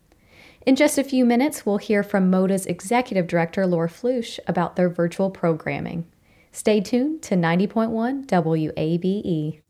In 0.63 0.75
just 0.75 0.99
a 0.99 1.03
few 1.03 1.25
minutes, 1.25 1.65
we'll 1.65 1.79
hear 1.79 2.03
from 2.03 2.29
MODA's 2.29 2.67
executive 2.67 3.25
director, 3.25 3.65
Laura 3.65 3.89
Flusche, 3.89 4.37
about 4.45 4.75
their 4.75 4.89
virtual 4.89 5.31
programming. 5.31 6.05
Stay 6.51 6.81
tuned 6.81 7.23
to 7.23 7.33
90.1 7.33 8.27
WABE. 8.27 9.61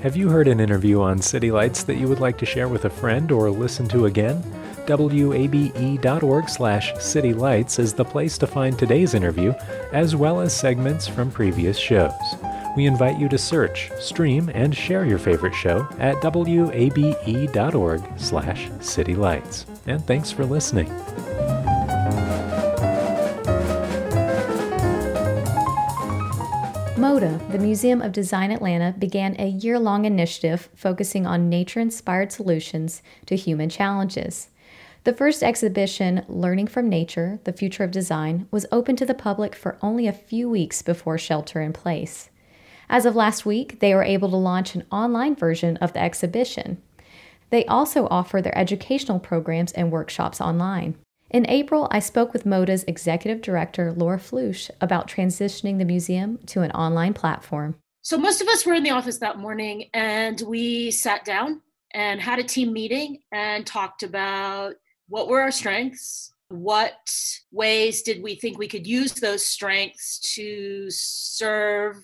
Have 0.00 0.16
you 0.16 0.28
heard 0.28 0.46
an 0.46 0.60
interview 0.60 1.00
on 1.00 1.20
City 1.20 1.50
Lights 1.50 1.82
that 1.82 1.96
you 1.96 2.06
would 2.06 2.20
like 2.20 2.38
to 2.38 2.46
share 2.46 2.68
with 2.68 2.84
a 2.84 2.90
friend 2.90 3.32
or 3.32 3.50
listen 3.50 3.88
to 3.88 4.06
again? 4.06 4.44
wabe.org 4.88 6.48
slash 6.48 6.92
citylights 6.94 7.78
is 7.78 7.92
the 7.94 8.04
place 8.04 8.38
to 8.38 8.46
find 8.46 8.78
today's 8.78 9.14
interview, 9.14 9.52
as 9.92 10.16
well 10.16 10.40
as 10.40 10.54
segments 10.54 11.06
from 11.06 11.30
previous 11.30 11.78
shows. 11.78 12.12
We 12.76 12.86
invite 12.86 13.18
you 13.18 13.28
to 13.28 13.38
search, 13.38 13.90
stream, 14.00 14.50
and 14.52 14.74
share 14.74 15.04
your 15.04 15.18
favorite 15.18 15.54
show 15.54 15.86
at 15.98 16.22
wabe.org 16.22 18.02
slash 18.16 18.68
citylights. 18.68 19.64
And 19.86 20.04
thanks 20.04 20.30
for 20.32 20.44
listening. 20.44 20.88
MODA, 26.96 27.38
the 27.50 27.58
Museum 27.58 28.00
of 28.00 28.12
Design 28.12 28.50
Atlanta, 28.50 28.94
began 28.98 29.36
a 29.38 29.48
year 29.48 29.78
long 29.78 30.04
initiative 30.04 30.70
focusing 30.74 31.26
on 31.26 31.48
nature 31.50 31.78
inspired 31.78 32.32
solutions 32.32 33.02
to 33.26 33.36
human 33.36 33.68
challenges. 33.68 34.48
The 35.04 35.12
first 35.12 35.42
exhibition, 35.42 36.24
Learning 36.28 36.66
from 36.66 36.88
Nature 36.88 37.38
The 37.44 37.52
Future 37.52 37.84
of 37.84 37.90
Design, 37.90 38.48
was 38.50 38.64
open 38.72 38.96
to 38.96 39.04
the 39.04 39.12
public 39.12 39.54
for 39.54 39.76
only 39.82 40.06
a 40.06 40.14
few 40.14 40.48
weeks 40.48 40.80
before 40.80 41.18
shelter 41.18 41.60
in 41.60 41.74
place. 41.74 42.30
As 42.88 43.04
of 43.04 43.14
last 43.14 43.44
week, 43.44 43.80
they 43.80 43.94
were 43.94 44.02
able 44.02 44.30
to 44.30 44.36
launch 44.36 44.74
an 44.74 44.86
online 44.90 45.36
version 45.36 45.76
of 45.76 45.92
the 45.92 46.00
exhibition. 46.00 46.80
They 47.50 47.66
also 47.66 48.08
offer 48.10 48.40
their 48.40 48.56
educational 48.56 49.18
programs 49.18 49.72
and 49.72 49.92
workshops 49.92 50.40
online. 50.40 50.96
In 51.28 51.50
April, 51.50 51.86
I 51.90 51.98
spoke 51.98 52.32
with 52.32 52.46
MODA's 52.46 52.84
executive 52.84 53.42
director, 53.42 53.92
Laura 53.92 54.18
Flusche, 54.18 54.70
about 54.80 55.06
transitioning 55.06 55.76
the 55.76 55.84
museum 55.84 56.38
to 56.46 56.62
an 56.62 56.70
online 56.70 57.12
platform. 57.12 57.74
So, 58.00 58.16
most 58.16 58.40
of 58.40 58.48
us 58.48 58.64
were 58.64 58.74
in 58.74 58.82
the 58.82 58.90
office 58.90 59.18
that 59.18 59.38
morning 59.38 59.90
and 59.92 60.40
we 60.46 60.90
sat 60.90 61.26
down 61.26 61.60
and 61.92 62.22
had 62.22 62.38
a 62.38 62.44
team 62.44 62.72
meeting 62.72 63.18
and 63.30 63.66
talked 63.66 64.02
about 64.02 64.76
what 65.08 65.28
were 65.28 65.40
our 65.40 65.50
strengths, 65.50 66.32
what 66.48 67.10
ways 67.50 68.02
did 68.02 68.22
we 68.22 68.34
think 68.34 68.58
we 68.58 68.68
could 68.68 68.86
use 68.86 69.12
those 69.14 69.44
strengths 69.44 70.18
to 70.34 70.86
serve 70.90 71.96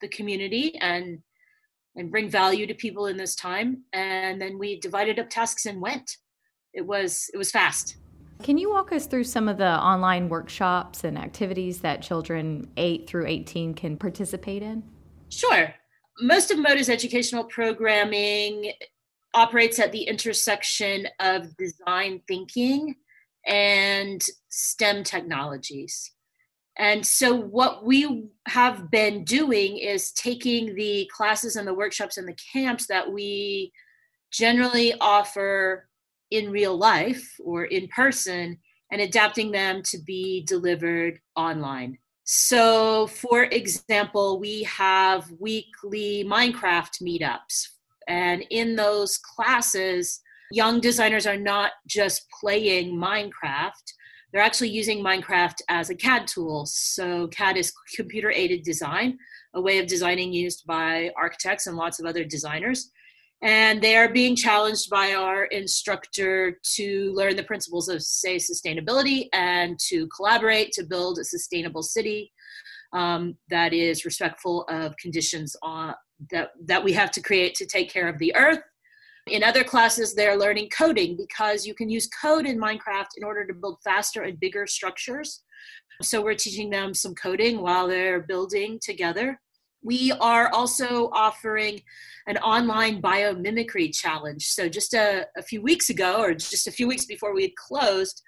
the 0.00 0.08
community 0.08 0.76
and 0.80 1.20
and 1.96 2.12
bring 2.12 2.28
value 2.28 2.66
to 2.66 2.74
people 2.74 3.06
in 3.06 3.16
this 3.16 3.34
time 3.34 3.82
and 3.92 4.40
then 4.40 4.56
we 4.56 4.78
divided 4.78 5.18
up 5.18 5.28
tasks 5.28 5.66
and 5.66 5.80
went 5.80 6.18
it 6.72 6.86
was 6.86 7.28
it 7.34 7.38
was 7.38 7.50
fast 7.50 7.96
can 8.42 8.56
you 8.56 8.70
walk 8.70 8.92
us 8.92 9.06
through 9.06 9.24
some 9.24 9.48
of 9.48 9.58
the 9.58 9.80
online 9.80 10.28
workshops 10.28 11.02
and 11.02 11.18
activities 11.18 11.80
that 11.80 12.02
children 12.02 12.70
8 12.76 13.08
through 13.08 13.26
18 13.26 13.74
can 13.74 13.96
participate 13.96 14.62
in? 14.62 14.84
Sure. 15.28 15.74
Most 16.20 16.50
of 16.50 16.58
MODA's 16.58 16.88
educational 16.88 17.44
programming 17.44 18.72
operates 19.34 19.78
at 19.78 19.92
the 19.92 20.02
intersection 20.02 21.06
of 21.20 21.56
design 21.56 22.22
thinking 22.28 22.94
and 23.46 24.24
STEM 24.48 25.04
technologies. 25.04 26.12
And 26.76 27.04
so, 27.04 27.34
what 27.34 27.84
we 27.84 28.28
have 28.46 28.90
been 28.90 29.24
doing 29.24 29.78
is 29.78 30.12
taking 30.12 30.76
the 30.76 31.10
classes 31.14 31.56
and 31.56 31.66
the 31.66 31.74
workshops 31.74 32.18
and 32.18 32.28
the 32.28 32.36
camps 32.52 32.86
that 32.86 33.10
we 33.10 33.72
generally 34.30 34.94
offer 35.00 35.88
in 36.30 36.50
real 36.50 36.76
life 36.76 37.34
or 37.42 37.64
in 37.64 37.88
person 37.88 38.58
and 38.92 39.00
adapting 39.00 39.50
them 39.50 39.82
to 39.82 39.98
be 39.98 40.44
delivered 40.46 41.18
online. 41.36 41.98
So, 42.24 43.06
for 43.06 43.44
example, 43.44 44.38
we 44.38 44.62
have 44.64 45.30
weekly 45.40 46.24
Minecraft 46.24 47.02
meetups. 47.02 47.68
And 48.08 48.44
in 48.50 48.74
those 48.74 49.18
classes, 49.18 50.20
young 50.50 50.80
designers 50.80 51.26
are 51.26 51.36
not 51.36 51.72
just 51.86 52.26
playing 52.40 52.96
Minecraft, 52.96 53.72
they're 54.32 54.42
actually 54.42 54.68
using 54.68 55.02
Minecraft 55.02 55.56
as 55.70 55.88
a 55.88 55.94
CAD 55.94 56.26
tool. 56.26 56.66
So, 56.66 57.28
CAD 57.28 57.56
is 57.56 57.72
computer 57.96 58.30
aided 58.30 58.62
design, 58.62 59.18
a 59.54 59.60
way 59.60 59.78
of 59.78 59.86
designing 59.86 60.32
used 60.32 60.66
by 60.66 61.10
architects 61.16 61.66
and 61.66 61.76
lots 61.76 61.98
of 61.98 62.04
other 62.04 62.24
designers 62.24 62.90
and 63.42 63.80
they 63.80 63.96
are 63.96 64.12
being 64.12 64.34
challenged 64.34 64.90
by 64.90 65.14
our 65.14 65.44
instructor 65.46 66.58
to 66.74 67.12
learn 67.14 67.36
the 67.36 67.44
principles 67.44 67.88
of 67.88 68.02
say 68.02 68.36
sustainability 68.36 69.28
and 69.32 69.78
to 69.78 70.08
collaborate 70.08 70.72
to 70.72 70.84
build 70.84 71.18
a 71.18 71.24
sustainable 71.24 71.82
city 71.82 72.32
um, 72.92 73.36
that 73.48 73.72
is 73.72 74.04
respectful 74.04 74.64
of 74.68 74.96
conditions 74.96 75.54
on, 75.62 75.94
that, 76.30 76.50
that 76.64 76.82
we 76.82 76.92
have 76.92 77.10
to 77.12 77.20
create 77.20 77.54
to 77.56 77.66
take 77.66 77.90
care 77.90 78.08
of 78.08 78.18
the 78.18 78.34
earth. 78.34 78.60
In 79.28 79.42
other 79.44 79.62
classes 79.62 80.14
they're 80.14 80.38
learning 80.38 80.70
coding 80.70 81.16
because 81.16 81.66
you 81.66 81.74
can 81.74 81.90
use 81.90 82.08
code 82.08 82.46
in 82.46 82.58
minecraft 82.58 83.08
in 83.16 83.24
order 83.24 83.46
to 83.46 83.52
build 83.52 83.78
faster 83.84 84.22
and 84.22 84.40
bigger 84.40 84.66
structures. 84.66 85.42
So 86.02 86.22
we're 86.22 86.34
teaching 86.34 86.70
them 86.70 86.94
some 86.94 87.14
coding 87.14 87.60
while 87.60 87.88
they're 87.88 88.20
building 88.20 88.78
together. 88.80 89.40
We 89.82 90.12
are 90.12 90.48
also 90.52 91.10
offering 91.12 91.80
an 92.26 92.36
online 92.38 93.00
biomimicry 93.00 93.94
challenge. 93.94 94.46
So, 94.46 94.68
just 94.68 94.92
a, 94.92 95.26
a, 95.36 95.42
few 95.42 95.62
weeks 95.62 95.88
ago, 95.88 96.20
or 96.20 96.34
just 96.34 96.66
a 96.66 96.72
few 96.72 96.88
weeks 96.88 97.04
before 97.04 97.32
we 97.32 97.42
had 97.42 97.54
closed, 97.54 98.22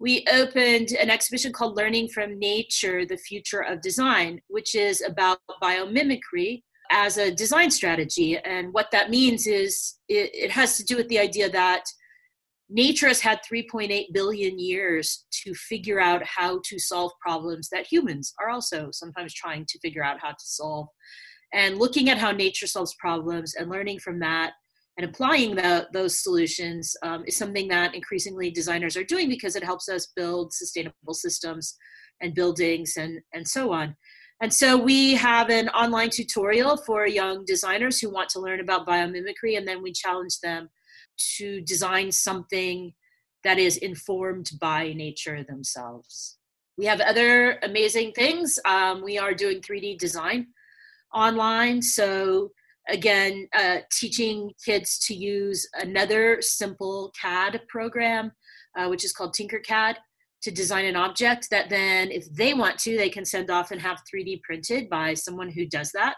we 0.00 0.24
opened 0.32 0.92
an 0.92 1.10
exhibition 1.10 1.52
called 1.52 1.76
Learning 1.76 2.08
from 2.08 2.38
Nature 2.38 3.04
The 3.04 3.16
Future 3.16 3.60
of 3.60 3.82
Design, 3.82 4.40
which 4.48 4.74
is 4.74 5.02
about 5.02 5.40
biomimicry 5.62 6.62
as 6.90 7.18
a 7.18 7.30
design 7.30 7.70
strategy. 7.70 8.38
And 8.38 8.72
what 8.72 8.90
that 8.92 9.10
means 9.10 9.46
is 9.46 9.96
it, 10.08 10.30
it 10.34 10.50
has 10.50 10.76
to 10.76 10.84
do 10.84 10.96
with 10.96 11.08
the 11.08 11.18
idea 11.18 11.50
that 11.50 11.84
nature 12.70 13.08
has 13.08 13.20
had 13.20 13.40
3.8 13.50 14.12
billion 14.12 14.58
years 14.58 15.24
to 15.44 15.54
figure 15.54 16.00
out 16.00 16.22
how 16.24 16.60
to 16.64 16.78
solve 16.78 17.12
problems 17.20 17.68
that 17.70 17.90
humans 17.90 18.34
are 18.40 18.50
also 18.50 18.88
sometimes 18.92 19.32
trying 19.32 19.64
to 19.68 19.78
figure 19.80 20.04
out 20.04 20.20
how 20.20 20.30
to 20.30 20.44
solve. 20.44 20.88
And 21.54 21.78
looking 21.78 22.10
at 22.10 22.18
how 22.18 22.30
nature 22.30 22.66
solves 22.66 22.94
problems 22.98 23.54
and 23.54 23.70
learning 23.70 24.00
from 24.00 24.18
that 24.20 24.52
and 24.98 25.08
applying 25.08 25.54
the, 25.54 25.88
those 25.92 26.22
solutions 26.22 26.94
um, 27.02 27.24
is 27.26 27.36
something 27.36 27.68
that 27.68 27.94
increasingly 27.94 28.50
designers 28.50 28.96
are 28.96 29.04
doing 29.04 29.28
because 29.28 29.56
it 29.56 29.64
helps 29.64 29.88
us 29.88 30.12
build 30.14 30.52
sustainable 30.52 31.14
systems 31.14 31.76
and 32.20 32.34
buildings 32.34 32.94
and, 32.98 33.20
and 33.32 33.46
so 33.46 33.72
on. 33.72 33.96
And 34.40 34.54
so 34.54 34.76
we 34.76 35.14
have 35.14 35.50
an 35.50 35.68
online 35.70 36.10
tutorial 36.10 36.76
for 36.76 37.06
young 37.06 37.44
designers 37.44 37.98
who 38.00 38.08
want 38.08 38.28
to 38.30 38.40
learn 38.40 38.60
about 38.60 38.86
biomimicry, 38.86 39.56
and 39.58 39.66
then 39.66 39.82
we 39.82 39.92
challenge 39.92 40.38
them 40.40 40.68
to 41.36 41.60
design 41.62 42.12
something 42.12 42.92
that 43.42 43.58
is 43.58 43.76
informed 43.78 44.50
by 44.60 44.92
nature 44.92 45.42
themselves. 45.42 46.38
We 46.76 46.86
have 46.86 47.00
other 47.00 47.58
amazing 47.64 48.12
things. 48.12 48.60
Um, 48.64 49.02
we 49.02 49.18
are 49.18 49.34
doing 49.34 49.60
3D 49.60 49.98
design 49.98 50.48
online. 51.12 51.82
So, 51.82 52.52
again, 52.88 53.48
uh, 53.52 53.78
teaching 53.90 54.52
kids 54.64 54.98
to 55.06 55.14
use 55.14 55.68
another 55.74 56.40
simple 56.40 57.12
CAD 57.20 57.62
program, 57.68 58.30
uh, 58.76 58.86
which 58.86 59.04
is 59.04 59.12
called 59.12 59.34
Tinkercad, 59.34 59.96
to 60.42 60.50
design 60.50 60.84
an 60.84 60.96
object 60.96 61.48
that 61.50 61.68
then, 61.68 62.10
if 62.10 62.32
they 62.32 62.54
want 62.54 62.78
to, 62.78 62.96
they 62.96 63.10
can 63.10 63.24
send 63.24 63.50
off 63.50 63.70
and 63.70 63.80
have 63.80 64.02
3D 64.12 64.42
printed 64.42 64.88
by 64.88 65.14
someone 65.14 65.50
who 65.50 65.66
does 65.66 65.90
that. 65.92 66.16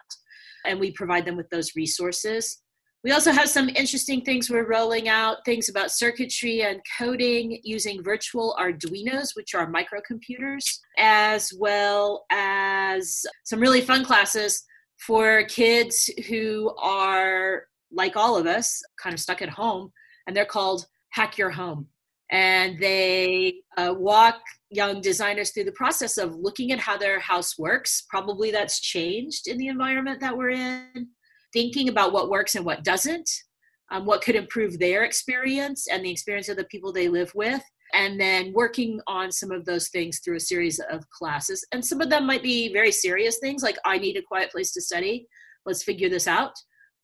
and 0.64 0.78
we 0.78 0.90
provide 0.92 1.24
them 1.24 1.36
with 1.36 1.48
those 1.50 1.74
resources. 1.76 2.62
We 3.02 3.12
also 3.12 3.32
have 3.32 3.48
some 3.48 3.70
interesting 3.70 4.20
things 4.22 4.50
we're 4.50 4.68
rolling 4.68 5.08
out, 5.08 5.38
things 5.46 5.70
about 5.70 5.90
circuitry 5.90 6.62
and 6.62 6.82
coding 6.98 7.58
using 7.62 8.02
virtual 8.02 8.54
Arduinos, 8.60 9.28
which 9.34 9.54
are 9.54 9.72
microcomputers, 9.72 10.80
as 10.98 11.50
well 11.58 12.26
as 12.30 13.24
some 13.44 13.58
really 13.58 13.80
fun 13.80 14.04
classes 14.04 14.62
for 14.98 15.44
kids 15.44 16.10
who 16.28 16.74
are, 16.78 17.62
like 17.90 18.16
all 18.16 18.36
of 18.36 18.46
us, 18.46 18.82
kind 19.02 19.14
of 19.14 19.20
stuck 19.20 19.40
at 19.40 19.48
home, 19.48 19.90
and 20.26 20.36
they're 20.36 20.44
called 20.44 20.84
Hack 21.10 21.38
Your 21.38 21.50
Home. 21.50 21.88
And 22.30 22.78
they 22.78 23.54
uh, 23.76 23.94
walk 23.96 24.40
young 24.70 25.00
designers 25.00 25.50
through 25.50 25.64
the 25.64 25.72
process 25.72 26.16
of 26.16 26.36
looking 26.36 26.70
at 26.70 26.78
how 26.78 26.96
their 26.96 27.18
house 27.18 27.58
works. 27.58 28.04
Probably 28.08 28.50
that's 28.50 28.80
changed 28.80 29.48
in 29.48 29.58
the 29.58 29.66
environment 29.66 30.20
that 30.20 30.36
we're 30.36 30.50
in 30.50 31.08
thinking 31.52 31.88
about 31.88 32.12
what 32.12 32.30
works 32.30 32.54
and 32.54 32.64
what 32.64 32.84
doesn't, 32.84 33.28
um, 33.90 34.06
what 34.06 34.22
could 34.22 34.36
improve 34.36 34.78
their 34.78 35.02
experience 35.02 35.88
and 35.88 36.04
the 36.04 36.10
experience 36.10 36.48
of 36.48 36.56
the 36.56 36.64
people 36.64 36.92
they 36.92 37.08
live 37.08 37.32
with, 37.34 37.62
and 37.92 38.20
then 38.20 38.52
working 38.52 39.00
on 39.06 39.32
some 39.32 39.50
of 39.50 39.64
those 39.64 39.88
things 39.88 40.20
through 40.20 40.36
a 40.36 40.40
series 40.40 40.80
of 40.90 41.08
classes. 41.10 41.66
And 41.72 41.84
some 41.84 42.00
of 42.00 42.10
them 42.10 42.26
might 42.26 42.42
be 42.42 42.72
very 42.72 42.92
serious 42.92 43.38
things 43.38 43.62
like, 43.62 43.76
I 43.84 43.98
need 43.98 44.16
a 44.16 44.22
quiet 44.22 44.52
place 44.52 44.72
to 44.72 44.80
study, 44.80 45.26
let's 45.66 45.82
figure 45.82 46.08
this 46.08 46.28
out. 46.28 46.52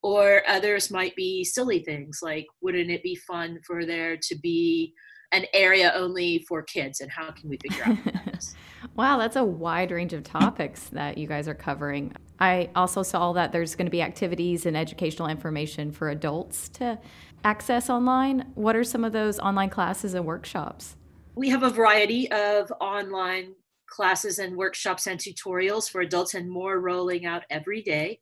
Or 0.02 0.42
others 0.46 0.90
might 0.90 1.16
be 1.16 1.42
silly 1.42 1.80
things 1.80 2.20
like, 2.22 2.46
wouldn't 2.60 2.90
it 2.90 3.02
be 3.02 3.16
fun 3.16 3.58
for 3.66 3.84
there 3.84 4.16
to 4.16 4.38
be 4.38 4.94
an 5.32 5.44
area 5.52 5.92
only 5.94 6.44
for 6.48 6.62
kids 6.62 7.00
and 7.00 7.10
how 7.10 7.30
can 7.30 7.48
we 7.48 7.58
figure 7.58 7.84
out 7.84 7.96
that 8.04 8.54
wow 8.96 9.18
that's 9.18 9.36
a 9.36 9.44
wide 9.44 9.90
range 9.90 10.12
of 10.12 10.22
topics 10.22 10.84
that 10.92 11.18
you 11.18 11.26
guys 11.26 11.48
are 11.48 11.54
covering. 11.54 12.12
I 12.38 12.70
also 12.76 13.02
saw 13.02 13.32
that 13.32 13.52
there's 13.52 13.74
going 13.74 13.86
to 13.86 13.90
be 13.90 14.02
activities 14.02 14.66
and 14.66 14.76
educational 14.76 15.28
information 15.28 15.90
for 15.90 16.10
adults 16.10 16.68
to 16.70 16.98
access 17.44 17.88
online. 17.88 18.50
What 18.54 18.76
are 18.76 18.84
some 18.84 19.04
of 19.04 19.12
those 19.12 19.38
online 19.38 19.70
classes 19.70 20.14
and 20.14 20.26
workshops? 20.26 20.96
We 21.34 21.48
have 21.50 21.62
a 21.62 21.70
variety 21.70 22.30
of 22.30 22.70
online 22.80 23.54
classes 23.88 24.38
and 24.38 24.56
workshops 24.56 25.06
and 25.06 25.18
tutorials 25.18 25.88
for 25.88 26.00
adults 26.00 26.34
and 26.34 26.50
more 26.50 26.80
rolling 26.80 27.24
out 27.24 27.44
every 27.50 27.82
day. 27.82 28.20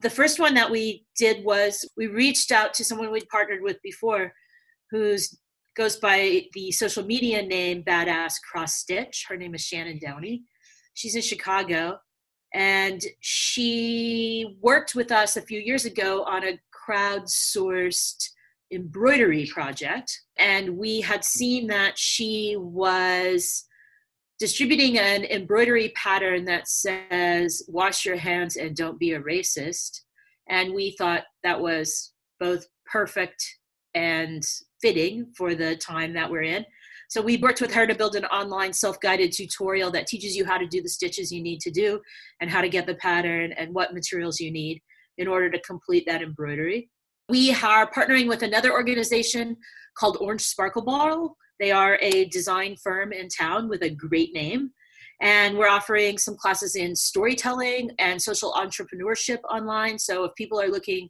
The 0.00 0.10
first 0.10 0.38
one 0.38 0.54
that 0.54 0.70
we 0.70 1.04
did 1.16 1.44
was 1.44 1.88
we 1.96 2.06
reached 2.06 2.52
out 2.52 2.74
to 2.74 2.84
someone 2.84 3.10
we'd 3.10 3.28
partnered 3.28 3.62
with 3.62 3.80
before 3.82 4.32
who's 4.90 5.36
goes 5.78 5.96
by 5.96 6.42
the 6.54 6.72
social 6.72 7.04
media 7.04 7.40
name 7.40 7.84
Badass 7.84 8.34
Cross 8.50 8.74
Stitch. 8.74 9.26
Her 9.28 9.36
name 9.36 9.54
is 9.54 9.60
Shannon 9.62 10.00
Downey. 10.00 10.42
She's 10.94 11.14
in 11.14 11.22
Chicago. 11.22 12.00
And 12.52 13.00
she 13.20 14.56
worked 14.60 14.96
with 14.96 15.12
us 15.12 15.36
a 15.36 15.42
few 15.42 15.60
years 15.60 15.84
ago 15.84 16.24
on 16.24 16.42
a 16.42 16.58
crowdsourced 16.74 18.28
embroidery 18.72 19.46
project. 19.46 20.20
And 20.36 20.76
we 20.76 21.00
had 21.00 21.24
seen 21.24 21.68
that 21.68 21.96
she 21.96 22.56
was 22.58 23.64
distributing 24.40 24.98
an 24.98 25.26
embroidery 25.26 25.90
pattern 25.90 26.44
that 26.46 26.66
says, 26.66 27.62
Wash 27.68 28.04
your 28.04 28.16
hands 28.16 28.56
and 28.56 28.74
don't 28.74 28.98
be 28.98 29.12
a 29.12 29.20
racist. 29.20 30.00
And 30.48 30.74
we 30.74 30.96
thought 30.98 31.22
that 31.44 31.60
was 31.60 32.14
both 32.40 32.66
perfect 32.90 33.44
and 33.94 34.42
fitting 34.80 35.32
for 35.36 35.54
the 35.54 35.76
time 35.76 36.12
that 36.14 36.30
we're 36.30 36.42
in. 36.42 36.64
So 37.08 37.22
we 37.22 37.38
worked 37.38 37.62
with 37.62 37.72
her 37.72 37.86
to 37.86 37.94
build 37.94 38.16
an 38.16 38.26
online 38.26 38.72
self-guided 38.72 39.32
tutorial 39.32 39.90
that 39.92 40.06
teaches 40.06 40.36
you 40.36 40.44
how 40.44 40.58
to 40.58 40.66
do 40.66 40.82
the 40.82 40.90
stitches 40.90 41.32
you 41.32 41.42
need 41.42 41.60
to 41.60 41.70
do 41.70 42.00
and 42.40 42.50
how 42.50 42.60
to 42.60 42.68
get 42.68 42.86
the 42.86 42.96
pattern 42.96 43.52
and 43.52 43.74
what 43.74 43.94
materials 43.94 44.40
you 44.40 44.50
need 44.50 44.82
in 45.16 45.26
order 45.26 45.50
to 45.50 45.58
complete 45.60 46.04
that 46.06 46.22
embroidery. 46.22 46.90
We 47.30 47.52
are 47.52 47.90
partnering 47.90 48.28
with 48.28 48.42
another 48.42 48.72
organization 48.72 49.56
called 49.96 50.18
Orange 50.20 50.42
Sparkle 50.42 50.82
Bottle. 50.82 51.36
They 51.58 51.72
are 51.72 51.98
a 52.00 52.26
design 52.26 52.76
firm 52.76 53.12
in 53.12 53.28
town 53.28 53.68
with 53.68 53.82
a 53.82 53.90
great 53.90 54.32
name. 54.34 54.70
And 55.20 55.58
we're 55.58 55.68
offering 55.68 56.16
some 56.16 56.36
classes 56.36 56.76
in 56.76 56.94
storytelling 56.94 57.90
and 57.98 58.22
social 58.22 58.52
entrepreneurship 58.52 59.38
online. 59.50 59.98
So 59.98 60.24
if 60.24 60.34
people 60.36 60.60
are 60.60 60.68
looking 60.68 61.08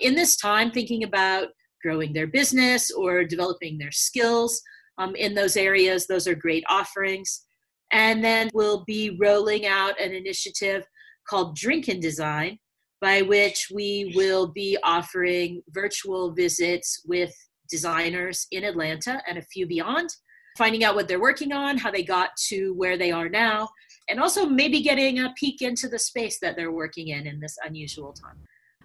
in 0.00 0.14
this 0.14 0.36
time 0.36 0.70
thinking 0.70 1.04
about 1.04 1.48
growing 1.82 2.12
their 2.12 2.26
business 2.26 2.90
or 2.90 3.24
developing 3.24 3.78
their 3.78 3.92
skills 3.92 4.60
um, 4.98 5.14
in 5.16 5.34
those 5.34 5.56
areas. 5.56 6.06
Those 6.06 6.26
are 6.26 6.34
great 6.34 6.64
offerings. 6.68 7.44
And 7.92 8.22
then 8.22 8.50
we'll 8.54 8.84
be 8.84 9.16
rolling 9.20 9.66
out 9.66 10.00
an 10.00 10.12
initiative 10.12 10.84
called 11.28 11.56
Drink 11.56 11.88
and 11.88 12.00
Design, 12.00 12.58
by 13.00 13.22
which 13.22 13.68
we 13.74 14.12
will 14.14 14.48
be 14.48 14.76
offering 14.82 15.62
virtual 15.70 16.32
visits 16.32 17.02
with 17.06 17.34
designers 17.70 18.46
in 18.50 18.64
Atlanta 18.64 19.22
and 19.26 19.38
a 19.38 19.42
few 19.42 19.66
beyond, 19.66 20.10
finding 20.58 20.84
out 20.84 20.94
what 20.94 21.08
they're 21.08 21.20
working 21.20 21.52
on, 21.52 21.78
how 21.78 21.90
they 21.90 22.02
got 22.02 22.30
to 22.48 22.74
where 22.74 22.98
they 22.98 23.10
are 23.10 23.28
now, 23.28 23.68
and 24.08 24.20
also 24.20 24.46
maybe 24.46 24.82
getting 24.82 25.20
a 25.20 25.32
peek 25.38 25.62
into 25.62 25.88
the 25.88 25.98
space 25.98 26.38
that 26.40 26.56
they're 26.56 26.72
working 26.72 27.08
in 27.08 27.26
in 27.26 27.40
this 27.40 27.56
unusual 27.64 28.12
time. 28.12 28.36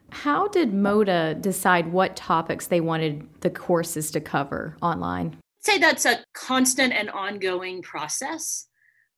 How 0.09 0.47
did 0.47 0.73
MODA 0.73 1.35
decide 1.35 1.91
what 1.91 2.15
topics 2.15 2.67
they 2.67 2.81
wanted 2.81 3.27
the 3.41 3.49
courses 3.49 4.11
to 4.11 4.21
cover 4.21 4.77
online? 4.81 5.37
I'd 5.37 5.65
say 5.65 5.77
that's 5.77 6.05
a 6.05 6.23
constant 6.33 6.93
and 6.93 7.09
ongoing 7.09 7.81
process. 7.81 8.67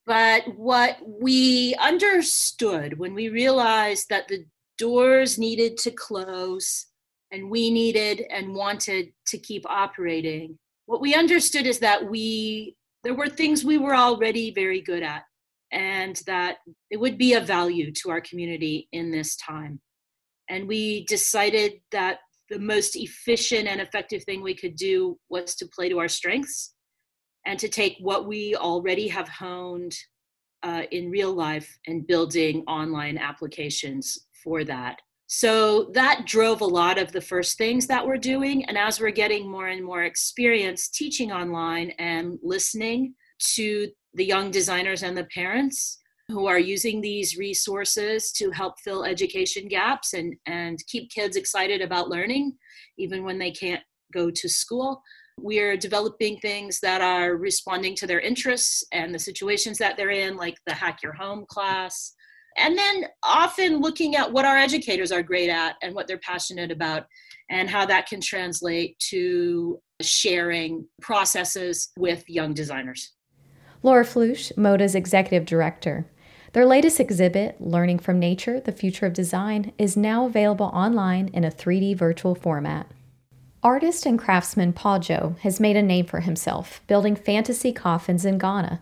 But 0.06 0.44
what 0.56 0.98
we 1.06 1.76
understood 1.76 2.98
when 2.98 3.14
we 3.14 3.30
realized 3.30 4.08
that 4.10 4.28
the 4.28 4.46
doors 4.78 5.38
needed 5.38 5.78
to 5.80 5.92
close 5.92 6.88
and 7.32 7.50
we 7.50 7.70
needed 7.70 8.22
and 8.30 8.56
wanted 8.56 9.12
to 9.28 9.38
keep 9.38 9.70
operating, 9.70 10.58
what 10.86 11.02
we 11.02 11.14
understood 11.14 11.66
is 11.68 11.80
that 11.80 12.10
we 12.10 12.76
there 13.04 13.14
were 13.14 13.30
things 13.30 13.64
we 13.64 13.78
were 13.78 13.96
already 13.96 14.52
very 14.52 14.82
good 14.82 15.04
at 15.04 15.24
and 15.72 16.22
that 16.26 16.58
it 16.90 16.98
would 16.98 17.18
be 17.18 17.34
of 17.34 17.46
value 17.46 17.92
to 17.92 18.10
our 18.10 18.22
community 18.22 18.88
in 18.92 19.12
this 19.12 19.36
time 19.36 19.80
and 20.50 20.68
we 20.68 21.06
decided 21.06 21.74
that 21.92 22.20
the 22.50 22.60
most 22.60 22.96
efficient 22.96 23.68
and 23.68 23.82
effective 23.82 24.24
thing 24.24 24.42
we 24.42 24.56
could 24.56 24.76
do 24.76 25.18
was 25.30 25.56
to 25.56 25.68
play 25.68 25.90
to 25.90 26.00
our 26.00 26.08
strengths 26.08 26.74
and 27.46 27.60
to 27.60 27.68
take 27.68 27.98
what 28.00 28.28
we 28.28 28.56
already 28.56 29.08
have 29.08 29.28
honed 29.28 29.94
uh, 30.64 30.84
in 30.92 31.10
real 31.10 31.34
life 31.34 31.78
and 31.88 32.08
building 32.08 32.64
online 32.68 33.18
applications 33.18 34.18
for 34.44 34.64
that. 34.64 35.00
So 35.28 35.92
that 35.94 36.26
drove 36.26 36.62
a 36.62 36.66
lot 36.66 36.98
of 36.98 37.12
the 37.12 37.22
first 37.22 37.58
things 37.58 37.86
that 37.88 38.06
we're 38.06 38.18
doing. 38.18 38.64
And 38.66 38.78
as 38.78 39.00
we're 39.00 39.12
getting 39.12 39.50
more 39.50 39.68
and 39.68 39.84
more 39.84 40.04
experience 40.04 40.88
teaching 40.88 41.32
online 41.32 41.92
and 42.00 42.40
listening 42.42 43.14
to 43.56 43.90
the 44.14 44.26
young 44.26 44.52
designers 44.52 45.04
and 45.04 45.18
the 45.18 45.26
parents, 45.26 46.00
who 46.30 46.46
are 46.48 46.60
using 46.60 47.00
these 47.00 47.38
resources 47.38 48.32
to 48.34 48.52
help 48.52 48.80
fill 48.84 49.06
education 49.06 49.68
gaps 49.68 50.14
and, 50.14 50.36
and 50.46 50.80
keep 50.88 51.10
kids 51.10 51.38
excited 51.38 51.82
about 51.82 52.10
learning, 52.10 52.54
even 52.98 53.24
when 53.24 53.40
they 53.40 53.52
can't 53.52 53.82
go 54.14 54.30
to 54.30 54.50
school. 54.50 55.02
We're 55.40 55.78
developing 55.78 56.38
things 56.40 56.80
that 56.82 57.02
are 57.02 57.36
responding 57.36 57.96
to 57.96 58.08
their 58.08 58.20
interests 58.20 58.84
and 58.92 59.14
the 59.14 59.20
situations 59.20 59.78
that 59.78 59.96
they're 59.96 60.10
in, 60.10 60.36
like 60.36 60.58
the 60.66 60.74
Hack 60.74 61.02
Your 61.02 61.14
Home 61.14 61.46
class. 61.48 62.14
And 62.58 62.78
then 62.78 63.06
often 63.24 63.80
looking 63.80 64.16
at 64.16 64.32
what 64.32 64.46
our 64.46 64.58
educators 64.58 65.12
are 65.12 65.22
great 65.22 65.50
at 65.50 65.76
and 65.84 65.94
what 65.94 66.08
they're 66.08 66.18
passionate 66.18 66.72
about, 66.72 67.06
and 67.50 67.70
how 67.70 67.86
that 67.86 68.08
can 68.08 68.20
translate 68.20 69.00
to 69.00 69.80
sharing 70.02 70.86
processes 71.02 71.92
with 71.98 72.28
young 72.28 72.54
designers. 72.54 73.14
Laura 73.84 74.04
Flusche, 74.04 74.58
MODA's 74.58 74.96
executive 74.96 75.46
director. 75.46 76.08
Their 76.58 76.66
latest 76.66 77.00
exhibit, 77.00 77.62
Learning 77.62 78.00
from 78.00 78.18
Nature 78.18 78.60
The 78.60 78.72
Future 78.72 79.06
of 79.06 79.14
Design, 79.14 79.74
is 79.78 79.96
now 79.96 80.26
available 80.26 80.72
online 80.74 81.30
in 81.32 81.44
a 81.44 81.52
3D 81.52 81.96
virtual 81.96 82.34
format. 82.34 82.88
Artist 83.62 84.08
and 84.08 84.18
craftsman 84.18 84.74
Paa 84.74 84.98
Joe 84.98 85.36
has 85.42 85.60
made 85.60 85.78
a 85.78 85.84
name 85.84 86.08
for 86.08 86.22
himself, 86.22 86.82
building 86.88 87.16
fantasy 87.16 87.72
coffins 87.72 88.26
in 88.26 88.40
Ghana, 88.40 88.82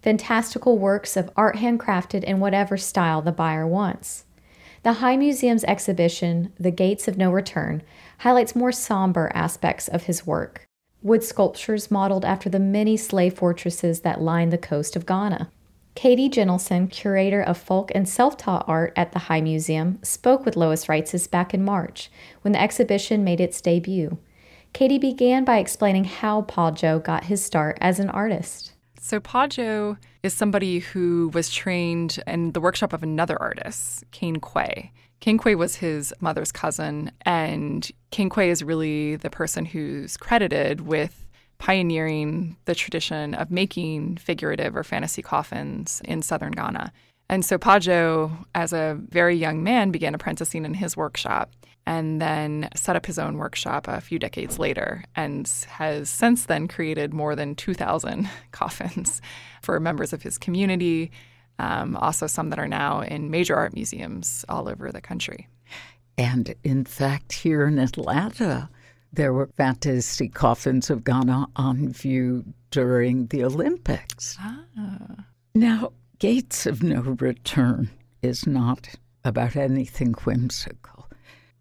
fantastical 0.00 0.78
works 0.78 1.16
of 1.16 1.32
art 1.34 1.56
handcrafted 1.56 2.22
in 2.22 2.38
whatever 2.38 2.76
style 2.76 3.22
the 3.22 3.32
buyer 3.32 3.66
wants. 3.66 4.24
The 4.84 4.92
High 4.92 5.16
Museum's 5.16 5.64
exhibition, 5.64 6.52
The 6.60 6.70
Gates 6.70 7.08
of 7.08 7.18
No 7.18 7.32
Return, 7.32 7.82
highlights 8.18 8.54
more 8.54 8.70
somber 8.70 9.32
aspects 9.34 9.88
of 9.88 10.04
his 10.04 10.28
work. 10.28 10.64
Wood 11.02 11.24
sculptures 11.24 11.90
modeled 11.90 12.24
after 12.24 12.48
the 12.48 12.60
many 12.60 12.96
slave 12.96 13.34
fortresses 13.34 14.02
that 14.02 14.20
line 14.20 14.50
the 14.50 14.58
coast 14.58 14.94
of 14.94 15.06
Ghana. 15.06 15.50
Katie 15.96 16.28
Jentleson, 16.28 16.88
curator 16.88 17.40
of 17.40 17.56
folk 17.56 17.90
and 17.94 18.06
self 18.06 18.36
taught 18.36 18.68
art 18.68 18.92
at 18.96 19.12
the 19.12 19.18
High 19.18 19.40
Museum, 19.40 19.98
spoke 20.02 20.44
with 20.44 20.54
Lois 20.54 20.84
Reitzes 20.84 21.28
back 21.28 21.54
in 21.54 21.64
March 21.64 22.10
when 22.42 22.52
the 22.52 22.60
exhibition 22.60 23.24
made 23.24 23.40
its 23.40 23.62
debut. 23.62 24.18
Katie 24.74 24.98
began 24.98 25.42
by 25.42 25.56
explaining 25.56 26.04
how 26.04 26.42
Paa 26.42 26.70
Joe 26.70 26.98
got 26.98 27.24
his 27.24 27.42
start 27.42 27.78
as 27.80 27.98
an 27.98 28.10
artist. 28.10 28.74
So 29.00 29.20
Paa 29.20 29.46
Joe 29.46 29.96
is 30.22 30.34
somebody 30.34 30.80
who 30.80 31.30
was 31.32 31.50
trained 31.50 32.22
in 32.26 32.52
the 32.52 32.60
workshop 32.60 32.92
of 32.92 33.02
another 33.02 33.40
artist, 33.40 34.04
Kane 34.10 34.36
Kwei. 34.36 34.92
Kane 35.20 35.38
Kwei 35.38 35.54
was 35.54 35.76
his 35.76 36.12
mother's 36.20 36.52
cousin, 36.52 37.10
and 37.22 37.90
Kane 38.10 38.28
Kwei 38.28 38.50
is 38.50 38.62
really 38.62 39.16
the 39.16 39.30
person 39.30 39.64
who's 39.64 40.18
credited 40.18 40.82
with 40.82 41.25
pioneering 41.58 42.56
the 42.64 42.74
tradition 42.74 43.34
of 43.34 43.50
making 43.50 44.16
figurative 44.16 44.76
or 44.76 44.84
fantasy 44.84 45.22
coffins 45.22 46.02
in 46.04 46.22
southern 46.22 46.52
Ghana. 46.52 46.92
And 47.28 47.44
so 47.44 47.58
Paa 47.58 47.78
Joe, 47.78 48.30
as 48.54 48.72
a 48.72 48.98
very 49.08 49.34
young 49.36 49.62
man, 49.62 49.90
began 49.90 50.14
apprenticing 50.14 50.64
in 50.64 50.74
his 50.74 50.96
workshop 50.96 51.50
and 51.86 52.20
then 52.20 52.68
set 52.74 52.96
up 52.96 53.06
his 53.06 53.18
own 53.18 53.36
workshop 53.36 53.86
a 53.88 54.00
few 54.00 54.18
decades 54.18 54.58
later 54.58 55.04
and 55.14 55.48
has 55.68 56.10
since 56.10 56.46
then 56.46 56.66
created 56.66 57.14
more 57.14 57.36
than 57.36 57.54
2,000 57.54 58.28
coffins 58.50 59.20
for 59.62 59.78
members 59.78 60.12
of 60.12 60.22
his 60.22 60.36
community, 60.36 61.10
um, 61.58 61.96
also 61.96 62.26
some 62.26 62.50
that 62.50 62.58
are 62.58 62.68
now 62.68 63.00
in 63.00 63.30
major 63.30 63.56
art 63.56 63.72
museums 63.72 64.44
all 64.48 64.68
over 64.68 64.90
the 64.90 65.00
country. 65.00 65.48
And 66.18 66.54
in 66.64 66.84
fact, 66.84 67.32
here 67.32 67.66
in 67.66 67.78
Atlanta, 67.78 68.68
there 69.12 69.32
were 69.32 69.48
fantasy 69.56 70.28
coffins 70.28 70.90
of 70.90 71.04
Ghana 71.04 71.46
on 71.56 71.88
view 71.92 72.44
during 72.70 73.26
the 73.28 73.44
Olympics. 73.44 74.36
Ah. 74.40 75.24
Now, 75.54 75.92
Gates 76.18 76.66
of 76.66 76.82
No 76.82 77.00
Return 77.00 77.90
is 78.22 78.46
not 78.46 78.88
about 79.24 79.56
anything 79.56 80.12
whimsical. 80.24 81.08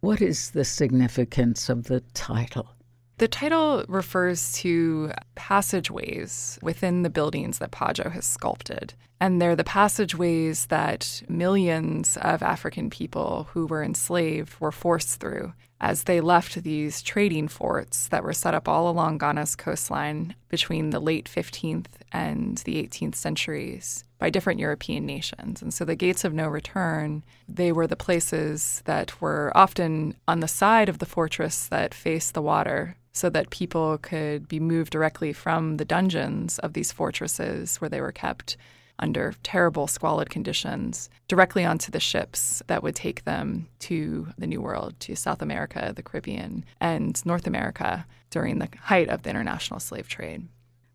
What 0.02 0.22
is 0.22 0.52
the 0.52 0.66
significance 0.66 1.70
of 1.70 1.86
the 1.86 2.02
title? 2.14 2.75
The 3.18 3.30
title 3.30 3.86
refers 3.88 4.52
to 4.54 5.14
passageways 5.36 6.60
within 6.62 7.04
the 7.04 7.10
buildings 7.10 7.60
that 7.60 7.72
Paa 7.72 7.94
Joe 7.94 8.10
has 8.10 8.26
sculpted. 8.26 8.94
And 9.22 9.42
they're 9.42 9.56
the 9.56 9.64
passageways 9.64 10.66
that 10.66 11.24
millions 11.30 12.18
of 12.18 12.44
African 12.44 12.90
people 12.90 13.48
who 13.52 13.68
were 13.68 13.84
enslaved 13.84 14.60
were 14.60 14.74
forced 14.74 15.22
through 15.22 15.54
as 15.80 16.04
they 16.04 16.20
left 16.20 16.64
these 16.64 17.02
trading 17.02 17.48
forts 17.48 18.10
that 18.10 18.24
were 18.24 18.34
set 18.34 18.54
up 18.54 18.68
all 18.68 18.90
along 18.90 19.20
Ghana's 19.20 19.56
coastline 19.56 20.36
between 20.50 20.90
the 20.90 21.00
late 21.00 21.30
15th 21.34 21.88
and 22.12 22.58
the 22.60 22.84
18th 22.84 23.16
centuries 23.16 24.04
by 24.20 24.30
different 24.30 24.60
European 24.60 25.06
nations. 25.06 25.62
And 25.62 25.74
so 25.74 25.86
the 25.86 25.96
gates 25.96 26.26
of 26.26 26.34
no 26.34 26.48
return, 26.48 27.24
they 27.48 27.72
were 27.72 27.88
the 27.88 27.96
places 27.96 28.82
that 28.86 29.22
were 29.22 29.54
often 29.56 30.18
on 30.28 30.42
the 30.42 30.48
side 30.50 30.90
of 30.90 31.00
the 31.00 31.06
fortress 31.06 31.68
that 31.68 31.94
faced 31.94 32.34
the 32.34 32.42
water 32.42 32.98
so 33.16 33.30
that 33.30 33.50
people 33.50 33.98
could 33.98 34.46
be 34.48 34.60
moved 34.60 34.92
directly 34.92 35.32
from 35.32 35.78
the 35.78 35.86
dungeons 35.86 36.60
of 36.60 36.74
these 36.74 36.92
fortresses 36.92 37.78
where 37.78 37.90
they 37.90 38.02
were 38.02 38.12
kept 38.12 38.58
under 39.00 39.34
terrible, 39.42 39.88
squalid 39.88 40.30
conditions 40.30 41.10
directly 41.30 41.64
onto 41.64 41.92
the 41.92 42.00
ships 42.00 42.62
that 42.68 42.84
would 42.84 42.96
take 42.96 43.24
them 43.24 43.68
to 43.80 44.28
the 44.38 44.46
New 44.46 44.62
World, 44.62 45.00
to 45.00 45.16
South 45.16 45.42
America, 45.42 45.94
the 45.96 46.04
Caribbean, 46.04 46.66
and 46.82 47.26
North 47.26 47.48
America 47.48 48.06
during 48.32 48.60
the 48.60 48.70
height 48.82 49.10
of 49.10 49.24
the 49.24 49.30
international 49.30 49.80
slave 49.80 50.10
trade. 50.10 50.48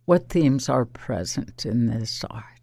What 0.04 0.28
themes 0.28 0.68
are 0.68 0.84
present 0.84 1.64
in 1.64 1.86
this 1.86 2.22
art? 2.30 2.59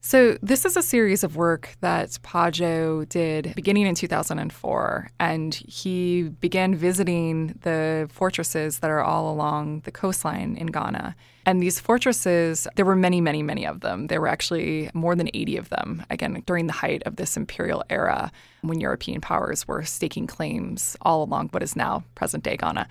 So, 0.00 0.38
this 0.40 0.64
is 0.64 0.76
a 0.76 0.82
series 0.82 1.24
of 1.24 1.34
work 1.34 1.76
that 1.80 2.18
Paa 2.22 2.52
Joe 2.52 3.04
did 3.04 3.52
beginning 3.56 3.86
in 3.86 3.96
2004. 3.96 5.10
And 5.18 5.54
he 5.54 6.22
began 6.40 6.76
visiting 6.76 7.58
the 7.62 8.08
fortresses 8.12 8.78
that 8.78 8.90
are 8.90 9.02
all 9.02 9.32
along 9.32 9.80
the 9.80 9.90
coastline 9.90 10.56
in 10.56 10.68
Ghana. 10.68 11.16
And 11.46 11.60
these 11.60 11.80
fortresses, 11.80 12.68
there 12.76 12.84
were 12.84 12.94
many, 12.94 13.20
many, 13.20 13.42
many 13.42 13.66
of 13.66 13.80
them. 13.80 14.06
There 14.06 14.20
were 14.20 14.28
actually 14.28 14.88
more 14.94 15.16
than 15.16 15.30
80 15.34 15.56
of 15.56 15.68
them, 15.70 16.04
again, 16.10 16.42
during 16.46 16.68
the 16.68 16.74
height 16.74 17.02
of 17.04 17.16
this 17.16 17.36
imperial 17.36 17.82
era 17.90 18.30
when 18.60 18.80
European 18.80 19.20
powers 19.20 19.66
were 19.66 19.82
staking 19.84 20.28
claims 20.28 20.96
all 21.02 21.24
along 21.24 21.48
what 21.48 21.62
is 21.62 21.74
now 21.74 22.04
present 22.14 22.44
day 22.44 22.56
Ghana. 22.56 22.86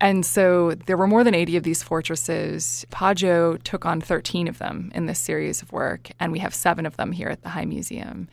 And 0.00 0.24
so 0.24 0.72
there 0.86 0.96
were 0.96 1.06
more 1.06 1.24
than 1.24 1.34
80 1.34 1.58
of 1.58 1.62
these 1.62 1.82
fortresses. 1.82 2.86
Paa 2.90 3.12
Joe 3.12 3.58
took 3.58 3.84
on 3.84 4.00
13 4.00 4.48
of 4.48 4.58
them 4.58 4.90
in 4.94 5.06
this 5.06 5.18
series 5.18 5.60
of 5.60 5.72
work, 5.72 6.10
and 6.18 6.32
we 6.32 6.38
have 6.38 6.54
seven 6.54 6.86
of 6.86 6.96
them 6.96 7.12
here 7.12 7.28
at 7.28 7.42
the 7.42 7.50
High 7.50 7.66
Museum. 7.66 8.28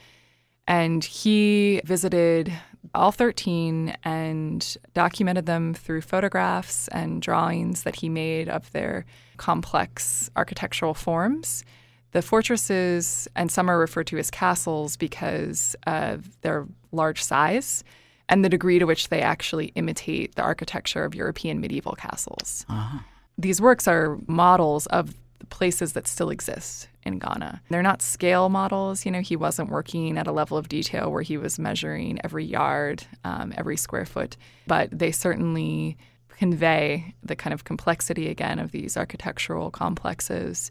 And 0.65 1.03
he 1.03 1.82
visited 1.84 2.53
all 2.95 3.11
13 3.11 3.97
and 4.03 4.78
documented 4.93 5.45
them 5.45 5.74
through 5.74 6.01
photographs 6.01 6.88
and 6.89 7.22
drawings 7.22 7.84
that 7.84 7.97
he 7.97 8.07
made 8.07 8.47
of 8.47 8.72
their 8.72 9.05
complex 9.36 10.30
architectural 10.38 10.93
forms. 10.93 11.65
The 12.11 12.22
fortresses, 12.22 13.28
and 13.36 13.51
some 13.51 13.70
are 13.70 13.78
referred 13.78 14.07
to 14.07 14.18
as 14.18 14.32
castles 14.32 14.95
because 14.95 15.76
of 15.86 16.39
their 16.41 16.65
large 16.93 17.22
size 17.22 17.84
and 18.30 18.43
the 18.43 18.49
degree 18.49 18.80
to 18.80 18.86
which 18.86 19.09
they 19.09 19.21
actually 19.21 19.67
imitate 19.75 20.36
the 20.36 20.41
architecture 20.41 21.03
of 21.03 21.15
European 21.15 21.59
medieval 21.59 21.93
castles. 21.93 22.65
Uh-huh. 22.69 22.99
These 23.38 23.61
works 23.61 23.88
are 23.88 24.17
models 24.28 24.88
of 24.88 25.13
the 25.39 25.45
places 25.45 25.93
that 25.93 26.07
still 26.07 26.30
exist 26.30 26.88
in 27.03 27.19
Ghana. 27.19 27.61
They're 27.69 27.84
not 27.84 28.01
scale 28.01 28.49
models. 28.49 29.05
You 29.05 29.11
know, 29.11 29.21
he 29.21 29.36
wasn't 29.36 29.69
working 29.69 30.17
at 30.17 30.28
a 30.28 30.32
level 30.32 30.57
of 30.57 30.67
detail 30.67 31.11
where 31.11 31.21
he 31.21 31.38
was 31.38 31.59
measuring 31.59 32.19
every 32.23 32.43
yard, 32.43 33.03
um, 33.23 33.53
every 33.55 33.78
square 33.78 34.05
foot, 34.05 34.36
but 34.65 34.89
they 34.91 35.11
certainly 35.11 35.97
convey 36.38 37.15
the 37.23 37.36
kind 37.36 37.53
of 37.53 37.63
complexity 37.63 38.28
again 38.28 38.59
of 38.59 38.71
these 38.71 38.97
architectural 38.97 39.71
complexes 39.71 40.69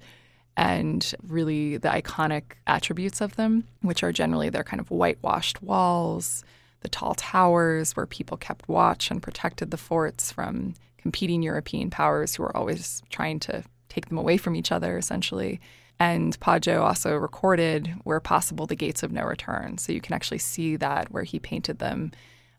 and 0.56 1.14
really 1.26 1.76
the 1.76 1.88
iconic 1.88 2.42
attributes 2.66 3.20
of 3.20 3.36
them, 3.36 3.64
which 3.82 4.02
are 4.02 4.12
generally 4.12 4.48
their 4.48 4.64
kind 4.64 4.80
of 4.80 4.90
whitewashed 4.90 5.62
walls, 5.62 6.44
the 6.80 6.88
tall 6.88 7.14
towers 7.14 7.96
where 7.96 8.06
people 8.06 8.36
kept 8.36 8.68
watch 8.68 9.10
and 9.10 9.22
protected 9.22 9.70
the 9.70 9.76
forts 9.76 10.30
from 10.30 10.74
competing 10.98 11.42
European 11.42 11.90
powers 11.90 12.34
who 12.34 12.42
were 12.42 12.56
always 12.56 13.02
trying 13.10 13.40
to 13.40 13.62
take 13.88 14.08
them 14.08 14.18
away 14.18 14.36
from 14.36 14.56
each 14.56 14.72
other, 14.72 14.98
essentially. 14.98 15.60
And 15.98 16.38
Paa 16.40 16.58
Joe 16.58 16.82
also 16.82 17.16
recorded, 17.16 17.94
where 18.04 18.20
possible, 18.20 18.66
the 18.66 18.76
gates 18.76 19.02
of 19.02 19.12
no 19.12 19.24
return. 19.24 19.78
So 19.78 19.92
you 19.92 20.00
can 20.00 20.14
actually 20.14 20.38
see 20.38 20.76
that 20.76 21.10
where 21.10 21.22
he 21.22 21.38
painted 21.38 21.78
them 21.78 22.12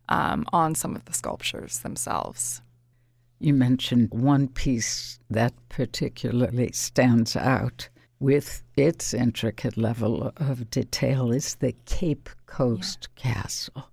um, 0.10 0.46
on 0.52 0.76
some 0.76 0.96
of 0.96 1.06
the 1.06 1.14
sculptures 1.14 1.80
themselves. 1.80 2.62
You 3.40 3.54
mentioned 3.54 4.10
one 4.12 4.48
piece 4.48 5.20
that 5.30 5.54
particularly 5.70 6.72
stands 6.72 7.36
out 7.36 7.90
with 8.20 8.64
its 8.76 9.14
intricate 9.14 9.78
level 9.78 10.32
of 10.38 10.72
detail 10.72 11.32
is 11.32 11.56
the 11.56 11.76
Cape 11.86 12.30
Coast 12.48 13.10
yeah. 13.18 13.34
Castle. 13.34 13.90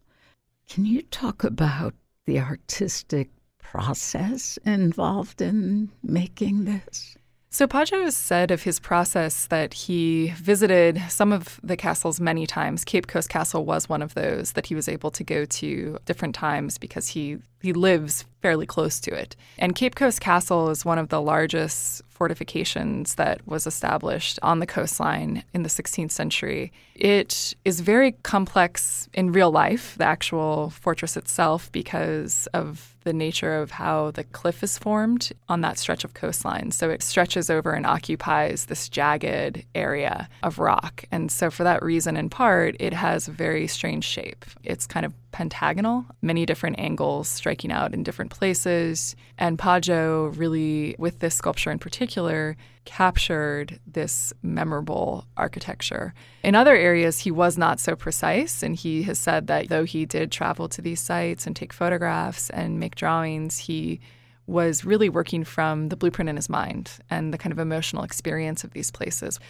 Can 0.68 0.84
you 0.84 1.02
talk 1.02 1.44
about 1.44 1.94
the 2.26 2.40
artistic 2.40 3.30
process 3.58 4.58
involved 4.64 5.40
in 5.40 5.90
making 6.02 6.64
this? 6.64 7.16
So 7.50 7.68
has 7.70 8.16
said 8.16 8.50
of 8.50 8.64
his 8.64 8.80
process 8.80 9.46
that 9.46 9.74
he 9.74 10.32
visited 10.36 11.00
some 11.08 11.32
of 11.32 11.60
the 11.62 11.76
castles 11.76 12.18
many 12.18 12.48
times. 12.48 12.84
Cape 12.84 13.06
Coast 13.06 13.28
Castle 13.28 13.64
was 13.64 13.88
one 13.88 14.02
of 14.02 14.14
those 14.14 14.54
that 14.54 14.66
he 14.66 14.74
was 14.74 14.88
able 14.88 15.12
to 15.12 15.22
go 15.22 15.44
to 15.44 15.98
different 16.04 16.34
times 16.34 16.78
because 16.78 17.08
he 17.08 17.38
he 17.64 17.72
lives 17.72 18.24
fairly 18.42 18.66
close 18.66 19.00
to 19.00 19.14
it. 19.14 19.34
And 19.58 19.74
Cape 19.74 19.94
Coast 19.94 20.20
Castle 20.20 20.68
is 20.68 20.84
one 20.84 20.98
of 20.98 21.08
the 21.08 21.20
largest 21.20 22.02
fortifications 22.10 23.14
that 23.14 23.46
was 23.46 23.66
established 23.66 24.38
on 24.42 24.60
the 24.60 24.66
coastline 24.66 25.42
in 25.54 25.62
the 25.62 25.68
16th 25.68 26.10
century. 26.10 26.70
It 26.94 27.54
is 27.64 27.80
very 27.80 28.12
complex 28.22 29.08
in 29.14 29.32
real 29.32 29.50
life, 29.50 29.96
the 29.96 30.04
actual 30.04 30.70
fortress 30.70 31.16
itself, 31.16 31.72
because 31.72 32.46
of 32.52 32.94
the 33.04 33.12
nature 33.12 33.56
of 33.56 33.70
how 33.72 34.10
the 34.12 34.24
cliff 34.24 34.62
is 34.62 34.78
formed 34.78 35.32
on 35.48 35.60
that 35.62 35.78
stretch 35.78 36.04
of 36.04 36.14
coastline. 36.14 36.70
So 36.70 36.90
it 36.90 37.02
stretches 37.02 37.50
over 37.50 37.72
and 37.72 37.86
occupies 37.86 38.66
this 38.66 38.88
jagged 38.88 39.64
area 39.74 40.28
of 40.42 40.58
rock. 40.58 41.04
And 41.10 41.30
so, 41.32 41.50
for 41.50 41.64
that 41.64 41.82
reason, 41.82 42.16
in 42.16 42.30
part, 42.30 42.76
it 42.78 42.92
has 42.92 43.28
a 43.28 43.32
very 43.32 43.66
strange 43.66 44.04
shape. 44.04 44.44
It's 44.62 44.86
kind 44.86 45.04
of 45.04 45.12
pentagonal, 45.34 46.06
many 46.22 46.46
different 46.46 46.78
angles 46.78 47.28
striking 47.28 47.72
out 47.72 47.92
in 47.92 48.04
different 48.04 48.30
places. 48.30 49.16
And 49.36 49.58
Paa 49.58 49.80
Joe 49.80 50.32
really, 50.36 50.94
with 50.96 51.18
this 51.18 51.34
sculpture 51.34 51.72
in 51.72 51.80
particular, 51.80 52.56
captured 52.84 53.80
this 53.84 54.32
memorable 54.42 55.26
architecture. 55.36 56.14
In 56.44 56.54
other 56.54 56.76
areas, 56.76 57.18
he 57.18 57.32
was 57.32 57.58
not 57.58 57.80
so 57.80 57.96
precise, 57.96 58.62
and 58.62 58.76
he 58.76 59.02
has 59.02 59.18
said 59.18 59.48
that 59.48 59.70
though 59.70 59.82
he 59.82 60.06
did 60.06 60.30
travel 60.30 60.68
to 60.68 60.80
these 60.80 61.00
sites 61.00 61.48
and 61.48 61.56
take 61.56 61.72
photographs 61.72 62.48
and 62.50 62.78
make 62.78 62.94
drawings, 62.94 63.58
he 63.58 63.98
was 64.46 64.84
really 64.84 65.08
working 65.08 65.42
from 65.42 65.88
the 65.88 65.96
blueprint 65.96 66.28
in 66.28 66.36
his 66.36 66.48
mind 66.48 66.92
and 67.10 67.34
the 67.34 67.38
kind 67.38 67.52
of 67.52 67.58
emotional 67.58 68.04
experience 68.04 68.62
of 68.62 68.70
these 68.70 68.92
places. 68.92 69.40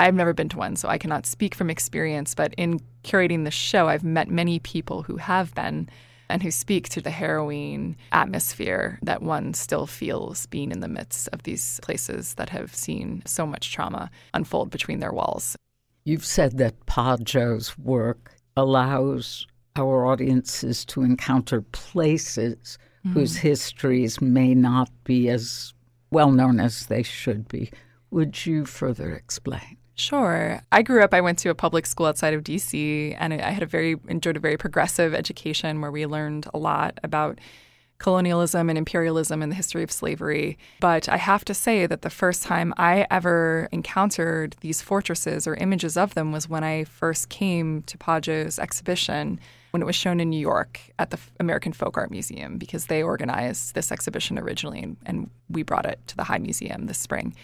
I've 0.00 0.14
never 0.14 0.32
been 0.32 0.48
to 0.48 0.56
one, 0.56 0.76
so 0.76 0.88
I 0.88 0.96
cannot 0.96 1.26
speak 1.26 1.54
from 1.54 1.68
experience, 1.68 2.34
but 2.34 2.54
in 2.56 2.80
curating 3.04 3.44
the 3.44 3.50
show, 3.50 3.86
I've 3.86 4.02
met 4.02 4.30
many 4.30 4.58
people 4.58 5.02
who 5.02 5.16
have 5.16 5.54
been. 5.54 5.88
and 6.30 6.44
who 6.44 6.50
speak 6.52 6.88
to 6.88 7.00
the 7.00 7.10
harrowing 7.10 7.96
atmosphere 8.12 9.00
that 9.02 9.20
one 9.20 9.52
still 9.52 9.84
feels 9.84 10.46
being 10.46 10.70
in 10.70 10.78
the 10.78 10.86
midst 10.86 11.28
of 11.32 11.42
these 11.42 11.80
places 11.82 12.34
that 12.34 12.48
have 12.48 12.72
seen 12.72 13.20
so 13.26 13.44
much 13.44 13.72
trauma 13.72 14.08
unfold 14.32 14.70
between 14.70 15.00
their 15.00 15.12
walls. 15.12 15.56
You've 16.04 16.24
said 16.24 16.56
that 16.58 16.86
Paa 16.86 17.16
Joe's 17.16 17.76
work 17.76 18.36
allows 18.56 19.44
our 19.74 20.06
audiences 20.06 20.84
to 20.84 21.02
encounter 21.02 21.62
places 21.62 22.78
mm-hmm. 23.04 23.18
whose 23.18 23.36
histories 23.36 24.20
may 24.20 24.54
not 24.54 24.88
be 25.02 25.28
as 25.28 25.74
well 26.12 26.30
known 26.30 26.60
as 26.60 26.86
they 26.86 27.02
should 27.02 27.48
be. 27.48 27.72
Would 28.12 28.46
you 28.46 28.66
further 28.66 29.10
explain? 29.10 29.78
Sure. 30.00 30.62
I 30.72 30.80
grew 30.82 31.02
up, 31.04 31.12
I 31.12 31.20
went 31.20 31.38
to 31.40 31.50
a 31.50 31.54
public 31.54 31.84
school 31.84 32.06
outside 32.06 32.32
of 32.32 32.42
DC, 32.42 33.14
and 33.18 33.34
I 33.34 33.50
had 33.50 33.62
a 33.62 33.66
very, 33.66 33.96
enjoyed 34.08 34.36
a 34.36 34.40
very 34.40 34.56
progressive 34.56 35.12
education 35.12 35.82
where 35.82 35.90
we 35.90 36.06
learned 36.06 36.46
a 36.54 36.58
lot 36.58 36.98
about 37.04 37.38
colonialism 37.98 38.70
and 38.70 38.78
imperialism 38.78 39.42
and 39.42 39.52
the 39.52 39.56
history 39.56 39.82
of 39.82 39.92
slavery. 39.92 40.56
But 40.80 41.06
I 41.10 41.18
have 41.18 41.44
to 41.44 41.52
say 41.52 41.84
that 41.84 42.00
the 42.00 42.08
first 42.08 42.42
time 42.42 42.72
I 42.78 43.06
ever 43.10 43.68
encountered 43.72 44.56
these 44.62 44.80
fortresses 44.80 45.46
or 45.46 45.54
images 45.56 45.98
of 45.98 46.14
them 46.14 46.32
was 46.32 46.48
when 46.48 46.64
I 46.64 46.84
first 46.84 47.28
came 47.28 47.82
to 47.82 47.98
Paa 47.98 48.20
Joe's 48.20 48.58
exhibition 48.58 49.38
when 49.72 49.82
it 49.82 49.86
was 49.86 49.96
shown 49.96 50.18
in 50.18 50.30
New 50.30 50.40
York 50.40 50.80
at 50.98 51.10
the 51.10 51.18
American 51.38 51.74
Folk 51.74 51.98
Art 51.98 52.10
Museum 52.10 52.56
because 52.56 52.86
they 52.86 53.02
organized 53.02 53.74
this 53.74 53.92
exhibition 53.92 54.38
originally 54.38 54.80
and, 54.80 54.96
and 55.04 55.30
we 55.50 55.62
brought 55.62 55.84
it 55.84 56.00
to 56.06 56.16
the 56.16 56.24
High 56.24 56.38
Museum 56.38 56.86
this 56.86 56.98
spring. 56.98 57.34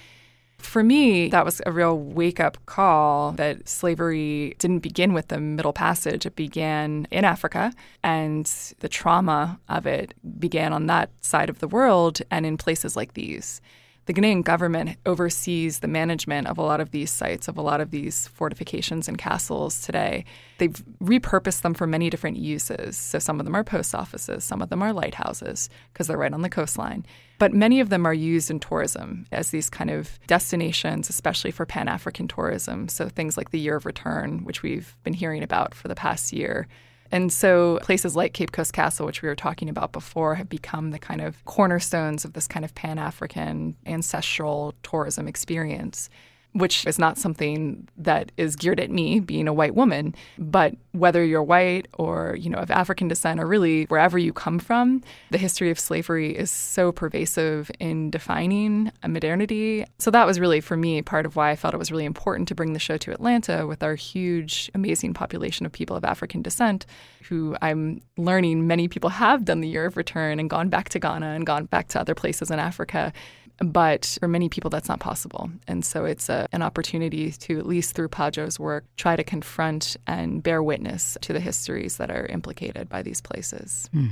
For 0.59 0.83
me, 0.83 1.29
that 1.29 1.45
was 1.45 1.63
a 1.65 1.73
real 1.73 1.99
wake 1.99 2.41
up 2.41 2.59
call 2.67 3.33
that 3.33 3.69
slavery 3.69 4.57
didn't 4.59 4.81
begin 4.81 5.13
with 5.13 5.29
the 5.29 5.39
Middle 5.39 5.73
Passage. 5.73 6.27
It 6.27 6.37
began 6.37 7.07
in 7.11 7.25
Africa, 7.25 7.73
and 8.03 8.47
the 8.81 8.89
trauma 8.89 9.59
of 9.69 9.87
it 9.87 10.15
began 10.39 10.73
on 10.73 10.87
that 10.87 11.11
side 11.21 11.49
of 11.49 11.61
the 11.61 11.69
world 11.69 12.21
and 12.31 12.45
in 12.45 12.57
places 12.57 12.97
like 12.97 13.15
these 13.15 13.61
the 14.07 14.15
Ghanaian 14.15 14.45
government 14.45 14.97
oversees 15.05 15.81
the 15.81 15.89
management 15.89 16.47
of 16.47 16.59
a 16.59 16.63
lot 16.63 16.81
of 16.81 16.93
these 16.93 17.11
sites, 17.11 17.49
of 17.49 17.59
a 17.59 17.63
lot 17.63 17.81
of 17.81 17.91
these 17.91 18.29
fortifications 18.29 19.09
and 19.09 19.19
castles 19.19 19.83
today. 19.83 20.25
They've 20.59 20.83
repurposed 21.03 21.63
them 21.63 21.75
for 21.75 21.87
many 21.87 22.09
different 22.09 22.37
uses. 22.37 22.97
So 22.97 23.19
some 23.19 23.41
of 23.41 23.47
them 23.47 23.57
are 23.57 23.65
post 23.65 23.95
offices, 23.95 24.45
some 24.45 24.63
of 24.63 24.69
them 24.69 24.81
are 24.81 24.93
lighthouses 24.93 25.69
because 25.93 26.07
they're 26.07 26.17
right 26.17 26.33
on 26.33 26.43
the 26.43 26.49
coastline. 26.49 27.05
But 27.39 27.53
many 27.53 27.81
of 27.81 27.91
them 27.91 28.07
are 28.07 28.15
used 28.15 28.51
in 28.51 28.61
tourism 28.61 29.27
as 29.33 29.51
these 29.51 29.69
kind 29.69 29.91
of 29.91 30.19
destinations, 30.27 31.11
especially 31.11 31.51
for 31.51 31.67
Pan 31.67 31.89
African 31.89 32.29
tourism. 32.29 32.89
So 32.89 33.09
things 33.09 33.37
like 33.37 33.51
the 33.51 33.61
Year 33.61 33.77
of 33.77 33.87
Return, 33.87 34.45
which 34.45 34.63
we've 34.63 34.97
been 35.03 35.13
hearing 35.15 35.43
about 35.43 35.75
for 35.75 35.89
the 35.89 35.95
past 35.95 36.33
year 36.33 36.69
and 37.11 37.33
so 37.33 37.79
places 37.83 38.17
like 38.17 38.33
Cape 38.33 38.53
Coast 38.53 38.73
Castle, 38.73 39.07
which 39.07 39.23
we 39.23 39.29
were 39.29 39.35
talking 39.37 39.69
about 39.69 39.93
before, 39.93 40.35
have 40.35 40.49
become 40.49 40.91
the 40.91 40.99
kind 40.99 41.21
of 41.21 41.45
cornerstones 41.45 42.25
of 42.25 42.33
this 42.33 42.47
kind 42.49 42.65
of 42.65 42.75
Pan 42.75 42.99
African 42.99 43.77
ancestral 43.87 44.75
tourism 44.83 45.29
experience 45.29 46.11
which 46.59 46.87
is 46.87 46.99
not 46.99 47.19
something 47.19 47.89
that 47.97 48.33
is 48.37 48.57
geared 48.57 48.81
at 48.81 48.91
me 48.91 49.21
being 49.21 49.49
a 49.49 49.53
white 49.53 49.75
woman 49.75 50.15
but 50.39 50.75
whether 50.93 51.25
you're 51.25 51.43
white 51.43 51.89
or 51.95 52.37
you 52.39 52.51
know 52.51 52.59
of 52.59 52.71
african 52.71 53.09
descent 53.09 53.41
or 53.41 53.47
really 53.47 53.85
wherever 53.85 54.19
you 54.19 54.33
come 54.33 54.59
from 54.59 55.03
the 55.31 55.39
history 55.39 55.71
of 55.71 55.79
slavery 55.79 56.37
is 56.37 56.51
so 56.51 56.93
pervasive 56.93 57.71
in 57.79 58.11
defining 58.11 58.93
modernity. 59.07 59.85
So 59.99 60.11
that 60.11 60.27
was 60.27 60.39
really 60.41 60.61
for 60.61 60.77
me 60.77 61.03
part 61.03 61.27
of 61.27 61.37
why 61.37 61.51
i 61.51 61.57
felt 61.57 61.75
it 61.75 61.79
was 61.79 61.91
really 61.91 62.05
important 62.05 62.49
to 62.49 62.55
bring 62.55 62.73
the 62.73 62.79
show 62.79 62.97
to 62.99 63.13
atlanta 63.13 63.67
with 63.67 63.83
our 63.83 63.95
huge 63.95 64.71
amazing 64.75 65.15
population 65.15 65.67
of 65.67 65.73
people 65.73 65.97
of 65.97 66.05
african 66.05 66.43
descent 66.43 66.87
who 67.29 67.57
i'm 67.63 68.01
learning 68.17 68.67
many 68.67 68.89
people 68.89 69.11
have 69.11 69.45
done 69.45 69.61
the 69.61 69.69
year 69.69 69.87
of 69.87 69.97
return 69.97 70.39
and 70.39 70.51
gone 70.51 70.69
back 70.69 70.89
to 70.89 70.99
ghana 70.99 71.27
and 71.27 71.47
gone 71.47 71.65
back 71.67 71.89
to 71.89 72.01
other 72.01 72.15
places 72.15 72.51
in 72.51 72.59
africa 72.59 73.13
but 73.59 74.19
for 74.21 74.29
many 74.29 74.49
people, 74.49 74.71
that's 74.71 74.89
not 74.89 75.01
possible. 75.01 75.51
And 75.67 75.85
so 75.85 76.05
it's 76.05 76.29
a, 76.29 76.47
an 76.53 76.63
opportunity 76.63 77.31
to, 77.33 77.59
at 77.59 77.67
least 77.67 77.95
through 77.95 78.09
Paa 78.09 78.31
Joe's 78.31 78.61
work, 78.61 78.85
try 78.97 79.17
to 79.17 79.25
confront 79.25 79.97
and 80.07 80.43
bear 80.43 80.63
witness 80.63 81.17
to 81.23 81.33
the 81.33 81.41
histories 81.41 81.97
that 81.97 82.11
are 82.11 82.27
implicated 82.27 82.89
by 82.89 83.03
these 83.03 83.21
places. 83.21 83.89
Hmm. 83.93 84.07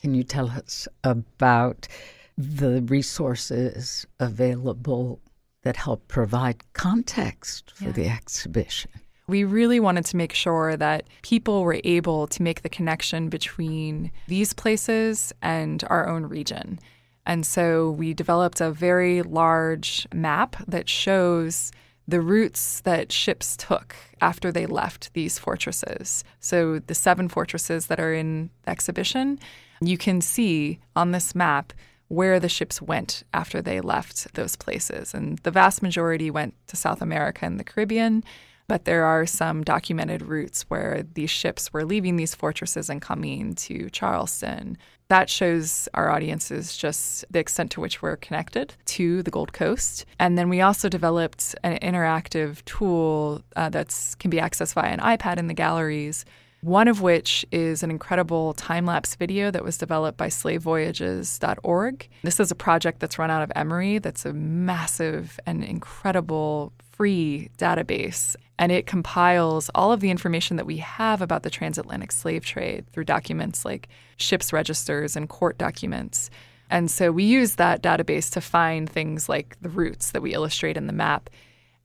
Can 0.00 0.14
you 0.14 0.22
tell 0.22 0.50
us 0.50 0.86
about 1.02 1.88
the 2.36 2.82
resources 2.82 4.06
available 4.20 5.20
that 5.62 5.76
help 5.76 6.06
provide 6.08 6.56
context 6.74 7.72
for 7.74 7.84
yeah. 7.84 7.92
the 7.92 8.08
exhibition? 8.08 8.90
We 9.26 9.44
really 9.44 9.80
wanted 9.80 10.04
to 10.06 10.18
make 10.18 10.34
sure 10.34 10.76
that 10.76 11.06
people 11.22 11.62
were 11.62 11.80
able 11.84 12.26
to 12.26 12.42
make 12.42 12.60
the 12.60 12.68
connection 12.68 13.30
between 13.30 14.12
these 14.28 14.52
places 14.52 15.32
and 15.40 15.82
our 15.88 16.06
own 16.06 16.26
region. 16.26 16.78
And 17.26 17.46
so 17.46 17.90
we 17.90 18.14
developed 18.14 18.60
a 18.60 18.70
very 18.70 19.22
large 19.22 20.06
map 20.12 20.56
that 20.66 20.88
shows 20.88 21.72
the 22.06 22.20
routes 22.20 22.80
that 22.80 23.10
ships 23.10 23.56
took 23.56 23.96
after 24.20 24.52
they 24.52 24.66
left 24.66 25.12
these 25.14 25.38
fortresses. 25.38 26.22
So 26.40 26.80
the 26.80 26.94
seven 26.94 27.28
fortresses 27.28 27.86
that 27.86 27.98
are 27.98 28.12
in 28.12 28.50
exhibition, 28.66 29.38
you 29.80 29.96
can 29.96 30.20
see 30.20 30.80
on 30.94 31.12
this 31.12 31.34
map 31.34 31.72
where 32.08 32.38
the 32.38 32.48
ships 32.48 32.82
went 32.82 33.24
after 33.32 33.62
they 33.62 33.80
left 33.80 34.34
those 34.34 34.56
places. 34.56 35.14
And 35.14 35.38
the 35.38 35.50
vast 35.50 35.82
majority 35.82 36.30
went 36.30 36.54
to 36.68 36.76
South 36.76 37.00
America 37.00 37.46
and 37.46 37.58
the 37.58 37.64
Caribbean, 37.64 38.22
but 38.68 38.84
there 38.84 39.04
are 39.04 39.26
some 39.26 39.62
documented 39.62 40.22
routes 40.22 40.62
where 40.68 41.04
these 41.14 41.30
ships 41.30 41.72
were 41.72 41.84
leaving 41.84 42.16
these 42.16 42.34
fortresses 42.34 42.88
and 42.88 43.00
coming 43.00 43.54
to 43.54 43.90
Charleston, 43.90 44.78
that 45.14 45.30
shows 45.30 45.88
our 45.94 46.10
audiences 46.10 46.76
just 46.76 47.24
the 47.30 47.38
extent 47.38 47.70
to 47.70 47.80
which 47.80 48.02
we're 48.02 48.16
connected 48.16 48.74
to 48.84 49.22
the 49.22 49.30
Gold 49.30 49.52
Coast. 49.52 50.04
And 50.18 50.36
then 50.36 50.48
we 50.48 50.60
also 50.60 50.88
developed 50.88 51.54
an 51.62 51.78
interactive 51.78 52.64
tool 52.64 53.40
uh, 53.54 53.68
that 53.68 54.16
can 54.18 54.28
be 54.28 54.38
accessed 54.38 54.74
via 54.74 54.90
an 54.90 54.98
iPad 54.98 55.36
in 55.36 55.46
the 55.46 55.54
galleries. 55.54 56.24
One 56.62 56.88
of 56.88 57.00
which 57.00 57.46
is 57.52 57.84
an 57.84 57.92
incredible 57.92 58.54
time 58.54 58.86
lapse 58.86 59.14
video 59.14 59.52
that 59.52 59.62
was 59.62 59.78
developed 59.78 60.18
by 60.18 60.26
slavevoyages.org. 60.26 62.08
This 62.24 62.40
is 62.40 62.50
a 62.50 62.56
project 62.56 62.98
that's 62.98 63.16
run 63.16 63.30
out 63.30 63.42
of 63.42 63.52
Emory 63.54 63.98
that's 63.98 64.26
a 64.26 64.32
massive 64.32 65.38
and 65.46 65.62
incredible 65.62 66.72
free 66.96 67.50
database 67.58 68.36
and 68.58 68.70
it 68.70 68.86
compiles 68.86 69.70
all 69.74 69.92
of 69.92 70.00
the 70.00 70.10
information 70.10 70.56
that 70.56 70.66
we 70.66 70.76
have 70.76 71.20
about 71.20 71.42
the 71.42 71.50
transatlantic 71.50 72.12
slave 72.12 72.44
trade 72.44 72.84
through 72.92 73.04
documents 73.04 73.64
like 73.64 73.88
ships 74.16 74.52
registers 74.52 75.16
and 75.16 75.28
court 75.28 75.58
documents. 75.58 76.30
And 76.70 76.90
so 76.90 77.10
we 77.10 77.24
use 77.24 77.56
that 77.56 77.82
database 77.82 78.30
to 78.32 78.40
find 78.40 78.88
things 78.88 79.28
like 79.28 79.56
the 79.60 79.68
routes 79.68 80.12
that 80.12 80.22
we 80.22 80.34
illustrate 80.34 80.76
in 80.76 80.86
the 80.86 80.92
map. 80.92 81.30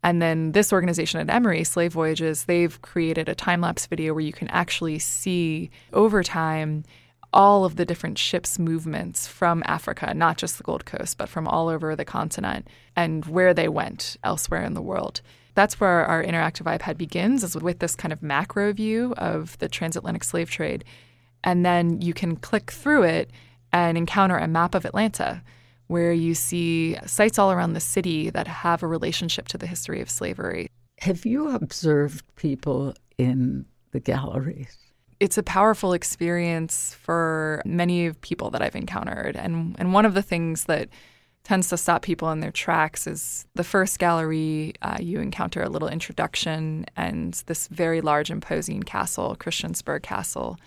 And 0.03 0.21
then 0.21 0.53
this 0.53 0.71
organization 0.71 1.19
at 1.19 1.33
Emory, 1.33 1.63
Slave 1.63 1.91
Voyages, 1.91 2.45
they've 2.45 2.81
created 2.81 3.27
a 3.27 3.35
time 3.35 3.61
lapse 3.61 3.87
video 3.87 4.13
where 4.13 4.23
you 4.23 4.31
can 4.31 4.47
actually 4.49 4.99
see 4.99 5.69
over 5.91 6.23
time 6.23 6.83
all 7.31 7.65
of 7.65 7.75
the 7.75 7.85
different 7.85 8.17
ships' 8.17 8.57
movements 8.57 9.27
from 9.27 9.63
Africa, 9.65 10.13
not 10.13 10.37
just 10.37 10.57
the 10.57 10.63
Gold 10.63 10.85
Coast, 10.85 11.17
but 11.17 11.29
from 11.29 11.47
all 11.47 11.67
over 11.69 11.95
the 11.95 12.05
continent 12.05 12.67
and 12.95 13.25
where 13.25 13.53
they 13.53 13.67
went 13.67 14.17
elsewhere 14.23 14.63
in 14.63 14.73
the 14.73 14.81
world. 14.81 15.21
That's 15.55 15.79
where 15.79 16.05
our 16.05 16.23
interactive 16.23 16.63
iPad 16.77 16.97
begins, 16.97 17.43
is 17.43 17.55
with 17.55 17.79
this 17.79 17.95
kind 17.95 18.13
of 18.13 18.23
macro 18.23 18.71
view 18.73 19.13
of 19.17 19.57
the 19.59 19.67
transatlantic 19.67 20.23
slave 20.23 20.49
trade. 20.49 20.85
And 21.43 21.65
then 21.65 22.01
you 22.01 22.13
can 22.13 22.35
click 22.35 22.71
through 22.71 23.03
it 23.03 23.31
and 23.71 23.97
encounter 23.97 24.37
a 24.37 24.47
map 24.47 24.73
of 24.73 24.85
Atlanta 24.85 25.43
where 25.87 26.13
you 26.13 26.35
see 26.35 26.97
sites 27.05 27.39
all 27.39 27.51
around 27.51 27.73
the 27.73 27.79
city 27.79 28.29
that 28.29 28.47
have 28.47 28.83
a 28.83 28.87
relationship 28.87 29.47
to 29.49 29.57
the 29.57 29.67
history 29.67 30.01
of 30.01 30.09
slavery. 30.09 30.69
Have 30.99 31.25
you 31.25 31.49
observed 31.49 32.23
people 32.35 32.93
in 33.17 33.65
the 33.91 33.99
galleries? 33.99 34.77
It's 35.19 35.37
a 35.37 35.43
powerful 35.43 35.93
experience 35.93 36.93
for 36.93 37.61
many 37.65 38.13
people 38.13 38.49
that 38.51 38.61
I've 38.61 38.75
encountered. 38.75 39.35
And 39.35 39.75
and 39.77 39.93
one 39.93 40.05
of 40.05 40.13
the 40.13 40.21
things 40.21 40.65
that 40.65 40.89
tends 41.43 41.69
to 41.69 41.77
stop 41.77 42.01
people 42.01 42.29
in 42.31 42.41
their 42.41 42.51
tracks 42.51 43.07
is 43.07 43.45
the 43.55 43.63
first 43.63 43.97
gallery 43.99 44.73
uh, 44.81 44.97
you 44.99 45.19
encounter 45.19 45.63
a 45.63 45.69
little 45.69 45.87
introduction 45.87 46.85
and 46.95 47.41
this 47.47 47.67
very 47.69 48.01
large 48.01 48.29
imposing 48.29 48.83
castle 48.83 49.35
christiansborg 49.39 50.03
castle 50.03 50.57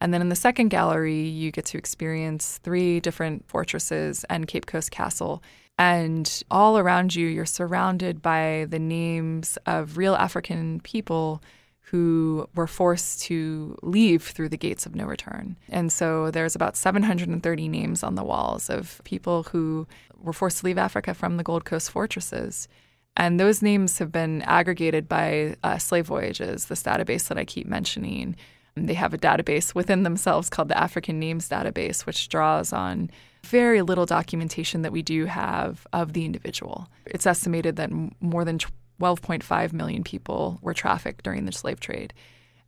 and 0.00 0.12
then 0.12 0.20
in 0.20 0.28
the 0.28 0.36
second 0.36 0.68
gallery 0.68 1.22
you 1.22 1.50
get 1.50 1.64
to 1.64 1.78
experience 1.78 2.58
three 2.62 3.00
different 3.00 3.46
fortresses 3.48 4.24
and 4.28 4.46
cape 4.46 4.66
coast 4.66 4.90
castle 4.90 5.42
and 5.78 6.42
all 6.50 6.76
around 6.76 7.14
you 7.14 7.26
you're 7.26 7.46
surrounded 7.46 8.20
by 8.20 8.66
the 8.68 8.78
names 8.78 9.56
of 9.64 9.96
real 9.96 10.16
african 10.16 10.80
people 10.80 11.42
who 11.90 12.48
were 12.54 12.68
forced 12.68 13.20
to 13.20 13.76
leave 13.82 14.22
through 14.22 14.48
the 14.48 14.56
gates 14.56 14.86
of 14.86 14.94
no 14.94 15.04
return. 15.04 15.56
And 15.68 15.92
so 15.92 16.30
there's 16.30 16.54
about 16.54 16.76
730 16.76 17.68
names 17.68 18.04
on 18.04 18.14
the 18.14 18.22
walls 18.22 18.70
of 18.70 19.00
people 19.02 19.42
who 19.44 19.88
were 20.16 20.32
forced 20.32 20.58
to 20.58 20.66
leave 20.66 20.78
Africa 20.78 21.14
from 21.14 21.36
the 21.36 21.42
Gold 21.42 21.64
Coast 21.64 21.90
fortresses. 21.90 22.68
And 23.16 23.40
those 23.40 23.60
names 23.60 23.98
have 23.98 24.12
been 24.12 24.42
aggregated 24.42 25.08
by 25.08 25.56
uh, 25.64 25.78
Slave 25.78 26.06
Voyages, 26.06 26.66
this 26.66 26.84
database 26.84 27.26
that 27.26 27.38
I 27.38 27.44
keep 27.44 27.66
mentioning. 27.66 28.36
They 28.76 28.94
have 28.94 29.12
a 29.12 29.18
database 29.18 29.74
within 29.74 30.04
themselves 30.04 30.48
called 30.48 30.68
the 30.68 30.78
African 30.78 31.18
Names 31.18 31.48
Database, 31.48 32.06
which 32.06 32.28
draws 32.28 32.72
on 32.72 33.10
very 33.44 33.82
little 33.82 34.06
documentation 34.06 34.82
that 34.82 34.92
we 34.92 35.02
do 35.02 35.24
have 35.24 35.88
of 35.92 36.12
the 36.12 36.24
individual. 36.24 36.88
It's 37.06 37.26
estimated 37.26 37.74
that 37.76 37.90
more 38.20 38.44
than 38.44 38.58
12.5 39.00 39.72
million 39.72 40.04
people 40.04 40.58
were 40.62 40.74
trafficked 40.74 41.24
during 41.24 41.46
the 41.46 41.52
slave 41.52 41.80
trade. 41.80 42.12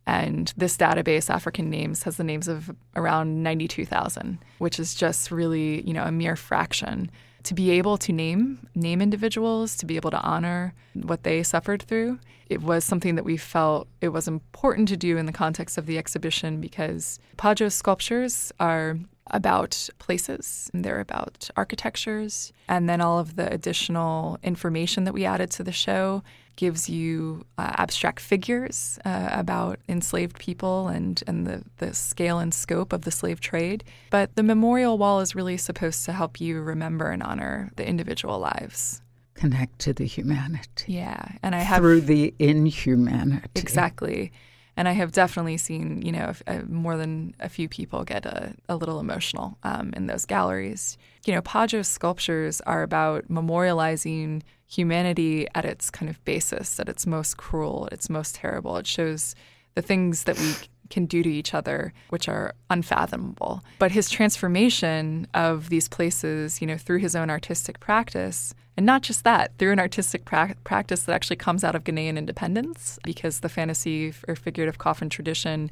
And 0.05 0.51
this 0.57 0.75
database, 0.75 1.29
African 1.29 1.69
Names, 1.69 2.03
has 2.03 2.17
the 2.17 2.23
names 2.25 2.47
of 2.47 2.75
around 2.95 3.41
92,000, 3.41 4.37
which 4.57 4.79
is 4.79 4.95
just 4.95 5.31
really, 5.31 5.81
you 5.87 5.93
know, 5.93 6.03
a 6.03 6.11
mere 6.11 6.35
fraction. 6.35 7.09
To 7.43 7.53
be 7.53 7.71
able 7.71 7.97
to 7.97 8.13
name 8.13 8.67
name 8.73 9.01
individuals, 9.01 9.75
to 9.77 9.85
be 9.85 9.95
able 9.95 10.11
to 10.11 10.21
honor 10.21 10.73
what 10.93 11.23
they 11.23 11.43
suffered 11.43 11.81
through, 11.81 12.19
it 12.47 12.61
was 12.61 12.85
something 12.85 13.15
that 13.15 13.25
we 13.25 13.37
felt 13.37 13.87
it 14.01 14.09
was 14.09 14.27
important 14.27 14.87
to 14.89 14.97
do 14.97 15.17
in 15.17 15.25
the 15.25 15.33
context 15.33 15.77
of 15.77 15.85
the 15.85 15.97
exhibition 15.97 16.61
because 16.61 17.19
Paa 17.37 17.53
Joe's 17.53 17.75
sculptures 17.75 18.51
are 18.59 18.97
about 19.27 19.89
places, 19.99 20.69
and 20.73 20.83
they're 20.83 20.99
about 20.99 21.49
architectures, 21.55 22.51
and 22.67 22.89
then 22.89 23.01
all 23.01 23.19
of 23.19 23.35
the 23.35 23.51
additional 23.51 24.37
information 24.43 25.03
that 25.05 25.13
we 25.13 25.25
added 25.25 25.49
to 25.51 25.63
the 25.63 25.71
show 25.71 26.23
gives 26.55 26.87
you 26.87 27.43
uh, 27.57 27.71
abstract 27.77 28.19
figures 28.19 28.99
uh, 29.05 29.29
about 29.31 29.79
enslaved 29.89 30.37
people 30.37 30.87
and, 30.87 31.23
and 31.25 31.47
the, 31.47 31.63
the 31.77 31.93
scale 31.93 32.37
and 32.37 32.53
scope 32.53 32.93
of 32.93 33.01
the 33.05 33.11
slave 33.11 33.39
trade. 33.39 33.83
But 34.11 34.35
the 34.35 34.43
memorial 34.43 34.97
wall 34.97 35.19
is 35.19 35.33
really 35.33 35.57
supposed 35.57 36.05
to 36.05 36.11
help 36.11 36.39
you 36.39 36.61
remember 36.61 37.09
and 37.09 37.23
honor 37.23 37.71
the 37.75 37.87
individual 37.87 38.37
lives. 38.37 39.01
Connect 39.33 39.79
to 39.79 39.93
the 39.93 40.05
humanity. 40.05 40.93
Yeah. 40.93 41.25
And 41.41 41.55
I 41.55 41.59
have. 41.59 41.79
Through 41.79 42.01
the 42.01 42.35
inhumanity. 42.37 43.49
Exactly. 43.55 44.31
And 44.75 44.87
I 44.87 44.93
have 44.93 45.11
definitely 45.11 45.57
seen, 45.57 46.01
you 46.01 46.11
know, 46.11 46.33
uh, 46.47 46.61
more 46.67 46.97
than 46.97 47.35
a 47.39 47.49
few 47.49 47.69
people 47.69 48.03
get 48.03 48.25
a, 48.25 48.53
a 48.67 48.75
little 48.75 48.99
emotional 48.99 49.57
um, 49.63 49.93
in 49.95 50.07
those 50.07 50.25
galleries. 50.25 50.97
You 51.25 51.33
know, 51.33 51.41
Paa 51.41 51.67
Joe's 51.67 51.87
sculptures 51.87 52.59
are 52.61 52.81
about 52.81 53.27
memorializing 53.27 54.41
humanity 54.67 55.47
at 55.53 55.65
its 55.65 55.91
kind 55.91 56.09
of 56.09 56.23
basis, 56.25 56.79
at 56.79 56.89
its 56.89 57.05
most 57.05 57.37
cruel, 57.37 57.85
at 57.87 57.93
its 57.93 58.09
most 58.09 58.35
terrible. 58.35 58.77
It 58.77 58.87
shows 58.87 59.35
the 59.75 59.81
things 59.81 60.23
that 60.23 60.39
we 60.39 60.53
can 60.89 61.05
do 61.05 61.23
to 61.23 61.29
each 61.29 61.53
other, 61.53 61.93
which 62.09 62.27
are 62.27 62.53
unfathomable. 62.69 63.63
But 63.79 63.91
his 63.91 64.09
transformation 64.09 65.27
of 65.33 65.69
these 65.69 65.87
places, 65.87 66.61
you 66.61 66.67
know, 66.67 66.77
through 66.77 66.99
his 66.99 67.15
own 67.15 67.29
artistic 67.29 67.79
practice, 67.79 68.53
and 68.75 68.85
not 68.85 69.03
just 69.03 69.23
that, 69.23 69.51
through 69.57 69.71
an 69.71 69.79
artistic 69.79 70.25
pra- 70.25 70.55
practice 70.63 71.03
that 71.03 71.13
actually 71.13 71.35
comes 71.35 71.63
out 71.63 71.75
of 71.75 71.83
Ghanaian 71.83 72.17
independence, 72.17 72.99
because 73.03 73.39
the 73.39 73.49
fantasy 73.49 74.13
or 74.27 74.35
figurative 74.35 74.77
coffin 74.77 75.09
tradition 75.09 75.69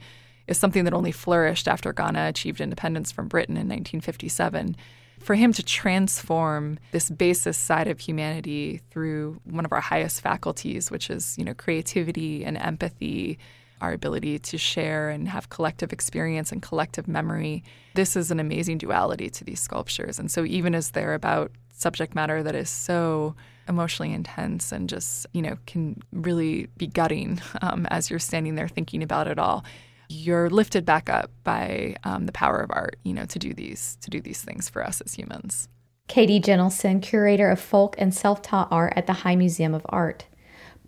is 0.48 0.58
something 0.58 0.84
that 0.84 0.94
only 0.94 1.12
flourished 1.12 1.68
after 1.68 1.94
Ghana 1.94 2.28
achieved 2.28 2.62
independence 2.62 3.12
from 3.12 3.28
Britain 3.28 3.56
in 3.56 3.68
1957 3.68 4.76
for 5.20 5.36
him 5.36 5.54
to 5.54 5.64
transform 5.64 6.80
this 6.92 7.10
basis 7.10 7.58
side 7.58 7.88
of 7.88 8.00
humanity 8.00 8.82
through 8.90 9.40
one 9.44 9.66
of 9.66 9.72
our 9.72 9.80
highest 9.80 10.22
faculties, 10.22 10.90
which 10.90 11.10
is, 11.10 11.38
you 11.38 11.46
know, 11.46 11.54
creativity 11.54 12.44
and 12.44 12.58
empathy, 12.58 13.38
our 13.82 13.94
ability 13.94 14.40
to 14.40 14.58
share 14.58 15.10
and 15.10 15.28
have 15.28 15.50
collective 15.50 15.94
experience 15.94 16.52
and 16.52 16.62
collective 16.62 17.08
memory. 17.08 17.64
This 17.96 18.16
is 18.16 18.32
an 18.32 18.40
amazing 18.40 18.78
duality 18.78 19.30
to 19.30 19.44
these 19.44 19.60
sculptures. 19.60 20.20
And 20.20 20.30
so 20.32 20.46
even 20.46 20.76
as 20.76 20.92
they're 20.92 21.14
about 21.14 21.52
subject 21.82 22.16
matter 22.16 22.44
that 22.44 22.56
is 22.56 22.70
so 22.70 23.36
emotionally 23.68 24.14
intense 24.14 24.72
and 24.72 24.90
just, 24.90 25.26
you 25.34 25.42
know, 25.42 25.58
can 25.66 26.02
really 26.12 26.68
be 26.78 26.88
gutting 26.88 27.42
um, 27.62 27.86
as 27.90 28.10
you're 28.10 28.20
standing 28.20 28.56
there 28.56 28.68
thinking 28.68 29.04
about 29.04 29.28
it 29.28 29.40
all 29.40 29.64
you're 30.12 30.50
lifted 30.50 30.86
back 30.86 31.10
up 31.10 31.32
by 31.44 31.96
um, 32.04 32.26
the 32.26 32.32
power 32.32 32.60
of 32.60 32.70
art, 32.72 32.98
you 33.04 33.14
know, 33.14 33.26
to 33.26 33.40
do 33.40 33.54
these 33.54 33.98
to 34.02 34.10
do 34.10 34.20
these 34.20 34.42
things 34.42 34.70
for 34.70 34.86
us 34.86 35.02
as 35.02 35.14
humans. 35.14 35.70
Katie 36.08 36.42
Jentleson, 36.42 37.02
curator 37.02 37.50
of 37.50 37.60
folk 37.60 37.96
and 37.98 38.14
self-taught 38.14 38.68
art 38.70 38.94
at 38.96 39.08
the 39.08 39.14
High 39.14 39.36
Museum 39.36 39.74
of 39.74 39.86
Art. 39.88 40.26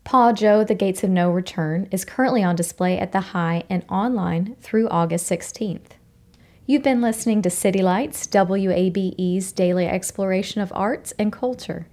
Paa 0.04 0.34
Joe, 0.34 0.66
The 0.66 0.76
Gates 0.76 1.02
of 1.02 1.10
No 1.10 1.32
Return, 1.32 1.88
is 1.92 2.04
currently 2.04 2.44
on 2.44 2.58
display 2.58 3.00
at 3.00 3.14
the 3.14 3.22
High 3.22 3.64
and 3.70 3.86
online 3.88 4.58
through 4.60 4.90
August 4.90 5.32
16th. 5.32 5.92
You've 6.66 6.82
been 6.82 7.02
listening 7.02 7.42
to 7.42 7.50
City 7.50 7.82
Lights, 7.82 8.26
WABE's 8.26 9.52
daily 9.52 9.86
exploration 9.86 10.62
of 10.62 10.72
arts 10.74 11.12
and 11.20 11.30
culture. 11.30 11.88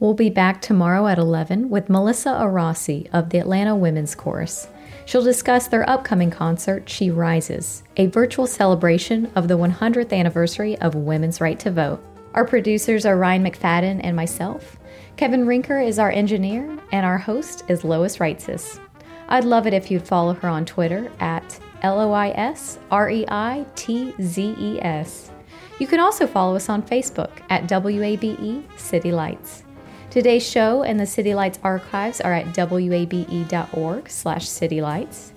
We'll 0.00 0.14
be 0.14 0.30
back 0.30 0.60
tomorrow 0.60 1.06
at 1.06 1.16
11 1.16 1.70
with 1.70 1.88
Melissa 1.88 2.30
Arasi 2.30 3.08
of 3.12 3.30
the 3.30 3.38
Atlanta 3.38 3.76
Women's 3.76 4.16
Chorus. 4.16 4.66
She'll 5.04 5.22
discuss 5.22 5.68
their 5.68 5.88
upcoming 5.88 6.32
concert, 6.32 6.88
She 6.88 7.08
Rises, 7.08 7.84
a 7.96 8.06
virtual 8.06 8.48
celebration 8.48 9.30
of 9.36 9.46
the 9.46 9.56
100th 9.56 10.12
anniversary 10.12 10.76
of 10.80 10.96
women's 10.96 11.40
right 11.40 11.60
to 11.60 11.70
vote. 11.70 12.02
Our 12.34 12.44
producers 12.44 13.06
are 13.06 13.16
Ryan 13.16 13.44
McFadden 13.44 14.00
and 14.02 14.16
myself. 14.16 14.76
Kevin 15.16 15.46
Rinker 15.46 15.86
is 15.86 16.00
our 16.00 16.10
engineer, 16.10 16.76
and 16.90 17.06
our 17.06 17.18
host 17.18 17.62
is 17.68 17.84
Lois 17.84 18.16
Reitzes. 18.16 18.80
I'd 19.28 19.44
love 19.44 19.68
it 19.68 19.72
if 19.72 19.88
you'd 19.88 20.02
follow 20.02 20.34
her 20.34 20.48
on 20.48 20.64
Twitter 20.64 21.12
at 21.20 21.60
L 21.86 22.00
O 22.00 22.10
I 22.10 22.30
S 22.30 22.80
R 22.90 23.08
E 23.08 23.24
I 23.28 23.64
T 23.76 24.12
Z 24.20 24.56
E 24.58 24.80
S. 24.82 25.30
You 25.78 25.86
can 25.86 26.00
also 26.00 26.26
follow 26.26 26.56
us 26.56 26.68
on 26.68 26.82
Facebook 26.82 27.30
at 27.48 27.68
WABE 27.68 28.64
City 28.76 29.12
Lights. 29.12 29.62
Today's 30.10 30.44
show 30.44 30.82
and 30.82 30.98
the 30.98 31.06
City 31.06 31.34
Lights 31.34 31.60
archives 31.62 32.20
are 32.20 32.32
at 32.32 32.46
wabe.org 32.56 34.10
slash 34.10 34.46
citylights. 34.46 35.30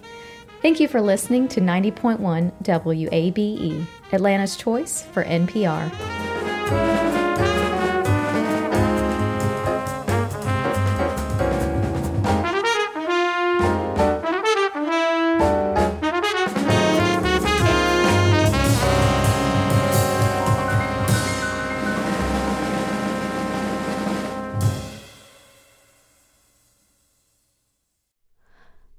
Thank 0.63 0.79
you 0.79 0.87
for 0.87 1.01
listening 1.01 1.47
to 1.49 1.61
90.1 1.61 2.19
WABE, 2.63 3.85
Atlanta's 4.11 4.55
Choice 4.55 5.03
for 5.03 5.23
NPR. 5.23 7.08